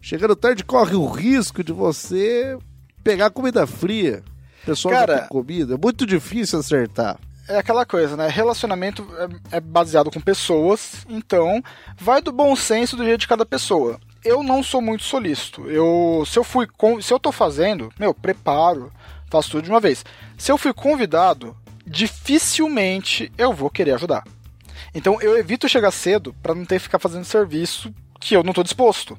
chegando 0.00 0.36
tarde, 0.36 0.64
corre 0.64 0.94
o 0.94 1.06
risco 1.06 1.62
de 1.64 1.72
você 1.72 2.58
pegar 3.02 3.30
comida 3.30 3.66
fria. 3.66 4.22
O 4.62 4.66
pessoal 4.66 4.94
Cara- 4.94 5.18
tem 5.20 5.28
comida. 5.28 5.74
É 5.74 5.78
muito 5.78 6.04
difícil 6.04 6.58
acertar. 6.58 7.18
é 7.48 7.58
aquela 7.58 7.86
coisa, 7.86 8.16
né? 8.16 8.28
Relacionamento 8.28 9.06
é, 9.50 9.56
é 9.56 9.60
baseado 9.60 10.10
com 10.10 10.20
pessoas, 10.20 11.04
então 11.08 11.62
vai 11.98 12.20
do 12.20 12.30
bom 12.30 12.54
senso 12.54 12.96
do 12.96 13.04
jeito 13.04 13.20
de 13.20 13.28
cada 13.28 13.46
pessoa. 13.46 13.98
Eu 14.24 14.42
não 14.42 14.62
sou 14.62 14.80
muito 14.80 15.02
solícito. 15.04 15.68
Eu, 15.68 16.24
se 16.26 16.38
eu 16.38 16.44
fui, 16.44 16.68
se 17.00 17.12
eu 17.12 17.18
tô 17.18 17.32
fazendo, 17.32 17.92
meu, 17.98 18.14
preparo, 18.14 18.92
faço 19.28 19.50
tudo 19.50 19.64
de 19.64 19.70
uma 19.70 19.80
vez. 19.80 20.04
Se 20.38 20.52
eu 20.52 20.58
fui 20.58 20.72
convidado, 20.72 21.56
dificilmente 21.86 23.32
eu 23.36 23.52
vou 23.52 23.68
querer 23.68 23.92
ajudar. 23.92 24.24
Então 24.94 25.20
eu 25.20 25.36
evito 25.38 25.68
chegar 25.68 25.90
cedo 25.90 26.34
pra 26.42 26.54
não 26.54 26.64
ter 26.64 26.76
que 26.76 26.84
ficar 26.84 26.98
fazendo 26.98 27.24
serviço 27.24 27.92
que 28.20 28.36
eu 28.36 28.42
não 28.42 28.52
tô 28.52 28.62
disposto. 28.62 29.18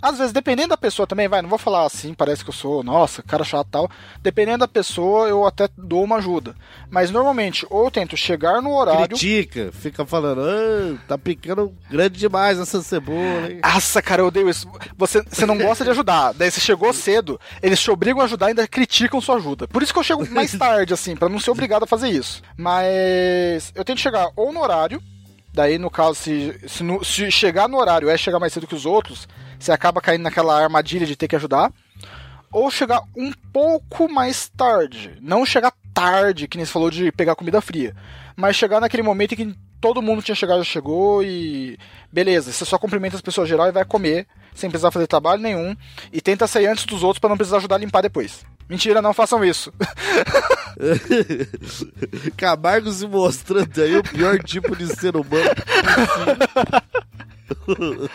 Às 0.00 0.18
vezes, 0.18 0.32
dependendo 0.32 0.68
da 0.68 0.76
pessoa 0.76 1.06
também, 1.06 1.28
vai, 1.28 1.42
não 1.42 1.48
vou 1.48 1.58
falar 1.58 1.84
assim, 1.84 2.14
parece 2.14 2.44
que 2.44 2.50
eu 2.50 2.54
sou, 2.54 2.82
nossa, 2.82 3.22
cara 3.22 3.44
chato 3.44 3.66
e 3.66 3.70
tal. 3.70 3.90
Dependendo 4.22 4.58
da 4.58 4.68
pessoa, 4.68 5.28
eu 5.28 5.46
até 5.46 5.68
dou 5.76 6.04
uma 6.04 6.16
ajuda. 6.16 6.54
Mas 6.90 7.10
normalmente, 7.10 7.66
ou 7.70 7.84
eu 7.84 7.90
tento 7.90 8.16
chegar 8.16 8.62
no 8.62 8.74
horário. 8.74 9.08
Critica, 9.08 9.70
fica 9.72 10.04
falando, 10.06 10.42
ah, 10.42 10.98
tá 11.06 11.18
picando 11.18 11.72
grande 11.90 12.18
demais 12.18 12.58
essa 12.58 12.82
cebola, 12.82 13.50
hein? 13.50 13.60
Nossa, 13.62 14.00
cara, 14.00 14.22
eu 14.22 14.26
odeio 14.26 14.48
isso. 14.48 14.68
Você, 14.96 15.22
você 15.22 15.46
não 15.46 15.58
gosta 15.58 15.84
de 15.84 15.90
ajudar. 15.90 16.32
Daí 16.32 16.50
você 16.50 16.60
chegou 16.60 16.92
cedo, 16.92 17.40
eles 17.62 17.80
te 17.80 17.90
obrigam 17.90 18.20
a 18.20 18.24
ajudar 18.24 18.46
e 18.46 18.48
ainda 18.50 18.68
criticam 18.68 19.20
sua 19.20 19.36
ajuda. 19.36 19.66
Por 19.68 19.82
isso 19.82 19.92
que 19.92 19.98
eu 19.98 20.04
chego 20.04 20.28
mais 20.30 20.52
tarde, 20.58 20.94
assim, 20.94 21.16
pra 21.16 21.28
não 21.28 21.40
ser 21.40 21.50
obrigado 21.50 21.82
a 21.82 21.86
fazer 21.86 22.08
isso. 22.08 22.42
Mas 22.56 23.72
eu 23.74 23.84
tento 23.84 24.00
chegar 24.00 24.30
ou 24.36 24.52
no 24.52 24.60
horário, 24.60 25.02
daí 25.58 25.76
no 25.76 25.90
caso, 25.90 26.14
se, 26.14 26.56
se, 26.68 26.84
no- 26.84 27.04
se 27.04 27.28
chegar 27.32 27.68
no 27.68 27.78
horário 27.78 28.08
é 28.08 28.16
chegar 28.16 28.38
mais 28.38 28.52
cedo 28.52 28.64
que 28.66 28.76
os 28.76 28.86
outros, 28.86 29.28
você 29.58 29.72
acaba 29.72 30.00
caindo 30.00 30.22
naquela 30.22 30.56
armadilha 30.62 31.04
de 31.04 31.16
ter 31.16 31.26
que 31.26 31.34
ajudar. 31.34 31.72
Ou 32.52 32.70
chegar 32.70 33.02
um 33.16 33.32
pouco 33.52 34.08
mais 34.08 34.48
tarde. 34.48 35.18
Não 35.20 35.44
chegar 35.44 35.72
tarde, 35.92 36.46
que 36.46 36.56
nem 36.56 36.64
você 36.64 36.72
falou 36.72 36.90
de 36.92 37.10
pegar 37.10 37.34
comida 37.34 37.60
fria. 37.60 37.92
Mas 38.36 38.54
chegar 38.54 38.80
naquele 38.80 39.02
momento 39.02 39.32
em 39.32 39.36
que 39.36 39.58
todo 39.80 40.00
mundo 40.00 40.22
tinha 40.22 40.34
chegado, 40.36 40.62
já 40.62 40.70
chegou 40.70 41.22
e. 41.24 41.76
Beleza, 42.10 42.52
você 42.52 42.64
só 42.64 42.78
cumprimenta 42.78 43.16
as 43.16 43.20
pessoas 43.22 43.48
geral 43.48 43.66
e 43.66 43.72
vai 43.72 43.84
comer, 43.84 44.26
sem 44.54 44.70
precisar 44.70 44.92
fazer 44.92 45.08
trabalho 45.08 45.42
nenhum. 45.42 45.76
E 46.12 46.20
tenta 46.20 46.46
sair 46.46 46.68
antes 46.68 46.86
dos 46.86 47.02
outros 47.02 47.18
para 47.18 47.30
não 47.30 47.36
precisar 47.36 47.56
ajudar 47.58 47.74
a 47.74 47.78
limpar 47.78 48.00
depois. 48.00 48.46
Mentira, 48.68 49.00
não 49.00 49.14
façam 49.14 49.42
isso. 49.44 49.72
Camargo 52.36 52.90
se 52.92 53.06
mostrando 53.06 53.80
aí 53.82 53.96
o 53.96 54.02
pior 54.02 54.38
tipo 54.42 54.76
de 54.76 54.86
ser 54.94 55.16
humano. 55.16 55.48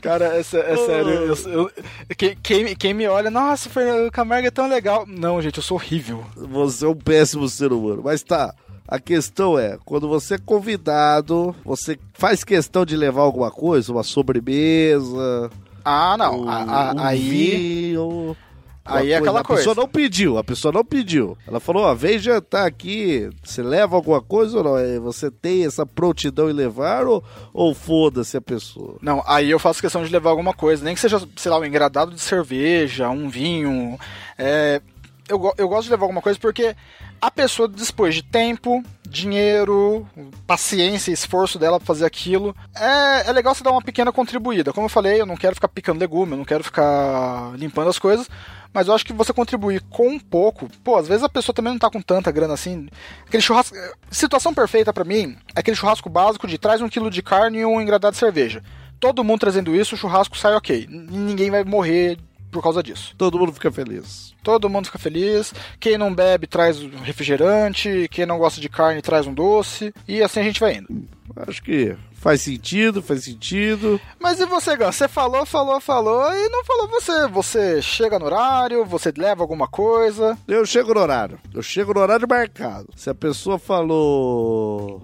Cara, 0.00 0.36
é, 0.36 0.40
é 0.40 0.42
sério. 0.42 1.10
eu- 1.10 1.36
eu- 1.52 1.70
quem, 2.16 2.36
quem, 2.42 2.74
quem 2.74 2.94
me 2.94 3.06
olha, 3.06 3.30
nossa, 3.30 3.68
o 4.06 4.10
Camargo 4.10 4.48
é 4.48 4.50
tão 4.50 4.66
legal. 4.68 5.04
Não, 5.06 5.40
gente, 5.42 5.58
eu 5.58 5.62
sou 5.62 5.76
horrível. 5.76 6.24
Você 6.36 6.84
é 6.84 6.88
um 6.88 6.94
péssimo 6.94 7.48
ser 7.48 7.72
humano. 7.72 8.00
Mas 8.04 8.22
tá, 8.22 8.54
a 8.88 8.98
questão 8.98 9.58
é, 9.58 9.78
quando 9.84 10.08
você 10.08 10.34
é 10.34 10.38
convidado, 10.38 11.54
você 11.64 11.98
faz 12.14 12.42
questão 12.44 12.84
de 12.86 12.96
levar 12.96 13.22
alguma 13.22 13.50
coisa, 13.50 13.92
uma 13.92 14.02
sobremesa, 14.02 15.50
Ah, 15.84 16.16
não. 16.18 16.42
um, 16.44 16.48
a- 16.48 16.90
a- 16.90 16.94
um 16.94 17.00
aí. 17.00 17.18
vinho, 17.20 18.36
Aí 18.84 19.12
é 19.12 19.16
aquela 19.16 19.40
a 19.40 19.44
pessoa 19.44 19.74
coisa. 19.74 19.80
não 19.80 19.88
pediu, 19.88 20.38
a 20.38 20.44
pessoa 20.44 20.72
não 20.72 20.84
pediu. 20.84 21.36
Ela 21.46 21.60
falou, 21.60 21.84
ó, 21.84 21.94
vem 21.94 22.18
jantar 22.18 22.66
aqui, 22.66 23.28
você 23.42 23.62
leva 23.62 23.94
alguma 23.94 24.20
coisa 24.22 24.58
ou 24.58 24.64
não? 24.64 24.78
É, 24.78 24.98
Você 24.98 25.30
tem 25.30 25.64
essa 25.64 25.84
prontidão 25.84 26.48
em 26.48 26.52
levar 26.54 27.06
ou, 27.06 27.22
ou 27.52 27.74
foda-se 27.74 28.36
a 28.36 28.40
pessoa? 28.40 28.96
Não, 29.02 29.22
aí 29.26 29.50
eu 29.50 29.58
faço 29.58 29.80
questão 29.80 30.02
de 30.02 30.10
levar 30.10 30.30
alguma 30.30 30.54
coisa, 30.54 30.84
nem 30.84 30.94
que 30.94 31.00
seja, 31.00 31.20
sei 31.36 31.50
lá, 31.50 31.58
um 31.58 31.64
engradado 31.64 32.12
de 32.12 32.20
cerveja, 32.20 33.10
um 33.10 33.28
vinho. 33.28 33.98
É, 34.38 34.80
eu, 35.28 35.52
eu 35.56 35.68
gosto 35.68 35.84
de 35.84 35.90
levar 35.90 36.04
alguma 36.04 36.22
coisa 36.22 36.38
porque 36.38 36.74
a 37.20 37.30
pessoa 37.30 37.68
dispôs 37.68 38.14
de 38.14 38.22
tempo, 38.22 38.82
dinheiro, 39.10 40.06
paciência, 40.46 41.10
esforço 41.12 41.58
dela 41.58 41.78
pra 41.78 41.86
fazer 41.86 42.06
aquilo. 42.06 42.54
É, 42.74 43.28
é 43.28 43.32
legal 43.32 43.54
você 43.54 43.64
dar 43.64 43.72
uma 43.72 43.82
pequena 43.82 44.12
contribuída. 44.12 44.72
Como 44.72 44.86
eu 44.86 44.90
falei, 44.90 45.20
eu 45.20 45.26
não 45.26 45.36
quero 45.36 45.54
ficar 45.54 45.68
picando 45.68 46.00
legume, 46.00 46.32
eu 46.32 46.38
não 46.38 46.44
quero 46.44 46.62
ficar 46.62 47.52
limpando 47.56 47.90
as 47.90 47.98
coisas. 47.98 48.30
Mas 48.72 48.86
eu 48.86 48.94
acho 48.94 49.04
que 49.04 49.12
você 49.12 49.32
contribuir 49.32 49.82
com 49.90 50.08
um 50.08 50.18
pouco, 50.18 50.70
pô, 50.84 50.96
às 50.96 51.08
vezes 51.08 51.24
a 51.24 51.28
pessoa 51.28 51.52
também 51.52 51.72
não 51.72 51.78
tá 51.78 51.90
com 51.90 52.00
tanta 52.00 52.30
grana 52.30 52.54
assim. 52.54 52.88
Aquele 53.26 53.42
churrasco. 53.42 53.76
Situação 54.10 54.54
perfeita 54.54 54.92
pra 54.92 55.04
mim 55.04 55.36
é 55.54 55.60
aquele 55.60 55.76
churrasco 55.76 56.08
básico 56.08 56.46
de 56.46 56.56
traz 56.56 56.80
um 56.80 56.88
quilo 56.88 57.10
de 57.10 57.22
carne 57.22 57.58
e 57.58 57.66
um 57.66 57.80
engradado 57.80 58.12
de 58.12 58.18
cerveja. 58.18 58.62
Todo 59.00 59.24
mundo 59.24 59.40
trazendo 59.40 59.74
isso, 59.74 59.94
o 59.94 59.98
churrasco 59.98 60.38
sai 60.38 60.54
ok. 60.54 60.86
Ninguém 60.88 61.50
vai 61.50 61.64
morrer 61.64 62.16
por 62.50 62.62
causa 62.62 62.82
disso. 62.82 63.14
Todo 63.16 63.38
mundo 63.38 63.52
fica 63.52 63.70
feliz. 63.70 64.34
Todo 64.42 64.68
mundo 64.68 64.86
fica 64.86 64.98
feliz. 64.98 65.54
Quem 65.78 65.96
não 65.96 66.14
bebe 66.14 66.46
traz 66.46 66.80
um 66.82 67.00
refrigerante. 67.00 68.08
Quem 68.10 68.26
não 68.26 68.38
gosta 68.38 68.60
de 68.60 68.68
carne 68.68 69.02
traz 69.02 69.26
um 69.26 69.34
doce. 69.34 69.94
E 70.06 70.22
assim 70.22 70.40
a 70.40 70.44
gente 70.44 70.60
vai 70.60 70.76
indo. 70.76 71.08
Acho 71.36 71.62
que 71.62 71.96
faz 72.12 72.42
sentido, 72.42 73.02
faz 73.02 73.24
sentido. 73.24 74.00
Mas 74.18 74.40
e 74.40 74.46
você, 74.46 74.76
Gan? 74.76 74.92
Você 74.92 75.08
falou, 75.08 75.46
falou, 75.46 75.80
falou 75.80 76.32
e 76.34 76.48
não 76.48 76.64
falou 76.64 76.88
você. 76.88 77.26
Você 77.28 77.80
chega 77.80 78.18
no 78.18 78.26
horário, 78.26 78.84
você 78.84 79.12
leva 79.16 79.42
alguma 79.42 79.68
coisa. 79.68 80.36
Eu 80.46 80.66
chego 80.66 80.92
no 80.92 81.00
horário. 81.00 81.38
Eu 81.54 81.62
chego 81.62 81.94
no 81.94 82.00
horário 82.00 82.28
marcado. 82.28 82.88
Se 82.96 83.08
a 83.08 83.14
pessoa 83.14 83.58
falou 83.58 85.02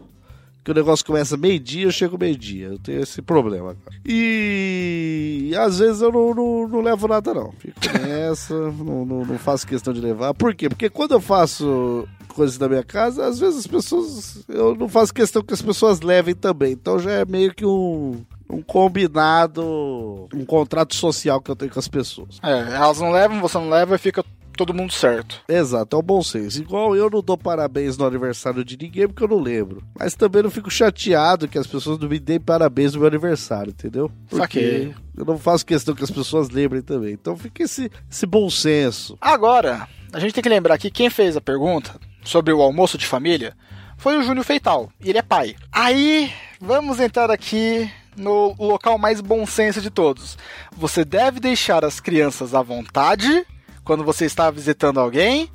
que 0.67 0.73
o 0.73 0.75
negócio 0.75 1.07
começa 1.07 1.37
meio-dia, 1.37 1.85
eu 1.85 1.93
chego 1.93 2.19
meio-dia. 2.19 2.67
Eu 2.67 2.79
tenho 2.81 3.01
esse 3.01 3.23
problema. 3.23 3.77
cara. 3.85 3.97
E 4.05 5.55
às 5.57 5.79
vezes 5.79 6.03
eu 6.03 6.11
não, 6.11 6.35
não, 6.35 6.67
não 6.67 6.81
levo 6.81 7.07
nada, 7.07 7.33
não. 7.33 7.53
Fico 7.53 7.79
nessa, 8.03 8.53
não, 8.53 9.07
não, 9.07 9.25
não 9.25 9.39
faço 9.39 9.65
questão 9.65 9.95
de 9.95 10.01
levar. 10.01 10.35
Por 10.35 10.57
quê? 10.57 10.69
Porque 10.69 10.91
quando 10.91 11.13
eu 11.13 11.21
faço 11.21 12.09
coisas 12.35 12.59
da 12.59 12.69
minha 12.69 12.83
casa, 12.83 13.27
às 13.27 13.39
vezes 13.39 13.61
as 13.61 13.67
pessoas. 13.69 14.45
Eu 14.49 14.75
não 14.75 14.89
faço 14.89 15.15
questão 15.15 15.41
que 15.41 15.55
as 15.55 15.63
pessoas 15.63 16.01
levem 16.01 16.35
também. 16.35 16.73
Então 16.73 16.99
já 16.99 17.13
é 17.13 17.25
meio 17.25 17.55
que 17.55 17.65
um. 17.65 18.25
Um 18.49 18.63
combinado, 18.63 20.29
um 20.33 20.45
contrato 20.45 20.95
social 20.95 21.41
que 21.41 21.51
eu 21.51 21.57
tenho 21.57 21.73
com 21.73 21.81
as 21.81 21.89
pessoas. 21.89 22.39
É, 22.41 22.77
elas 22.77 23.01
não 23.01 23.11
levam, 23.11 23.41
você 23.41 23.59
não 23.59 23.69
leva 23.69 23.97
e 23.97 23.99
fica 23.99 24.25
todo 24.57 24.75
mundo 24.75 24.93
certo. 24.93 25.43
Exato, 25.49 25.95
é 25.95 25.99
o 25.99 26.03
bom 26.03 26.23
senso. 26.23 26.61
Igual 26.61 26.97
eu 26.97 27.09
não 27.11 27.23
dou 27.23 27.37
parabéns 27.37 27.97
no 27.97 28.07
aniversário 28.07 28.65
de 28.65 28.77
ninguém 28.77 29.07
porque 29.07 29.23
eu 29.23 29.29
não 29.29 29.39
lembro. 29.39 29.83
Mas 29.99 30.15
também 30.15 30.43
não 30.43 30.51
fico 30.51 30.71
chateado 30.71 31.47
que 31.47 31.59
as 31.59 31.67
pessoas 31.67 31.99
não 31.99 32.09
me 32.09 32.19
deem 32.19 32.41
parabéns 32.41 32.95
no 32.95 33.01
meu 33.01 33.09
aniversário, 33.09 33.71
entendeu? 33.71 34.11
Porque 34.29 34.41
Saquei. 34.43 34.95
eu 35.17 35.25
não 35.25 35.39
faço 35.39 35.65
questão 35.65 35.95
que 35.95 36.03
as 36.05 36.11
pessoas 36.11 36.51
lembrem 36.51 36.83
também. 36.83 37.13
Então 37.13 37.37
fica 37.37 37.63
esse, 37.63 37.91
esse 38.11 38.27
bom 38.27 38.51
senso. 38.51 39.17
Agora, 39.21 39.87
a 40.13 40.19
gente 40.19 40.33
tem 40.33 40.43
que 40.43 40.49
lembrar 40.49 40.79
que 40.79 40.91
quem 40.91 41.11
fez 41.11 41.37
a 41.37 41.41
pergunta 41.41 42.01
sobre 42.25 42.53
o 42.53 42.63
almoço 42.63 42.99
de 42.99 43.07
família 43.07 43.55
foi 43.97 44.19
o 44.19 44.23
Júnior 44.23 44.45
Feital. 44.45 44.91
E 45.01 45.11
ele 45.11 45.19
é 45.19 45.23
pai. 45.23 45.55
Aí, 45.73 46.33
vamos 46.61 47.01
entrar 47.01 47.31
aqui 47.31 47.91
no 48.17 48.55
local 48.59 48.99
mais 48.99 49.21
bom 49.21 49.47
senso 49.47 49.81
de 49.81 49.91
todos. 49.91 50.39
Você 50.77 51.05
deve 51.05 51.39
deixar 51.39 51.85
as 51.85 52.01
crianças 52.01 52.55
à 52.55 52.63
vontade 52.63 53.47
quando 53.87 54.05
você 54.05 54.25
está 54.25 54.51
visitando 54.51 54.99
alguém, 54.99 55.49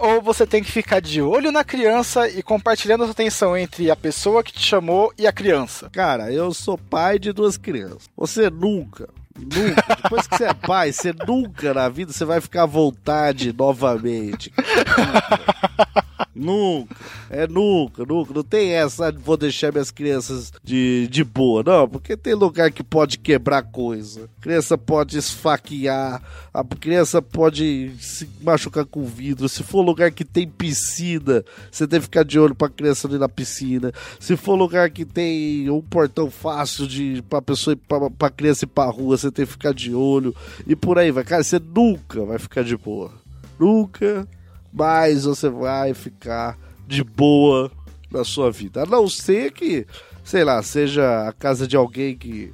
ou 0.00 0.22
você 0.22 0.46
tem 0.46 0.62
que 0.62 0.72
ficar 0.72 1.00
de 1.00 1.20
olho 1.20 1.52
na 1.52 1.62
criança 1.62 2.26
e 2.28 2.42
compartilhando 2.42 3.02
a 3.02 3.06
sua 3.06 3.12
atenção 3.12 3.56
entre 3.56 3.90
a 3.90 3.96
pessoa 3.96 4.42
que 4.42 4.52
te 4.52 4.60
chamou 4.60 5.12
e 5.18 5.26
a 5.26 5.32
criança. 5.32 5.90
Cara, 5.90 6.32
eu 6.32 6.54
sou 6.54 6.78
pai 6.78 7.18
de 7.18 7.30
duas 7.30 7.58
crianças. 7.58 8.08
Você 8.16 8.48
nunca, 8.48 9.08
nunca, 9.36 9.96
depois 10.02 10.26
que 10.26 10.36
você 10.36 10.44
é 10.44 10.54
pai, 10.54 10.92
você 10.92 11.14
nunca 11.26 11.74
na 11.74 11.88
vida 11.90 12.12
você 12.12 12.24
vai 12.24 12.40
ficar 12.40 12.62
à 12.62 12.66
vontade 12.66 13.52
novamente. 13.52 14.50
Nunca. 14.56 16.04
Nunca. 16.38 16.94
É 17.28 17.48
nunca, 17.48 18.04
nunca. 18.04 18.32
Não 18.32 18.44
tem 18.44 18.72
essa, 18.72 19.10
vou 19.10 19.36
deixar 19.36 19.72
minhas 19.72 19.90
crianças 19.90 20.52
de, 20.62 21.08
de 21.10 21.24
boa. 21.24 21.64
Não, 21.64 21.88
porque 21.88 22.16
tem 22.16 22.34
lugar 22.34 22.70
que 22.70 22.84
pode 22.84 23.18
quebrar 23.18 23.62
coisa. 23.62 24.30
Criança 24.40 24.78
pode 24.78 25.18
esfaquear. 25.18 26.22
A 26.54 26.64
criança 26.64 27.20
pode 27.20 27.92
se 27.98 28.28
machucar 28.40 28.84
com 28.86 29.04
vidro. 29.04 29.48
Se 29.48 29.62
for 29.64 29.82
lugar 29.82 30.12
que 30.12 30.24
tem 30.24 30.48
piscina, 30.48 31.44
você 31.70 31.86
tem 31.88 31.98
que 31.98 32.04
ficar 32.04 32.24
de 32.24 32.38
olho 32.38 32.54
pra 32.54 32.68
criança 32.68 33.08
ir 33.08 33.18
na 33.18 33.28
piscina. 33.28 33.92
Se 34.20 34.36
for 34.36 34.54
lugar 34.54 34.90
que 34.90 35.04
tem 35.04 35.68
um 35.68 35.82
portão 35.82 36.30
fácil 36.30 36.86
de 36.86 37.22
pra 37.28 37.42
pessoa 37.42 37.72
ir 37.72 37.76
pra, 37.76 38.08
pra 38.10 38.30
criança 38.30 38.64
ir 38.64 38.68
pra 38.68 38.84
rua, 38.84 39.16
você 39.16 39.30
tem 39.30 39.44
que 39.44 39.52
ficar 39.52 39.74
de 39.74 39.92
olho. 39.92 40.34
E 40.66 40.76
por 40.76 40.98
aí 40.98 41.10
vai. 41.10 41.24
Cara, 41.24 41.42
você 41.42 41.58
nunca 41.58 42.24
vai 42.24 42.38
ficar 42.38 42.62
de 42.62 42.76
boa. 42.76 43.10
Nunca 43.58 44.28
mais 44.72 45.24
você 45.24 45.48
vai 45.48 45.94
ficar 45.94 46.58
de 46.86 47.02
boa 47.04 47.70
na 48.10 48.24
sua 48.24 48.50
vida. 48.50 48.82
A 48.82 48.86
não 48.86 49.08
ser 49.08 49.52
que, 49.52 49.86
sei 50.24 50.44
lá, 50.44 50.62
seja 50.62 51.28
a 51.28 51.32
casa 51.32 51.66
de 51.66 51.76
alguém 51.76 52.16
que 52.16 52.52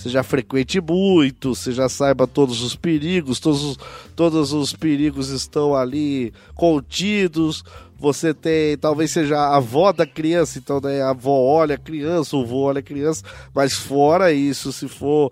você 0.00 0.08
já 0.08 0.22
frequente 0.22 0.80
muito, 0.80 1.54
você 1.54 1.72
já 1.72 1.86
saiba 1.86 2.26
todos 2.26 2.62
os 2.62 2.74
perigos, 2.74 3.38
todos 3.38 3.62
os, 3.62 3.78
todos 4.16 4.52
os 4.54 4.72
perigos 4.72 5.28
estão 5.28 5.76
ali 5.76 6.32
contidos. 6.54 7.62
Você 7.98 8.32
tem, 8.32 8.78
talvez 8.78 9.10
seja 9.10 9.36
a 9.36 9.56
avó 9.56 9.92
da 9.92 10.06
criança, 10.06 10.58
então 10.58 10.80
né, 10.80 11.02
a 11.02 11.10
avó 11.10 11.38
olha 11.42 11.74
a 11.74 11.78
criança, 11.78 12.34
o 12.34 12.40
avô 12.40 12.60
olha 12.60 12.78
a 12.78 12.82
criança, 12.82 13.22
mas 13.54 13.74
fora 13.74 14.32
isso, 14.32 14.72
se 14.72 14.88
for 14.88 15.30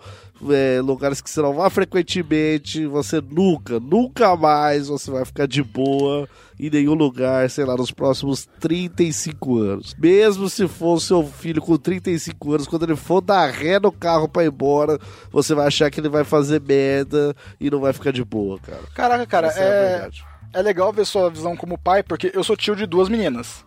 é, 0.51 0.81
lugares 0.81 1.21
que 1.21 1.31
você 1.31 1.41
não 1.41 1.55
vá 1.55 1.69
frequentemente, 1.69 2.87
você 2.87 3.21
nunca, 3.21 3.81
nunca 3.81 4.37
mais 4.37 4.89
você 4.89 5.11
vai 5.11 5.25
ficar 5.25 5.47
de 5.47 5.63
boa 5.63 6.29
em 6.59 6.71
nenhum 6.71 6.95
lugar, 6.95 7.49
sei 7.51 7.65
lá, 7.65 7.77
nos 7.77 7.91
próximos 7.91 8.47
35 8.61 9.59
anos. 9.59 9.95
Mesmo 9.99 10.49
se 10.49 10.67
for 10.67 11.01
seu 11.01 11.25
filho 11.25 11.63
com 11.63 11.77
35 11.77 12.53
anos, 12.53 12.67
quando 12.67 12.85
ele 12.85 12.97
for 12.97 13.21
dar 13.21 13.51
ré 13.51 13.79
no 13.79 13.93
carro 13.93 14.29
pra 14.29 14.45
ir 14.45 14.49
embora, 14.49 14.99
você 15.31 15.55
vai 15.55 15.67
achar 15.67 15.91
que 15.91 16.01
ele 16.01 16.09
vai 16.09 16.25
fazer 16.25 16.61
merda 16.61 17.35
e 17.61 17.71
não 17.71 17.81
vai 17.81 17.93
ficar 17.93 18.13
de 18.13 18.25
boa, 18.25 18.59
cara. 18.59 18.83
Caraca, 18.95 19.27
cara, 19.27 19.49
é, 19.57 19.63
é, 19.63 20.11
é 20.59 20.63
legal 20.63 20.93
ver 20.93 21.07
sua 21.07 21.31
visão 21.31 21.57
como 21.57 21.79
pai, 21.79 22.03
porque 22.03 22.31
eu 22.35 22.43
sou 22.43 22.57
tio 22.57 22.75
de 22.75 22.87
duas 22.87 23.09
meninas. 23.09 23.65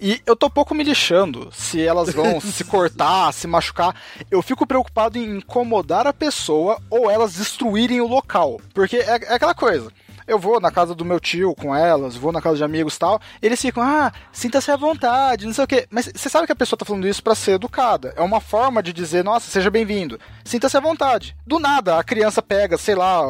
E 0.00 0.20
eu 0.26 0.36
tô 0.36 0.48
pouco 0.48 0.74
me 0.74 0.84
lixando 0.84 1.48
se 1.52 1.80
elas 1.80 2.12
vão 2.12 2.40
se 2.42 2.64
cortar, 2.64 3.32
se 3.32 3.46
machucar. 3.46 3.94
Eu 4.30 4.42
fico 4.42 4.66
preocupado 4.66 5.18
em 5.18 5.38
incomodar 5.38 6.06
a 6.06 6.12
pessoa 6.12 6.80
ou 6.90 7.10
elas 7.10 7.34
destruírem 7.34 8.00
o 8.00 8.06
local. 8.06 8.60
Porque 8.74 8.96
é, 8.96 9.20
é 9.24 9.34
aquela 9.34 9.54
coisa 9.54 9.92
eu 10.28 10.38
vou 10.38 10.60
na 10.60 10.70
casa 10.70 10.94
do 10.94 11.04
meu 11.06 11.18
tio 11.18 11.54
com 11.54 11.74
elas, 11.74 12.14
vou 12.14 12.30
na 12.30 12.42
casa 12.42 12.58
de 12.58 12.64
amigos 12.64 12.94
e 12.94 12.98
tal, 12.98 13.20
eles 13.40 13.60
ficam, 13.60 13.82
ah, 13.82 14.12
sinta-se 14.30 14.70
à 14.70 14.76
vontade, 14.76 15.46
não 15.46 15.54
sei 15.54 15.64
o 15.64 15.66
quê. 15.66 15.88
Mas 15.90 16.10
você 16.14 16.28
sabe 16.28 16.46
que 16.46 16.52
a 16.52 16.56
pessoa 16.56 16.78
tá 16.78 16.84
falando 16.84 17.08
isso 17.08 17.22
para 17.22 17.34
ser 17.34 17.52
educada. 17.52 18.12
É 18.14 18.20
uma 18.20 18.40
forma 18.40 18.82
de 18.82 18.92
dizer, 18.92 19.24
nossa, 19.24 19.50
seja 19.50 19.70
bem-vindo. 19.70 20.20
Sinta-se 20.44 20.76
à 20.76 20.80
vontade. 20.80 21.34
Do 21.46 21.58
nada, 21.58 21.98
a 21.98 22.04
criança 22.04 22.42
pega, 22.42 22.76
sei 22.76 22.94
lá, 22.94 23.22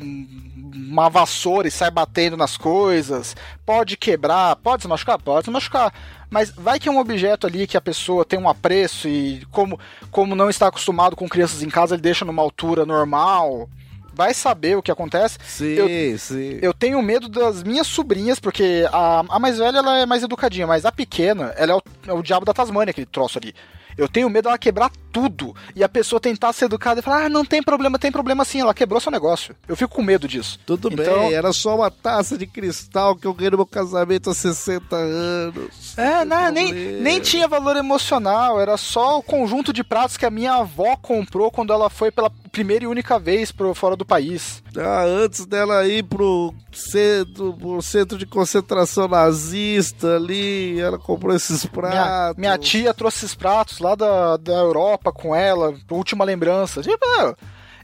uma 0.00 1.08
vassoura 1.08 1.68
e 1.68 1.70
sai 1.70 1.90
batendo 1.90 2.36
nas 2.36 2.56
coisas, 2.56 3.36
pode 3.64 3.96
quebrar, 3.96 4.56
pode 4.56 4.82
se 4.82 4.88
machucar, 4.88 5.18
pode 5.18 5.44
se 5.44 5.50
machucar. 5.50 5.92
Mas 6.28 6.50
vai 6.50 6.78
que 6.78 6.88
é 6.88 6.92
um 6.92 6.98
objeto 6.98 7.46
ali 7.46 7.66
que 7.66 7.76
a 7.76 7.80
pessoa 7.80 8.24
tem 8.24 8.38
um 8.38 8.48
apreço 8.48 9.08
e 9.08 9.44
como, 9.50 9.78
como 10.10 10.34
não 10.34 10.48
está 10.48 10.68
acostumado 10.68 11.16
com 11.16 11.28
crianças 11.28 11.62
em 11.62 11.68
casa, 11.68 11.94
ele 11.94 12.02
deixa 12.02 12.24
numa 12.24 12.42
altura 12.42 12.86
normal. 12.86 13.68
Vai 14.12 14.34
saber 14.34 14.76
o 14.76 14.82
que 14.82 14.90
acontece. 14.90 15.38
Sim, 15.44 15.64
eu, 15.66 16.18
sim. 16.18 16.58
Eu 16.60 16.74
tenho 16.74 17.00
medo 17.00 17.28
das 17.28 17.62
minhas 17.62 17.86
sobrinhas, 17.86 18.38
porque 18.38 18.86
a, 18.92 19.24
a 19.28 19.38
mais 19.38 19.58
velha 19.58 19.78
ela 19.78 19.98
é 19.98 20.06
mais 20.06 20.22
educadinha, 20.22 20.66
mas 20.66 20.84
a 20.84 20.92
pequena, 20.92 21.54
ela 21.56 21.72
é 21.72 21.74
o, 21.74 21.82
é 22.08 22.12
o 22.12 22.22
diabo 22.22 22.44
da 22.44 22.52
Tasmânia, 22.52 22.90
aquele 22.90 23.06
troço 23.06 23.38
ali. 23.38 23.54
Eu 24.00 24.08
tenho 24.08 24.30
medo 24.30 24.44
dela 24.44 24.56
quebrar 24.56 24.90
tudo 25.12 25.54
e 25.76 25.84
a 25.84 25.88
pessoa 25.88 26.18
tentar 26.18 26.54
ser 26.54 26.64
educada 26.64 27.00
e 27.00 27.02
falar: 27.02 27.26
ah, 27.26 27.28
não 27.28 27.44
tem 27.44 27.62
problema, 27.62 27.98
tem 27.98 28.10
problema 28.10 28.46
sim, 28.46 28.60
ela 28.60 28.72
quebrou 28.72 28.98
seu 28.98 29.12
negócio. 29.12 29.54
Eu 29.68 29.76
fico 29.76 29.94
com 29.94 30.02
medo 30.02 30.26
disso. 30.26 30.58
Tudo 30.64 30.88
então... 30.90 31.20
bem, 31.20 31.34
era 31.34 31.52
só 31.52 31.76
uma 31.76 31.90
taça 31.90 32.38
de 32.38 32.46
cristal 32.46 33.14
que 33.14 33.26
eu 33.26 33.34
ganhei 33.34 33.50
no 33.50 33.58
meu 33.58 33.66
casamento 33.66 34.30
há 34.30 34.34
60 34.34 34.96
anos. 34.96 35.98
É, 35.98 36.24
não, 36.24 36.50
nem, 36.50 36.72
nem 36.72 37.20
tinha 37.20 37.46
valor 37.46 37.76
emocional, 37.76 38.58
era 38.58 38.78
só 38.78 39.18
o 39.18 39.22
conjunto 39.22 39.70
de 39.70 39.84
pratos 39.84 40.16
que 40.16 40.24
a 40.24 40.30
minha 40.30 40.54
avó 40.54 40.96
comprou 40.96 41.50
quando 41.50 41.70
ela 41.70 41.90
foi 41.90 42.10
pela 42.10 42.30
primeira 42.50 42.84
e 42.84 42.86
única 42.86 43.18
vez 43.18 43.52
pro 43.52 43.74
fora 43.74 43.96
do 43.96 44.04
país. 44.04 44.62
Ah, 44.76 45.04
antes 45.04 45.46
dela 45.46 45.86
ir 45.86 46.02
pro 46.04 46.54
centro, 46.72 47.54
pro 47.54 47.82
centro 47.82 48.18
de 48.18 48.26
concentração 48.26 49.08
nazista 49.08 50.16
ali, 50.16 50.80
ela 50.80 50.98
comprou 50.98 51.34
esses 51.34 51.64
pratos. 51.66 51.98
Minha, 51.98 52.34
minha 52.36 52.58
tia 52.58 52.92
trouxe 52.94 53.24
esses 53.24 53.34
pratos 53.34 53.78
lá 53.78 53.94
da, 53.94 54.36
da 54.36 54.54
Europa 54.54 55.12
com 55.12 55.34
ela, 55.34 55.74
última 55.90 56.24
lembrança. 56.24 56.82
Tipo, 56.82 57.06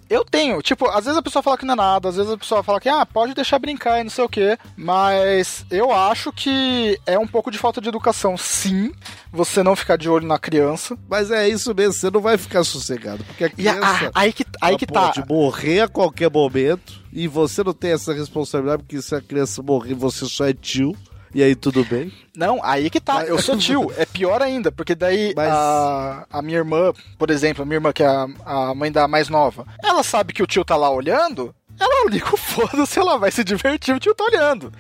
eu 0.09 0.25
tenho, 0.25 0.63
tipo, 0.63 0.87
às 0.89 1.05
vezes 1.05 1.19
a 1.19 1.23
pessoa 1.23 1.43
fala 1.43 1.59
que 1.59 1.65
não 1.65 1.75
é 1.75 1.77
nada, 1.77 2.09
às 2.09 2.17
vezes 2.17 2.31
a 2.31 2.39
pessoa 2.39 2.63
fala 2.63 2.81
que, 2.81 2.89
ah, 2.89 3.05
pode 3.05 3.35
deixar 3.35 3.59
brincar 3.59 4.01
e 4.01 4.05
não 4.05 4.11
sei 4.11 4.25
o 4.25 4.29
que, 4.29 4.57
mas 4.77 5.67
eu 5.71 5.91
acho 5.91 6.33
que 6.33 6.99
é 7.07 7.19
um 7.19 7.27
pouco 7.27 7.51
de 7.51 7.59
falta 7.59 7.81
de 7.81 7.89
educação, 7.89 8.37
sim, 8.37 8.93
você 9.33 9.63
não 9.63 9.75
ficar 9.75 9.97
de 9.97 10.09
olho 10.09 10.27
na 10.27 10.39
criança. 10.39 10.97
Mas 11.09 11.31
é 11.31 11.49
isso 11.49 11.75
mesmo, 11.75 11.93
você 11.93 12.11
não 12.11 12.21
vai 12.21 12.39
ficar 12.39 12.63
sossegado, 12.65 13.25
porque 13.25 13.45
a 13.45 13.51
criança 13.51 14.11
a, 14.15 14.21
aí 14.21 14.33
que, 14.33 14.45
aí 14.61 14.77
que 14.77 14.87
tá. 14.87 15.13
pode 15.13 15.29
morrer 15.29 15.81
a 15.81 15.89
qualquer 15.89 16.31
momento 16.31 17.05
e 17.13 17.27
você 17.27 17.65
não 17.65 17.73
tem 17.73 17.93
essa 17.93 18.13
responsabilidade, 18.13 18.83
porque 18.83 19.01
se 19.03 19.15
a 19.15 19.21
criança 19.21 19.63
morrer, 19.63 19.95
você 19.95 20.27
só 20.27 20.47
é 20.47 20.53
tio. 20.53 20.97
E 21.37 21.43
aí, 21.43 21.55
tudo 21.55 21.85
bem? 21.85 22.11
Não, 22.35 22.65
aí 22.65 22.89
que 22.89 22.99
tá. 22.99 23.23
Eu 23.27 23.39
sou 23.39 23.59
tio. 23.59 23.93
É 23.99 24.07
pior 24.07 24.41
ainda, 24.41 24.73
porque 24.73 24.95
daí 24.95 25.35
Mas... 25.37 25.51
a, 25.51 26.27
a 26.33 26.41
minha 26.41 26.57
irmã, 26.57 26.95
por 27.19 27.29
exemplo, 27.29 27.63
a 27.63 27.67
minha 27.67 27.77
irmã, 27.77 27.93
que 27.93 28.03
é 28.03 28.07
a, 28.07 28.27
a 28.47 28.75
mãe 28.75 28.91
da 28.91 29.07
mais 29.07 29.29
nova, 29.29 29.67
ela 29.85 30.03
sabe 30.03 30.33
que 30.33 30.43
o 30.43 30.47
tio 30.47 30.65
tá 30.65 30.77
lá 30.77 30.89
olhando, 30.89 31.55
ela 31.79 32.09
liga 32.09 32.33
o 32.33 32.39
foda-se, 32.39 32.99
ela 32.99 33.19
vai 33.19 33.31
se 33.31 33.45
divertir, 33.45 33.95
o 33.95 34.01
tio 34.01 34.15
tá 34.15 34.25
olhando. 34.25 34.73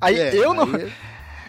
Aí 0.00 0.16
é, 0.16 0.32
eu 0.32 0.54
não. 0.54 0.76
Aí... 0.76 0.92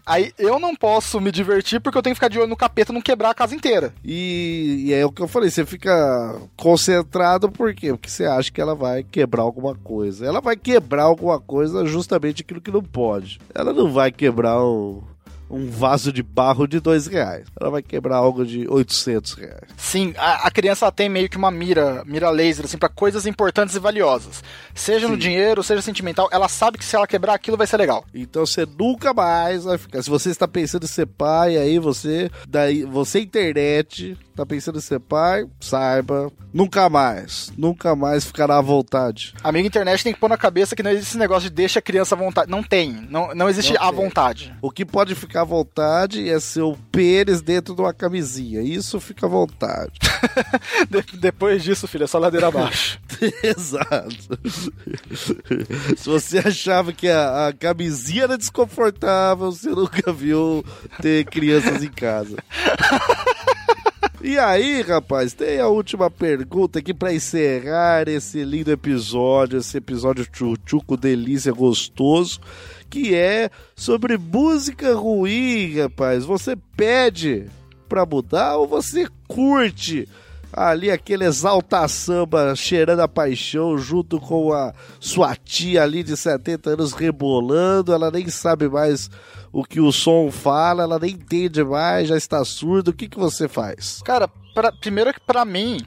Aí 0.08 0.32
eu 0.40 0.58
não 0.58 0.74
posso 0.74 1.20
me 1.20 1.34
divertir 1.34 1.82
porque 1.82 1.98
eu 1.98 2.02
tenho 2.02 2.14
que 2.14 2.20
ficar 2.20 2.30
de 2.30 2.40
olho 2.40 2.48
no 2.48 2.56
capeta 2.56 2.94
não 2.94 3.02
quebrar 3.02 3.32
a 3.32 3.36
casa 3.36 3.54
inteira. 3.54 3.94
E, 4.06 4.86
e 4.86 4.94
é 4.94 5.06
o 5.06 5.12
que 5.12 5.22
eu 5.22 5.28
falei, 5.28 5.50
você 5.50 5.66
fica 5.66 6.40
concentrado 6.56 7.52
por 7.52 7.74
quê? 7.74 7.92
Porque 7.92 8.10
você 8.10 8.24
acha 8.24 8.50
que 8.50 8.62
ela 8.62 8.74
vai 8.74 9.04
quebrar 9.04 9.42
alguma 9.42 9.76
coisa. 9.76 10.26
Ela 10.26 10.40
vai 10.40 10.56
quebrar 10.56 11.04
alguma 11.04 11.42
coisa 11.42 11.86
justamente 11.86 12.42
aquilo 12.42 12.62
que 12.62 12.72
não 12.72 12.82
pode. 12.82 13.38
Ela 13.54 13.74
não 13.74 13.92
vai 13.92 14.10
quebrar 14.10 14.64
o 14.64 15.04
um 15.50 15.70
vaso 15.70 16.12
de 16.12 16.22
barro 16.22 16.68
de 16.68 16.80
dois 16.80 17.08
reais. 17.08 17.48
Ela 17.60 17.70
vai 17.70 17.82
quebrar 17.82 18.18
algo 18.18 18.46
de 18.46 18.68
800 18.68 19.34
reais. 19.34 19.70
Sim, 19.78 20.14
a, 20.18 20.48
a 20.48 20.52
criança 20.52 20.92
tem 20.92 21.10
meio 21.10 21.30
que 21.30 21.38
uma 21.38 21.52
mira, 21.52 22.04
mira 22.06 22.30
laser, 22.30 22.66
assim, 22.66 22.78
para 22.78 22.90
coisas 22.90 23.26
importantes 23.26 23.76
e 23.76 23.80
valiosas. 23.80 24.44
Seja 24.74 25.06
Sim. 25.06 25.12
no 25.12 25.18
dinheiro, 25.18 25.64
seja 25.64 25.82
sentimental, 25.82 26.28
ela 26.32 26.48
sabe 26.48 26.78
que 26.78 26.86
se 26.86 26.96
ela 26.96 27.08
quebrar 27.08 27.34
aquilo 27.34 27.58
vai 27.58 27.68
ser 27.68 27.78
legal. 27.78 28.06
Então 28.14 28.46
você 28.46 28.66
nunca 28.66 29.14
mais 29.14 29.64
vai 29.64 29.78
ficar. 29.78 30.02
Se 30.02 30.10
você 30.10 30.30
está 30.30 30.48
pensando 30.48 30.84
em 30.84 30.88
ser 30.88 31.06
pai, 31.06 31.58
aí 31.58 31.80
você, 31.80 32.30
daí, 32.48 32.84
você 32.84 33.20
internet, 33.20 34.18
tá 34.38 34.46
pensando 34.46 34.78
em 34.78 34.82
ser 34.82 35.00
pai, 35.00 35.48
saiba, 35.60 36.32
nunca 36.54 36.88
mais, 36.90 37.52
nunca 37.58 37.96
mais 37.96 38.24
ficará 38.26 38.60
à 38.60 38.62
vontade. 38.62 39.34
Amigo 39.44 39.68
internet 39.68 40.04
tem 40.04 40.14
que 40.14 40.20
pôr 40.20 40.30
na 40.30 40.38
cabeça 40.38 40.76
que 40.76 40.84
não 40.84 40.92
existe 40.92 41.10
esse 41.10 41.18
negócio 41.18 41.50
de 41.50 41.56
deixa 41.56 41.80
a 41.80 41.82
criança 41.82 42.14
à 42.14 42.18
vontade. 42.18 42.52
Não 42.52 42.62
tem, 42.62 43.08
não, 43.10 43.34
não 43.34 43.50
existe 43.50 43.74
não 43.74 43.82
à 43.82 43.90
vontade. 43.90 44.54
O 44.62 44.70
que 44.70 44.86
pode 44.86 45.16
ficar 45.16 45.42
à 45.42 45.44
vontade 45.44 46.30
é 46.30 46.40
seu 46.40 46.78
pênis 46.92 47.42
dentro 47.42 47.74
de 47.74 47.82
uma 47.82 47.94
camisinha. 47.94 48.62
Isso 48.62 49.00
fica 49.00 49.26
à 49.26 49.30
vontade. 49.30 49.94
de 50.88 51.18
depois 51.18 51.64
disso, 51.64 51.88
filho, 51.88 52.04
é 52.04 52.08
só 52.08 52.20
ladeira 52.20 52.48
abaixo. 52.48 53.00
Exato. 53.42 54.40
Se 55.98 56.08
você 56.08 56.38
achava 56.38 56.94
que 56.94 57.08
a, 57.08 57.48
a 57.48 57.54
camisinha 57.54 58.26
era 58.26 58.38
desconfortável, 58.38 59.52
você 59.52 59.70
nunca 59.70 60.14
viu 60.14 60.64
ter 61.02 61.26
crianças 61.26 61.84
em 61.84 61.90
casa. 61.90 62.38
E 64.20 64.36
aí, 64.40 64.82
rapaz, 64.82 65.34
tem 65.34 65.60
a 65.60 65.68
última 65.68 66.10
pergunta 66.10 66.80
aqui 66.80 66.92
para 66.92 67.14
encerrar 67.14 68.08
esse 68.08 68.44
lindo 68.44 68.72
episódio, 68.72 69.60
esse 69.60 69.78
episódio 69.78 70.26
tchutchuco 70.26 70.98
delícia 70.98 71.54
gostoso, 71.54 72.42
que 72.90 73.14
é 73.14 73.52
sobre 73.76 74.18
música 74.18 74.96
ruim, 74.96 75.80
rapaz. 75.80 76.26
Você 76.26 76.56
pede 76.76 77.46
pra 77.88 78.08
mudar 78.08 78.58
ou 78.58 78.68
você 78.68 79.08
curte? 79.28 80.10
Ali 80.52 80.90
aquele 80.90 81.26
exalta 81.26 81.88
samba 81.88 82.56
cheirando 82.56 83.02
a 83.02 83.08
paixão 83.08 83.78
junto 83.78 84.20
com 84.20 84.54
a 84.54 84.74
sua 85.00 85.36
tia 85.36 85.84
ali 85.84 86.04
de 86.04 86.16
70 86.16 86.72
anos 86.72 86.94
rebolando, 86.94 87.94
ela 87.94 88.10
nem 88.10 88.28
sabe 88.30 88.68
mais 88.70 89.10
o 89.52 89.64
que 89.64 89.80
o 89.80 89.92
som 89.92 90.32
fala, 90.32 90.84
ela 90.84 91.00
nem 91.00 91.12
entende 91.12 91.64
mais, 91.64 92.08
já 92.08 92.18
está 92.18 92.44
surdo. 92.44 92.92
O 92.92 92.94
que, 92.94 93.08
que 93.08 93.18
você 93.18 93.48
faz? 93.48 94.02
Cara, 94.04 94.28
pra, 94.54 94.72
primeiro 94.72 95.14
que 95.14 95.20
para 95.20 95.44
mim, 95.46 95.80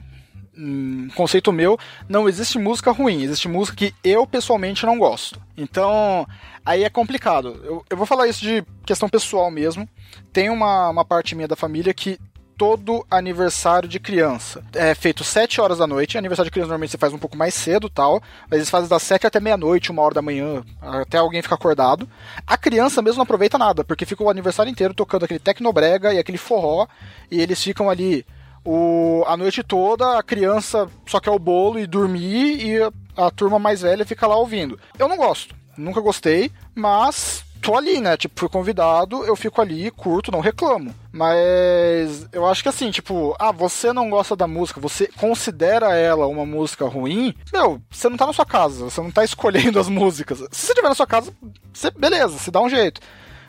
um 0.57 1.09
conceito 1.15 1.51
meu, 1.51 1.77
não 2.07 2.27
existe 2.27 2.59
música 2.59 2.91
ruim, 2.91 3.23
existe 3.23 3.47
música 3.47 3.77
que 3.77 3.95
eu 4.03 4.27
pessoalmente 4.27 4.85
não 4.85 4.97
gosto. 4.97 5.41
Então, 5.57 6.27
aí 6.65 6.83
é 6.83 6.89
complicado. 6.89 7.59
Eu, 7.63 7.85
eu 7.89 7.97
vou 7.97 8.05
falar 8.05 8.27
isso 8.27 8.41
de 8.41 8.63
questão 8.85 9.07
pessoal 9.07 9.49
mesmo. 9.49 9.87
Tem 10.33 10.49
uma, 10.49 10.89
uma 10.89 11.05
parte 11.05 11.35
minha 11.35 11.47
da 11.47 11.55
família 11.55 11.93
que 11.93 12.19
todo 12.61 13.03
aniversário 13.09 13.89
de 13.89 13.99
criança. 13.99 14.63
É 14.71 14.93
feito 14.93 15.23
7 15.23 15.59
horas 15.59 15.79
da 15.79 15.87
noite. 15.87 16.15
Aniversário 16.15 16.47
de 16.47 16.53
criança 16.53 16.67
normalmente 16.67 16.91
você 16.91 16.97
faz 16.99 17.11
um 17.11 17.17
pouco 17.17 17.35
mais 17.35 17.55
cedo 17.55 17.89
tal. 17.89 18.21
Mas 18.47 18.59
eles 18.59 18.69
fazem 18.69 18.87
das 18.87 19.01
7 19.01 19.25
até 19.25 19.39
meia-noite, 19.39 19.89
uma 19.89 20.03
hora 20.03 20.13
da 20.13 20.21
manhã, 20.21 20.63
até 20.79 21.17
alguém 21.17 21.41
ficar 21.41 21.55
acordado. 21.55 22.07
A 22.45 22.55
criança 22.55 23.01
mesmo 23.01 23.17
não 23.17 23.23
aproveita 23.23 23.57
nada, 23.57 23.83
porque 23.83 24.05
fica 24.05 24.23
o 24.23 24.29
aniversário 24.29 24.69
inteiro 24.69 24.93
tocando 24.93 25.25
aquele 25.25 25.39
tecnobrega 25.39 26.13
e 26.13 26.19
aquele 26.19 26.37
forró. 26.37 26.85
E 27.31 27.41
eles 27.41 27.63
ficam 27.63 27.89
ali 27.89 28.23
o, 28.63 29.23
a 29.25 29.35
noite 29.35 29.63
toda, 29.63 30.19
a 30.19 30.21
criança 30.21 30.87
só 31.07 31.19
quer 31.19 31.31
o 31.31 31.39
bolo 31.39 31.79
e 31.79 31.87
dormir, 31.87 32.63
e 32.63 32.79
a, 32.79 33.25
a 33.25 33.31
turma 33.31 33.57
mais 33.57 33.81
velha 33.81 34.05
fica 34.05 34.27
lá 34.27 34.35
ouvindo. 34.35 34.79
Eu 34.99 35.07
não 35.07 35.17
gosto, 35.17 35.55
nunca 35.75 35.99
gostei, 35.99 36.51
mas 36.75 37.43
tô 37.61 37.75
ali, 37.75 38.01
né? 38.01 38.17
Tipo, 38.17 38.39
fui 38.39 38.49
convidado, 38.49 39.23
eu 39.23 39.35
fico 39.35 39.61
ali, 39.61 39.91
curto, 39.91 40.31
não 40.31 40.39
reclamo. 40.39 40.93
Mas 41.11 42.27
eu 42.31 42.45
acho 42.47 42.63
que 42.63 42.69
assim, 42.69 42.89
tipo, 42.89 43.35
ah, 43.39 43.51
você 43.51 43.93
não 43.93 44.09
gosta 44.09 44.35
da 44.35 44.47
música, 44.47 44.79
você 44.79 45.07
considera 45.07 45.95
ela 45.95 46.27
uma 46.27 46.45
música 46.45 46.85
ruim, 46.85 47.35
meu, 47.53 47.81
você 47.89 48.09
não 48.09 48.17
tá 48.17 48.25
na 48.25 48.33
sua 48.33 48.45
casa, 48.45 48.85
você 48.85 49.01
não 49.01 49.11
tá 49.11 49.23
escolhendo 49.25 49.79
as 49.79 49.87
músicas. 49.87 50.39
Se 50.51 50.67
você 50.67 50.73
tiver 50.73 50.89
na 50.89 50.95
sua 50.95 51.07
casa, 51.07 51.33
você, 51.71 51.91
beleza, 51.91 52.37
se 52.37 52.49
dá 52.51 52.61
um 52.61 52.69
jeito. 52.69 52.99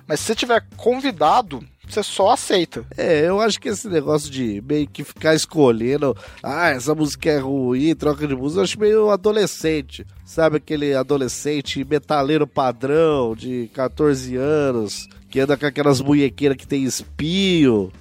Mas 0.06 0.20
se 0.20 0.26
você 0.26 0.34
tiver 0.34 0.64
convidado, 0.76 1.64
você 1.89 2.03
só 2.03 2.30
aceita. 2.30 2.85
É, 2.97 3.28
eu 3.28 3.41
acho 3.41 3.61
que 3.61 3.68
esse 3.68 3.89
negócio 3.89 4.30
de 4.30 4.62
meio 4.66 4.89
que 4.89 5.05
ficar 5.05 5.35
escolhendo, 5.35 6.16
ah, 6.43 6.70
essa 6.70 6.95
música 6.95 7.30
é 7.30 7.39
ruim, 7.39 7.95
troca 7.95 8.26
de 8.26 8.35
música, 8.35 8.61
eu 8.61 8.64
acho 8.64 8.80
meio 8.80 9.11
adolescente. 9.11 10.07
Sabe 10.24 10.57
aquele 10.57 10.95
adolescente 10.95 11.85
metaleiro 11.85 12.47
padrão 12.47 13.35
de 13.35 13.68
14 13.74 14.37
anos, 14.37 15.09
que 15.28 15.41
anda 15.41 15.57
com 15.57 15.66
aquelas 15.66 16.01
munhequeiras 16.01 16.57
que 16.57 16.66
tem 16.66 16.85
espinho, 16.85 17.93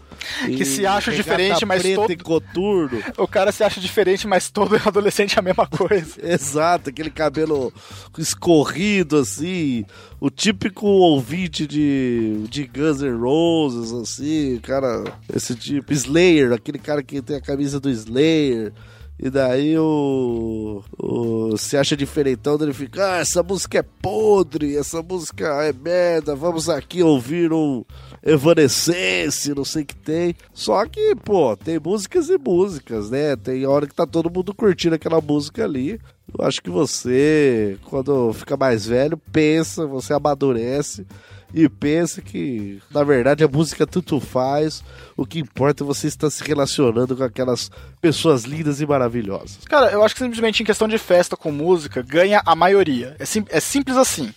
que 0.45 0.65
se 0.65 0.85
acha 0.85 1.11
diferente, 1.11 1.65
mas 1.65 1.83
todo. 1.83 2.17
Coturno. 2.23 3.01
O 3.17 3.27
cara 3.27 3.51
se 3.51 3.63
acha 3.63 3.79
diferente, 3.79 4.27
mas 4.27 4.49
todo 4.49 4.75
adolescente 4.85 5.35
é 5.35 5.39
a 5.39 5.41
mesma 5.41 5.67
coisa. 5.67 6.15
Exato, 6.21 6.89
aquele 6.89 7.09
cabelo 7.09 7.73
escorrido 8.17 9.17
assim, 9.17 9.85
o 10.19 10.29
típico 10.29 10.85
ouvinte 10.85 11.65
de, 11.65 12.45
de 12.49 12.65
Guns 12.65 13.01
N' 13.01 13.19
Roses, 13.19 13.91
assim, 13.91 14.59
cara, 14.61 15.03
esse 15.33 15.55
tipo. 15.55 15.91
Slayer, 15.91 16.53
aquele 16.53 16.79
cara 16.79 17.03
que 17.03 17.21
tem 17.21 17.37
a 17.37 17.41
camisa 17.41 17.79
do 17.79 17.89
Slayer. 17.89 18.73
E 19.19 19.29
daí 19.29 19.77
o, 19.77 20.83
o 20.97 21.55
se 21.57 21.77
acha 21.77 21.95
diferentão, 21.95 22.57
ele 22.59 22.73
fica, 22.73 23.13
ah, 23.13 23.17
essa 23.17 23.43
música 23.43 23.77
é 23.77 23.83
podre, 23.83 24.75
essa 24.75 25.01
música 25.03 25.45
é 25.63 25.71
merda, 25.71 26.35
vamos 26.35 26.67
aqui 26.67 27.03
ouvir 27.03 27.53
um 27.53 27.85
Evanescence, 28.23 29.53
não 29.53 29.63
sei 29.63 29.83
o 29.83 29.85
que 29.85 29.95
tem. 29.95 30.35
Só 30.53 30.85
que, 30.85 31.15
pô, 31.15 31.55
tem 31.55 31.79
músicas 31.79 32.29
e 32.29 32.37
músicas, 32.37 33.11
né? 33.11 33.35
Tem 33.35 33.65
hora 33.65 33.85
que 33.85 33.93
tá 33.93 34.07
todo 34.07 34.31
mundo 34.31 34.53
curtindo 34.53 34.95
aquela 34.95 35.21
música 35.21 35.63
ali. 35.63 35.99
Eu 36.37 36.45
acho 36.45 36.61
que 36.61 36.69
você, 36.69 37.77
quando 37.85 38.33
fica 38.33 38.55
mais 38.55 38.85
velho, 38.85 39.17
pensa, 39.31 39.85
você 39.85 40.13
amadurece 40.13 41.05
e 41.53 41.67
pensa 41.67 42.21
que, 42.21 42.81
na 42.89 43.03
verdade, 43.03 43.43
a 43.43 43.47
música 43.47 43.85
tanto 43.85 44.19
faz. 44.19 44.83
O 45.17 45.25
que 45.25 45.39
importa 45.39 45.83
é 45.83 45.85
você 45.85 46.07
estar 46.07 46.29
se 46.29 46.43
relacionando 46.43 47.15
com 47.15 47.23
aquelas 47.23 47.69
pessoas 47.99 48.43
lindas 48.43 48.79
e 48.81 48.85
maravilhosas. 48.85 49.59
Cara, 49.65 49.91
eu 49.91 50.03
acho 50.03 50.15
que 50.15 50.21
simplesmente 50.23 50.63
em 50.63 50.65
questão 50.65 50.87
de 50.87 50.97
festa 50.97 51.35
com 51.35 51.51
música, 51.51 52.01
ganha 52.01 52.41
a 52.45 52.55
maioria. 52.55 53.15
É, 53.19 53.25
sim, 53.25 53.45
é 53.49 53.59
simples 53.59 53.97
assim. 53.97 54.33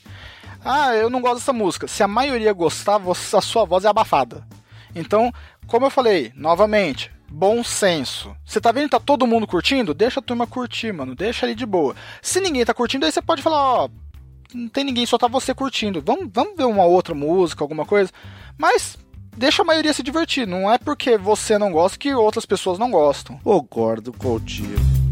Ah, 0.64 0.94
eu 0.96 1.10
não 1.10 1.20
gosto 1.20 1.36
dessa 1.36 1.52
música. 1.52 1.86
Se 1.86 2.02
a 2.02 2.08
maioria 2.08 2.52
gostar, 2.52 2.98
você, 2.98 3.36
a 3.36 3.40
sua 3.40 3.64
voz 3.64 3.84
é 3.84 3.88
abafada. 3.88 4.46
Então, 4.94 5.32
como 5.66 5.86
eu 5.86 5.90
falei, 5.90 6.32
novamente, 6.34 7.10
bom 7.28 7.62
senso. 7.62 8.34
Você 8.44 8.60
tá 8.60 8.72
vendo 8.72 8.84
que 8.84 8.90
tá 8.90 9.00
todo 9.00 9.26
mundo 9.26 9.46
curtindo? 9.46 9.92
Deixa 9.92 10.20
a 10.20 10.22
turma 10.22 10.46
curtir, 10.46 10.92
mano. 10.92 11.14
Deixa 11.14 11.46
ali 11.46 11.54
de 11.54 11.66
boa. 11.66 11.94
Se 12.22 12.40
ninguém 12.40 12.64
tá 12.64 12.72
curtindo, 12.72 13.04
aí 13.04 13.12
você 13.12 13.20
pode 13.20 13.42
falar, 13.42 13.84
ó, 13.84 13.88
não 14.54 14.68
tem 14.68 14.84
ninguém, 14.84 15.04
só 15.04 15.18
tá 15.18 15.28
você 15.28 15.52
curtindo. 15.52 16.02
Vamos, 16.04 16.28
vamos 16.32 16.56
ver 16.56 16.64
uma 16.64 16.84
outra 16.84 17.14
música, 17.14 17.64
alguma 17.64 17.84
coisa. 17.84 18.10
Mas 18.56 18.96
deixa 19.36 19.62
a 19.62 19.64
maioria 19.64 19.92
se 19.92 20.02
divertir. 20.02 20.46
Não 20.46 20.72
é 20.72 20.78
porque 20.78 21.18
você 21.18 21.58
não 21.58 21.72
gosta 21.72 21.98
que 21.98 22.14
outras 22.14 22.46
pessoas 22.46 22.78
não 22.78 22.90
gostam. 22.90 23.38
Concordo 23.38 24.12
contigo. 24.12 25.03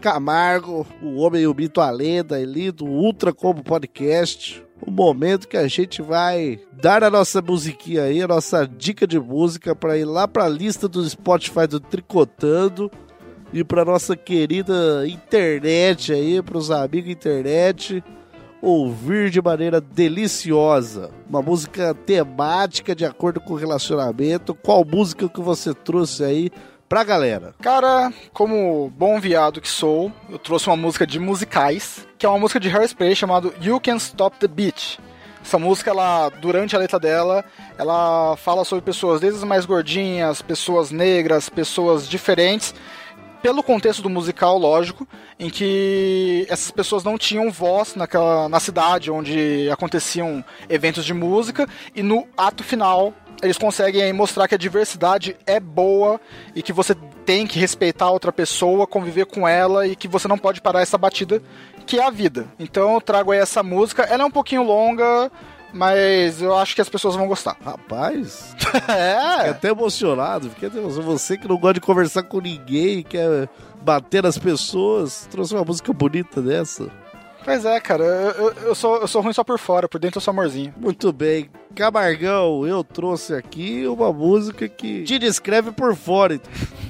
Camargo, 0.00 0.86
o 1.02 1.16
Homem 1.16 1.42
e 1.42 1.46
o 1.46 1.54
Mito, 1.54 1.80
a 1.80 1.90
Lenda, 1.90 2.36
ali 2.36 2.70
do 2.70 2.86
Ultra 2.86 3.32
Combo 3.32 3.62
Podcast. 3.62 4.64
O 4.80 4.90
momento 4.90 5.46
que 5.46 5.56
a 5.56 5.68
gente 5.68 6.00
vai 6.00 6.58
dar 6.72 7.04
a 7.04 7.10
nossa 7.10 7.42
musiquinha 7.42 8.04
aí, 8.04 8.22
a 8.22 8.28
nossa 8.28 8.66
dica 8.66 9.06
de 9.06 9.20
música 9.20 9.76
para 9.76 9.98
ir 9.98 10.06
lá 10.06 10.26
para 10.26 10.44
a 10.44 10.48
lista 10.48 10.88
do 10.88 11.06
Spotify 11.08 11.66
do 11.68 11.78
Tricotando 11.78 12.90
e 13.52 13.62
para 13.62 13.84
nossa 13.84 14.16
querida 14.16 15.06
internet 15.06 16.12
aí, 16.12 16.42
para 16.42 16.56
os 16.56 16.70
amigos 16.70 17.10
internet 17.10 18.02
ouvir 18.62 19.30
de 19.30 19.40
maneira 19.40 19.80
deliciosa. 19.80 21.10
Uma 21.28 21.42
música 21.42 21.94
temática 21.94 22.94
de 22.94 23.04
acordo 23.04 23.40
com 23.40 23.54
o 23.54 23.56
relacionamento. 23.56 24.54
Qual 24.54 24.84
música 24.84 25.28
que 25.28 25.40
você 25.40 25.72
trouxe 25.72 26.24
aí 26.24 26.50
pra 26.90 27.04
galera? 27.04 27.54
Cara, 27.62 28.12
como 28.32 28.90
bom 28.90 29.20
viado 29.20 29.60
que 29.60 29.68
sou, 29.68 30.12
eu 30.28 30.40
trouxe 30.40 30.66
uma 30.66 30.76
música 30.76 31.06
de 31.06 31.20
musicais, 31.20 32.04
que 32.18 32.26
é 32.26 32.28
uma 32.28 32.38
música 32.38 32.58
de 32.58 32.68
Hairspray 32.68 33.14
chamada 33.14 33.52
You 33.62 33.80
Can 33.80 33.94
Stop 33.94 34.38
the 34.40 34.48
Beat. 34.48 34.98
Essa 35.40 35.56
música, 35.56 35.90
ela, 35.90 36.28
durante 36.40 36.74
a 36.74 36.80
letra 36.80 36.98
dela, 36.98 37.44
ela 37.78 38.36
fala 38.36 38.64
sobre 38.64 38.84
pessoas 38.84 39.20
desde 39.20 39.38
as 39.38 39.44
mais 39.44 39.64
gordinhas, 39.64 40.42
pessoas 40.42 40.90
negras, 40.90 41.48
pessoas 41.48 42.08
diferentes, 42.08 42.74
pelo 43.40 43.62
contexto 43.62 44.02
do 44.02 44.10
musical, 44.10 44.58
lógico, 44.58 45.06
em 45.38 45.48
que 45.48 46.44
essas 46.50 46.72
pessoas 46.72 47.04
não 47.04 47.16
tinham 47.16 47.50
voz 47.50 47.94
naquela, 47.94 48.48
na 48.48 48.60
cidade 48.60 49.10
onde 49.10 49.70
aconteciam 49.70 50.44
eventos 50.68 51.04
de 51.04 51.14
música, 51.14 51.68
e 51.94 52.02
no 52.02 52.26
ato 52.36 52.64
final 52.64 53.14
eles 53.42 53.58
conseguem 53.58 54.12
mostrar 54.12 54.46
que 54.46 54.54
a 54.54 54.58
diversidade 54.58 55.36
é 55.46 55.58
boa 55.58 56.20
e 56.54 56.62
que 56.62 56.72
você 56.72 56.94
tem 57.24 57.46
que 57.46 57.58
respeitar 57.58 58.06
a 58.06 58.10
outra 58.10 58.32
pessoa, 58.32 58.86
conviver 58.86 59.26
com 59.26 59.46
ela 59.46 59.86
e 59.86 59.96
que 59.96 60.08
você 60.08 60.28
não 60.28 60.38
pode 60.38 60.60
parar 60.60 60.82
essa 60.82 60.98
batida 60.98 61.42
que 61.86 61.98
é 61.98 62.04
a 62.04 62.10
vida. 62.10 62.46
Então 62.58 62.94
eu 62.94 63.00
trago 63.00 63.32
aí 63.32 63.38
essa 63.38 63.62
música. 63.62 64.02
Ela 64.02 64.22
é 64.22 64.26
um 64.26 64.30
pouquinho 64.30 64.62
longa, 64.62 65.30
mas 65.72 66.40
eu 66.42 66.56
acho 66.56 66.74
que 66.74 66.80
as 66.80 66.88
pessoas 66.88 67.16
vão 67.16 67.26
gostar. 67.26 67.56
Rapaz, 67.64 68.54
é. 68.88 69.36
Fiquei 69.36 69.50
até 69.50 69.68
emocionado. 69.70 70.50
Fiquei 70.50 70.68
até 70.68 70.78
emocionado. 70.78 71.12
Você 71.12 71.36
que 71.36 71.48
não 71.48 71.56
gosta 71.56 71.74
de 71.74 71.80
conversar 71.80 72.22
com 72.24 72.40
ninguém, 72.40 73.02
quer 73.02 73.48
bater 73.82 74.22
nas 74.22 74.38
pessoas, 74.38 75.26
trouxe 75.30 75.54
uma 75.54 75.64
música 75.64 75.92
bonita 75.92 76.42
dessa. 76.42 76.90
Pois 77.44 77.64
é, 77.64 77.80
cara, 77.80 78.04
eu, 78.04 78.52
eu, 78.64 78.74
sou, 78.74 78.96
eu 78.98 79.08
sou 79.08 79.22
ruim 79.22 79.32
só 79.32 79.42
por 79.42 79.58
fora, 79.58 79.88
por 79.88 79.98
dentro 79.98 80.18
eu 80.18 80.20
sou 80.20 80.32
amorzinho. 80.32 80.74
Muito 80.76 81.12
bem. 81.12 81.50
Camargão, 81.74 82.66
eu 82.66 82.84
trouxe 82.84 83.34
aqui 83.34 83.86
uma 83.86 84.12
música 84.12 84.68
que 84.68 85.04
te 85.04 85.18
descreve 85.18 85.72
por 85.72 85.94
fora. 85.96 86.40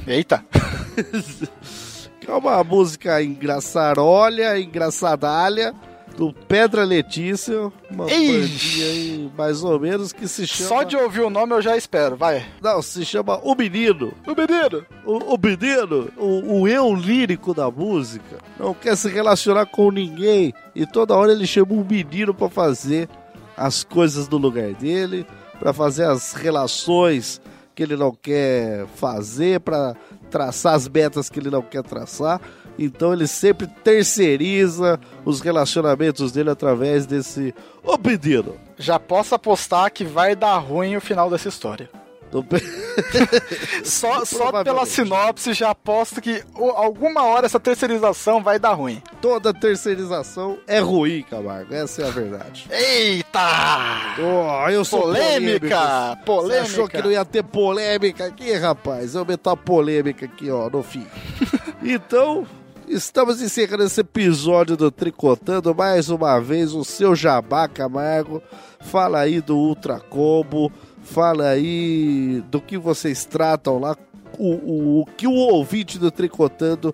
Eita! 0.07 0.45
é 2.27 2.33
uma 2.33 2.63
música 2.63 3.21
engraçarolha, 3.23 4.59
engraçadalha 4.61 5.75
do 6.17 6.33
Pedra 6.33 6.85
Letícia, 6.85 7.73
uma 7.91 8.05
bandinha 8.05 8.87
aí, 8.87 9.31
mais 9.37 9.63
ou 9.65 9.79
menos, 9.81 10.13
que 10.13 10.29
se 10.29 10.47
chama... 10.47 10.69
Só 10.69 10.83
de 10.83 10.97
ouvir 10.97 11.21
o 11.21 11.31
nome 11.31 11.55
eu 11.55 11.63
já 11.63 11.77
espero, 11.77 12.17
vai. 12.17 12.47
Não, 12.61 12.83
se 12.83 13.05
chama 13.05 13.39
O 13.43 13.55
Menino. 13.55 14.13
O 14.27 14.35
Menino. 14.35 14.87
O, 15.05 15.35
o 15.35 15.39
Menino, 15.39 16.11
o, 16.17 16.61
o 16.61 16.69
eu 16.69 16.95
lírico 16.95 17.55
da 17.55 17.71
música, 17.71 18.39
não 18.59 18.75
quer 18.75 18.97
se 18.97 19.09
relacionar 19.09 19.67
com 19.67 19.91
ninguém 19.91 20.53
e 20.75 20.87
toda 20.87 21.17
hora 21.17 21.33
ele 21.33 21.47
chama 21.47 21.73
um 21.73 21.85
menino 21.85 22.35
para 22.35 22.49
fazer 22.49 23.09
as 23.57 23.85
coisas 23.85 24.29
no 24.29 24.37
lugar 24.39 24.73
dele, 24.75 25.27
para 25.59 25.73
fazer 25.73 26.05
as 26.05 26.33
relações 26.33 27.41
que 27.75 27.83
ele 27.83 27.97
não 27.97 28.13
quer 28.13 28.87
fazer, 28.97 29.61
para 29.61 29.95
traçar 30.31 30.75
as 30.75 30.89
metas 30.89 31.29
que 31.29 31.39
ele 31.39 31.51
não 31.51 31.63
quer 31.63 31.83
traçar. 31.83 32.41
Então 32.83 33.13
ele 33.13 33.27
sempre 33.27 33.67
terceiriza 33.67 34.99
os 35.23 35.43
relacionamentos 35.43 36.33
dele 36.33 36.49
através 36.49 37.05
desse 37.05 37.55
o 37.85 37.99
pedido. 37.99 38.59
Já 38.79 38.99
posso 38.99 39.35
apostar 39.35 39.93
que 39.93 40.03
vai 40.03 40.35
dar 40.35 40.57
ruim 40.57 40.97
o 40.97 41.01
final 41.01 41.29
dessa 41.29 41.51
história. 41.51 41.91
Só 43.85 44.25
só 44.25 44.63
pela 44.63 44.87
sinopse 44.87 45.53
já 45.53 45.71
aposto 45.71 46.21
que 46.21 46.45
alguma 46.77 47.25
hora 47.25 47.47
essa 47.47 47.59
terceirização 47.59 48.41
vai 48.41 48.57
dar 48.57 48.75
ruim. 48.75 49.03
Toda 49.21 49.53
terceirização 49.53 50.59
é 50.65 50.79
ruim, 50.79 51.25
Camargo. 51.29 51.75
Essa 51.75 52.03
é 52.03 52.07
a 52.07 52.11
verdade. 52.11 52.69
Eita! 52.71 54.15
Oh, 54.17 54.69
eu 54.69 54.85
sou 54.85 55.01
polêmica! 55.03 56.17
Polêmica! 56.25 56.65
Você 56.65 56.73
achou 56.73 56.89
que 56.89 57.03
não 57.03 57.11
ia 57.11 57.25
ter 57.25 57.43
polêmica 57.43 58.27
aqui, 58.27 58.53
rapaz? 58.53 59.17
Eu 59.17 59.25
meto 59.25 59.51
a 59.51 59.57
polêmica 59.57 60.27
aqui, 60.27 60.49
ó, 60.53 60.71
no 60.71 60.85
fim. 60.85 61.07
então, 61.83 62.47
Estamos 62.91 63.41
encerrando 63.41 63.85
esse 63.85 64.01
episódio 64.01 64.77
do 64.77 64.91
Tricotando 64.91 65.73
mais 65.73 66.11
uma 66.11 66.41
vez 66.41 66.75
o 66.75 66.83
seu 66.85 67.15
Jabá 67.15 67.69
Camargo. 67.69 68.43
Fala 68.81 69.21
aí 69.21 69.41
do 69.41 69.57
Ultra 69.57 70.01
Combo, 70.01 70.73
fala 71.01 71.51
aí 71.51 72.43
do 72.51 72.61
que 72.61 72.77
vocês 72.77 73.25
tratam 73.25 73.79
lá, 73.79 73.97
o, 74.37 74.55
o, 74.55 75.01
o 75.03 75.07
que 75.07 75.29
o 75.29 75.33
ouvinte 75.33 76.01
do 76.01 76.11
Tricotando, 76.11 76.93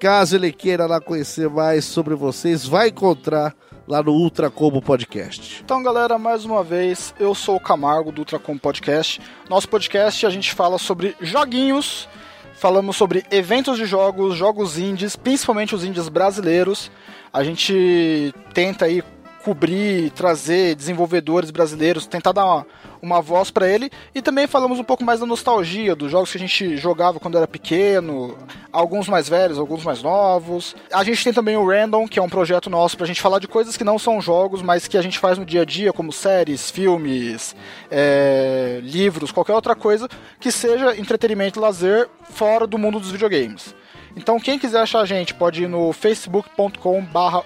caso 0.00 0.34
ele 0.34 0.50
queira 0.50 0.84
lá 0.84 1.00
conhecer 1.00 1.48
mais 1.48 1.84
sobre 1.84 2.16
vocês, 2.16 2.66
vai 2.66 2.88
encontrar 2.88 3.54
lá 3.86 4.02
no 4.02 4.14
Ultra 4.14 4.50
Combo 4.50 4.82
Podcast. 4.82 5.62
Então, 5.64 5.80
galera, 5.80 6.18
mais 6.18 6.44
uma 6.44 6.64
vez, 6.64 7.14
eu 7.20 7.36
sou 7.36 7.54
o 7.54 7.60
Camargo 7.60 8.10
do 8.10 8.18
Ultra 8.18 8.40
Combo 8.40 8.58
Podcast. 8.58 9.20
Nosso 9.48 9.68
podcast 9.68 10.26
a 10.26 10.30
gente 10.30 10.52
fala 10.52 10.76
sobre 10.76 11.14
joguinhos 11.20 12.08
falamos 12.56 12.96
sobre 12.96 13.24
eventos 13.30 13.76
de 13.76 13.86
jogos, 13.86 14.36
jogos 14.36 14.78
indies, 14.78 15.14
principalmente 15.14 15.74
os 15.74 15.84
indies 15.84 16.08
brasileiros. 16.08 16.90
A 17.32 17.44
gente 17.44 18.34
tenta 18.54 18.86
aí 18.86 19.02
cobrir, 19.46 20.10
trazer 20.10 20.74
desenvolvedores 20.74 21.52
brasileiros, 21.52 22.04
tentar 22.04 22.32
dar 22.32 22.44
uma, 22.44 22.66
uma 23.00 23.22
voz 23.22 23.48
para 23.48 23.68
ele. 23.68 23.92
E 24.12 24.20
também 24.20 24.48
falamos 24.48 24.80
um 24.80 24.82
pouco 24.82 25.04
mais 25.04 25.20
da 25.20 25.26
nostalgia, 25.26 25.94
dos 25.94 26.10
jogos 26.10 26.32
que 26.32 26.36
a 26.36 26.40
gente 26.40 26.76
jogava 26.76 27.20
quando 27.20 27.38
era 27.38 27.46
pequeno, 27.46 28.36
alguns 28.72 29.08
mais 29.08 29.28
velhos, 29.28 29.56
alguns 29.56 29.84
mais 29.84 30.02
novos. 30.02 30.74
A 30.92 31.04
gente 31.04 31.22
tem 31.22 31.32
também 31.32 31.56
o 31.56 31.64
Random, 31.64 32.08
que 32.08 32.18
é 32.18 32.22
um 32.22 32.28
projeto 32.28 32.68
nosso 32.68 32.96
pra 32.96 33.06
gente 33.06 33.22
falar 33.22 33.38
de 33.38 33.46
coisas 33.46 33.76
que 33.76 33.84
não 33.84 34.00
são 34.00 34.20
jogos, 34.20 34.62
mas 34.62 34.88
que 34.88 34.98
a 34.98 35.02
gente 35.02 35.16
faz 35.16 35.38
no 35.38 35.44
dia 35.44 35.62
a 35.62 35.64
dia, 35.64 35.92
como 35.92 36.12
séries, 36.12 36.68
filmes, 36.68 37.54
é, 37.88 38.80
livros, 38.82 39.30
qualquer 39.30 39.54
outra 39.54 39.76
coisa 39.76 40.08
que 40.40 40.50
seja 40.50 40.98
entretenimento 40.98 41.60
e 41.60 41.62
lazer 41.62 42.08
fora 42.30 42.66
do 42.66 42.76
mundo 42.76 42.98
dos 42.98 43.12
videogames. 43.12 43.76
Então 44.16 44.40
quem 44.40 44.58
quiser 44.58 44.80
achar 44.80 45.02
a 45.02 45.06
gente 45.06 45.34
pode 45.34 45.62
ir 45.62 45.68
no 45.68 45.92
facebook.com 45.92 47.00
barra 47.04 47.44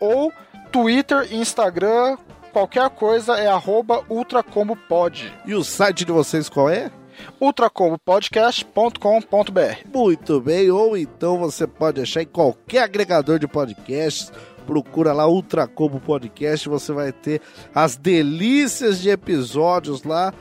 ou 0.00 0.32
Twitter 0.72 1.28
e 1.30 1.36
Instagram, 1.36 2.16
qualquer 2.50 2.90
coisa 2.90 3.34
é 3.34 3.46
arroba 3.46 4.02
ultracombopod. 4.08 5.30
E 5.44 5.54
o 5.54 5.62
site 5.62 6.06
de 6.06 6.12
vocês 6.12 6.48
qual 6.48 6.70
é? 6.70 6.90
ultracombopodcast.com.br 7.38 9.86
Muito 9.94 10.40
bem, 10.40 10.70
ou 10.70 10.96
então 10.96 11.38
você 11.38 11.66
pode 11.66 12.00
achar 12.00 12.22
em 12.22 12.26
qualquer 12.26 12.84
agregador 12.84 13.38
de 13.38 13.46
podcasts 13.46 14.32
procura 14.62 15.12
lá 15.12 15.28
Ultra 15.28 15.66
Combo 15.66 16.00
Podcast, 16.00 16.68
você 16.68 16.92
vai 16.92 17.12
ter 17.12 17.40
as 17.74 17.96
delícias 17.96 19.00
de 19.00 19.10
episódios 19.10 20.04
lá 20.04 20.32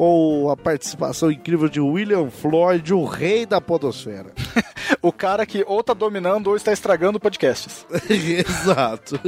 com 0.00 0.48
a 0.48 0.56
participação 0.56 1.30
incrível 1.30 1.68
de 1.68 1.78
William 1.78 2.30
Floyd, 2.30 2.94
o 2.94 3.04
rei 3.04 3.44
da 3.44 3.60
podosfera. 3.60 4.32
o 5.02 5.12
cara 5.12 5.44
que 5.44 5.62
ou 5.66 5.82
tá 5.82 5.92
dominando 5.92 6.46
ou 6.46 6.56
está 6.56 6.72
estragando 6.72 7.20
podcasts. 7.20 7.84
Exato. 8.08 9.20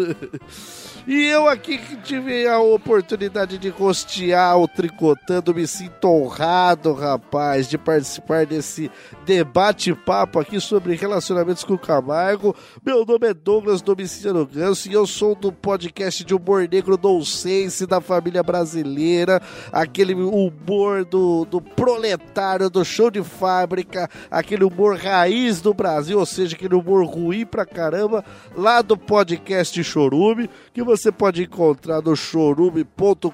E 1.07 1.27
eu 1.27 1.49
aqui 1.49 1.79
que 1.79 1.97
tive 1.97 2.47
a 2.47 2.61
oportunidade 2.61 3.59
de 3.59 3.69
rostear 3.69 4.57
o 4.57 4.69
Tricotando, 4.69 5.53
me 5.53 5.67
sinto 5.67 6.09
honrado, 6.09 6.93
rapaz, 6.93 7.69
de 7.69 7.77
participar 7.77 8.47
desse 8.47 8.89
debate-papo 9.27 10.39
aqui 10.39 10.61
sobre 10.61 10.95
relacionamentos 10.95 11.65
com 11.65 11.75
o 11.75 11.79
Camargo. 11.79 12.55
Meu 12.87 13.05
nome 13.05 13.27
é 13.27 13.35
Douglas 13.35 13.83
Domiciano 13.83 14.47
Ganso 14.47 14.89
e 14.89 14.93
eu 14.93 15.05
sou 15.05 15.35
do 15.35 15.51
podcast 15.51 16.25
de 16.25 16.35
humor 16.35 16.69
negro 16.71 16.97
Sense 17.25 17.85
da 17.85 18.01
família 18.01 18.43
brasileira, 18.43 19.43
aquele 19.73 20.15
humor 20.63 21.05
do, 21.05 21.45
do 21.45 21.61
proletário, 21.61 22.71
do 22.71 22.85
show 22.85 23.11
de 23.11 23.23
fábrica, 23.23 24.09
aquele 24.31 24.65
humor 24.65 24.97
raiz 24.97 25.61
do 25.61 25.75
Brasil, 25.75 26.19
ou 26.19 26.27
seja, 26.27 26.55
aquele 26.55 26.75
humor 26.75 27.05
ruim 27.05 27.45
pra 27.45 27.67
caramba, 27.67 28.25
lá 28.57 28.81
do 28.81 28.97
podcast 28.97 29.83
Chorume, 29.83 30.49
que 30.73 30.83
você 30.83 31.11
pode 31.11 31.43
encontrar 31.43 32.01
no 32.01 32.15
chorume.com.br, 32.15 33.29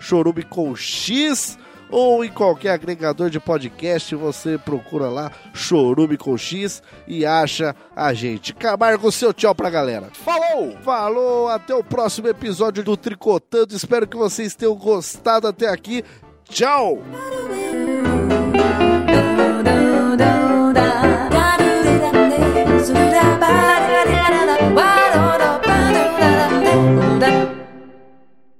chorume 0.00 0.42
com 0.42 0.74
X, 0.74 1.58
ou 1.90 2.24
em 2.24 2.30
qualquer 2.30 2.70
agregador 2.70 3.30
de 3.30 3.38
podcast, 3.38 4.14
você 4.14 4.58
procura 4.58 5.08
lá 5.08 5.30
Chorume 5.52 6.16
com 6.16 6.36
X 6.36 6.82
e 7.06 7.24
acha 7.24 7.74
a 7.94 8.12
gente. 8.12 8.54
Camargo, 8.54 9.12
seu 9.12 9.32
tchau 9.32 9.54
pra 9.54 9.70
galera. 9.70 10.08
Falou! 10.12 10.76
Falou, 10.82 11.48
até 11.48 11.74
o 11.74 11.84
próximo 11.84 12.28
episódio 12.28 12.82
do 12.82 12.96
Tricotando. 12.96 13.74
Espero 13.74 14.06
que 14.06 14.16
vocês 14.16 14.54
tenham 14.54 14.74
gostado 14.74 15.46
até 15.46 15.68
aqui. 15.68 16.04
Tchau! 16.48 17.02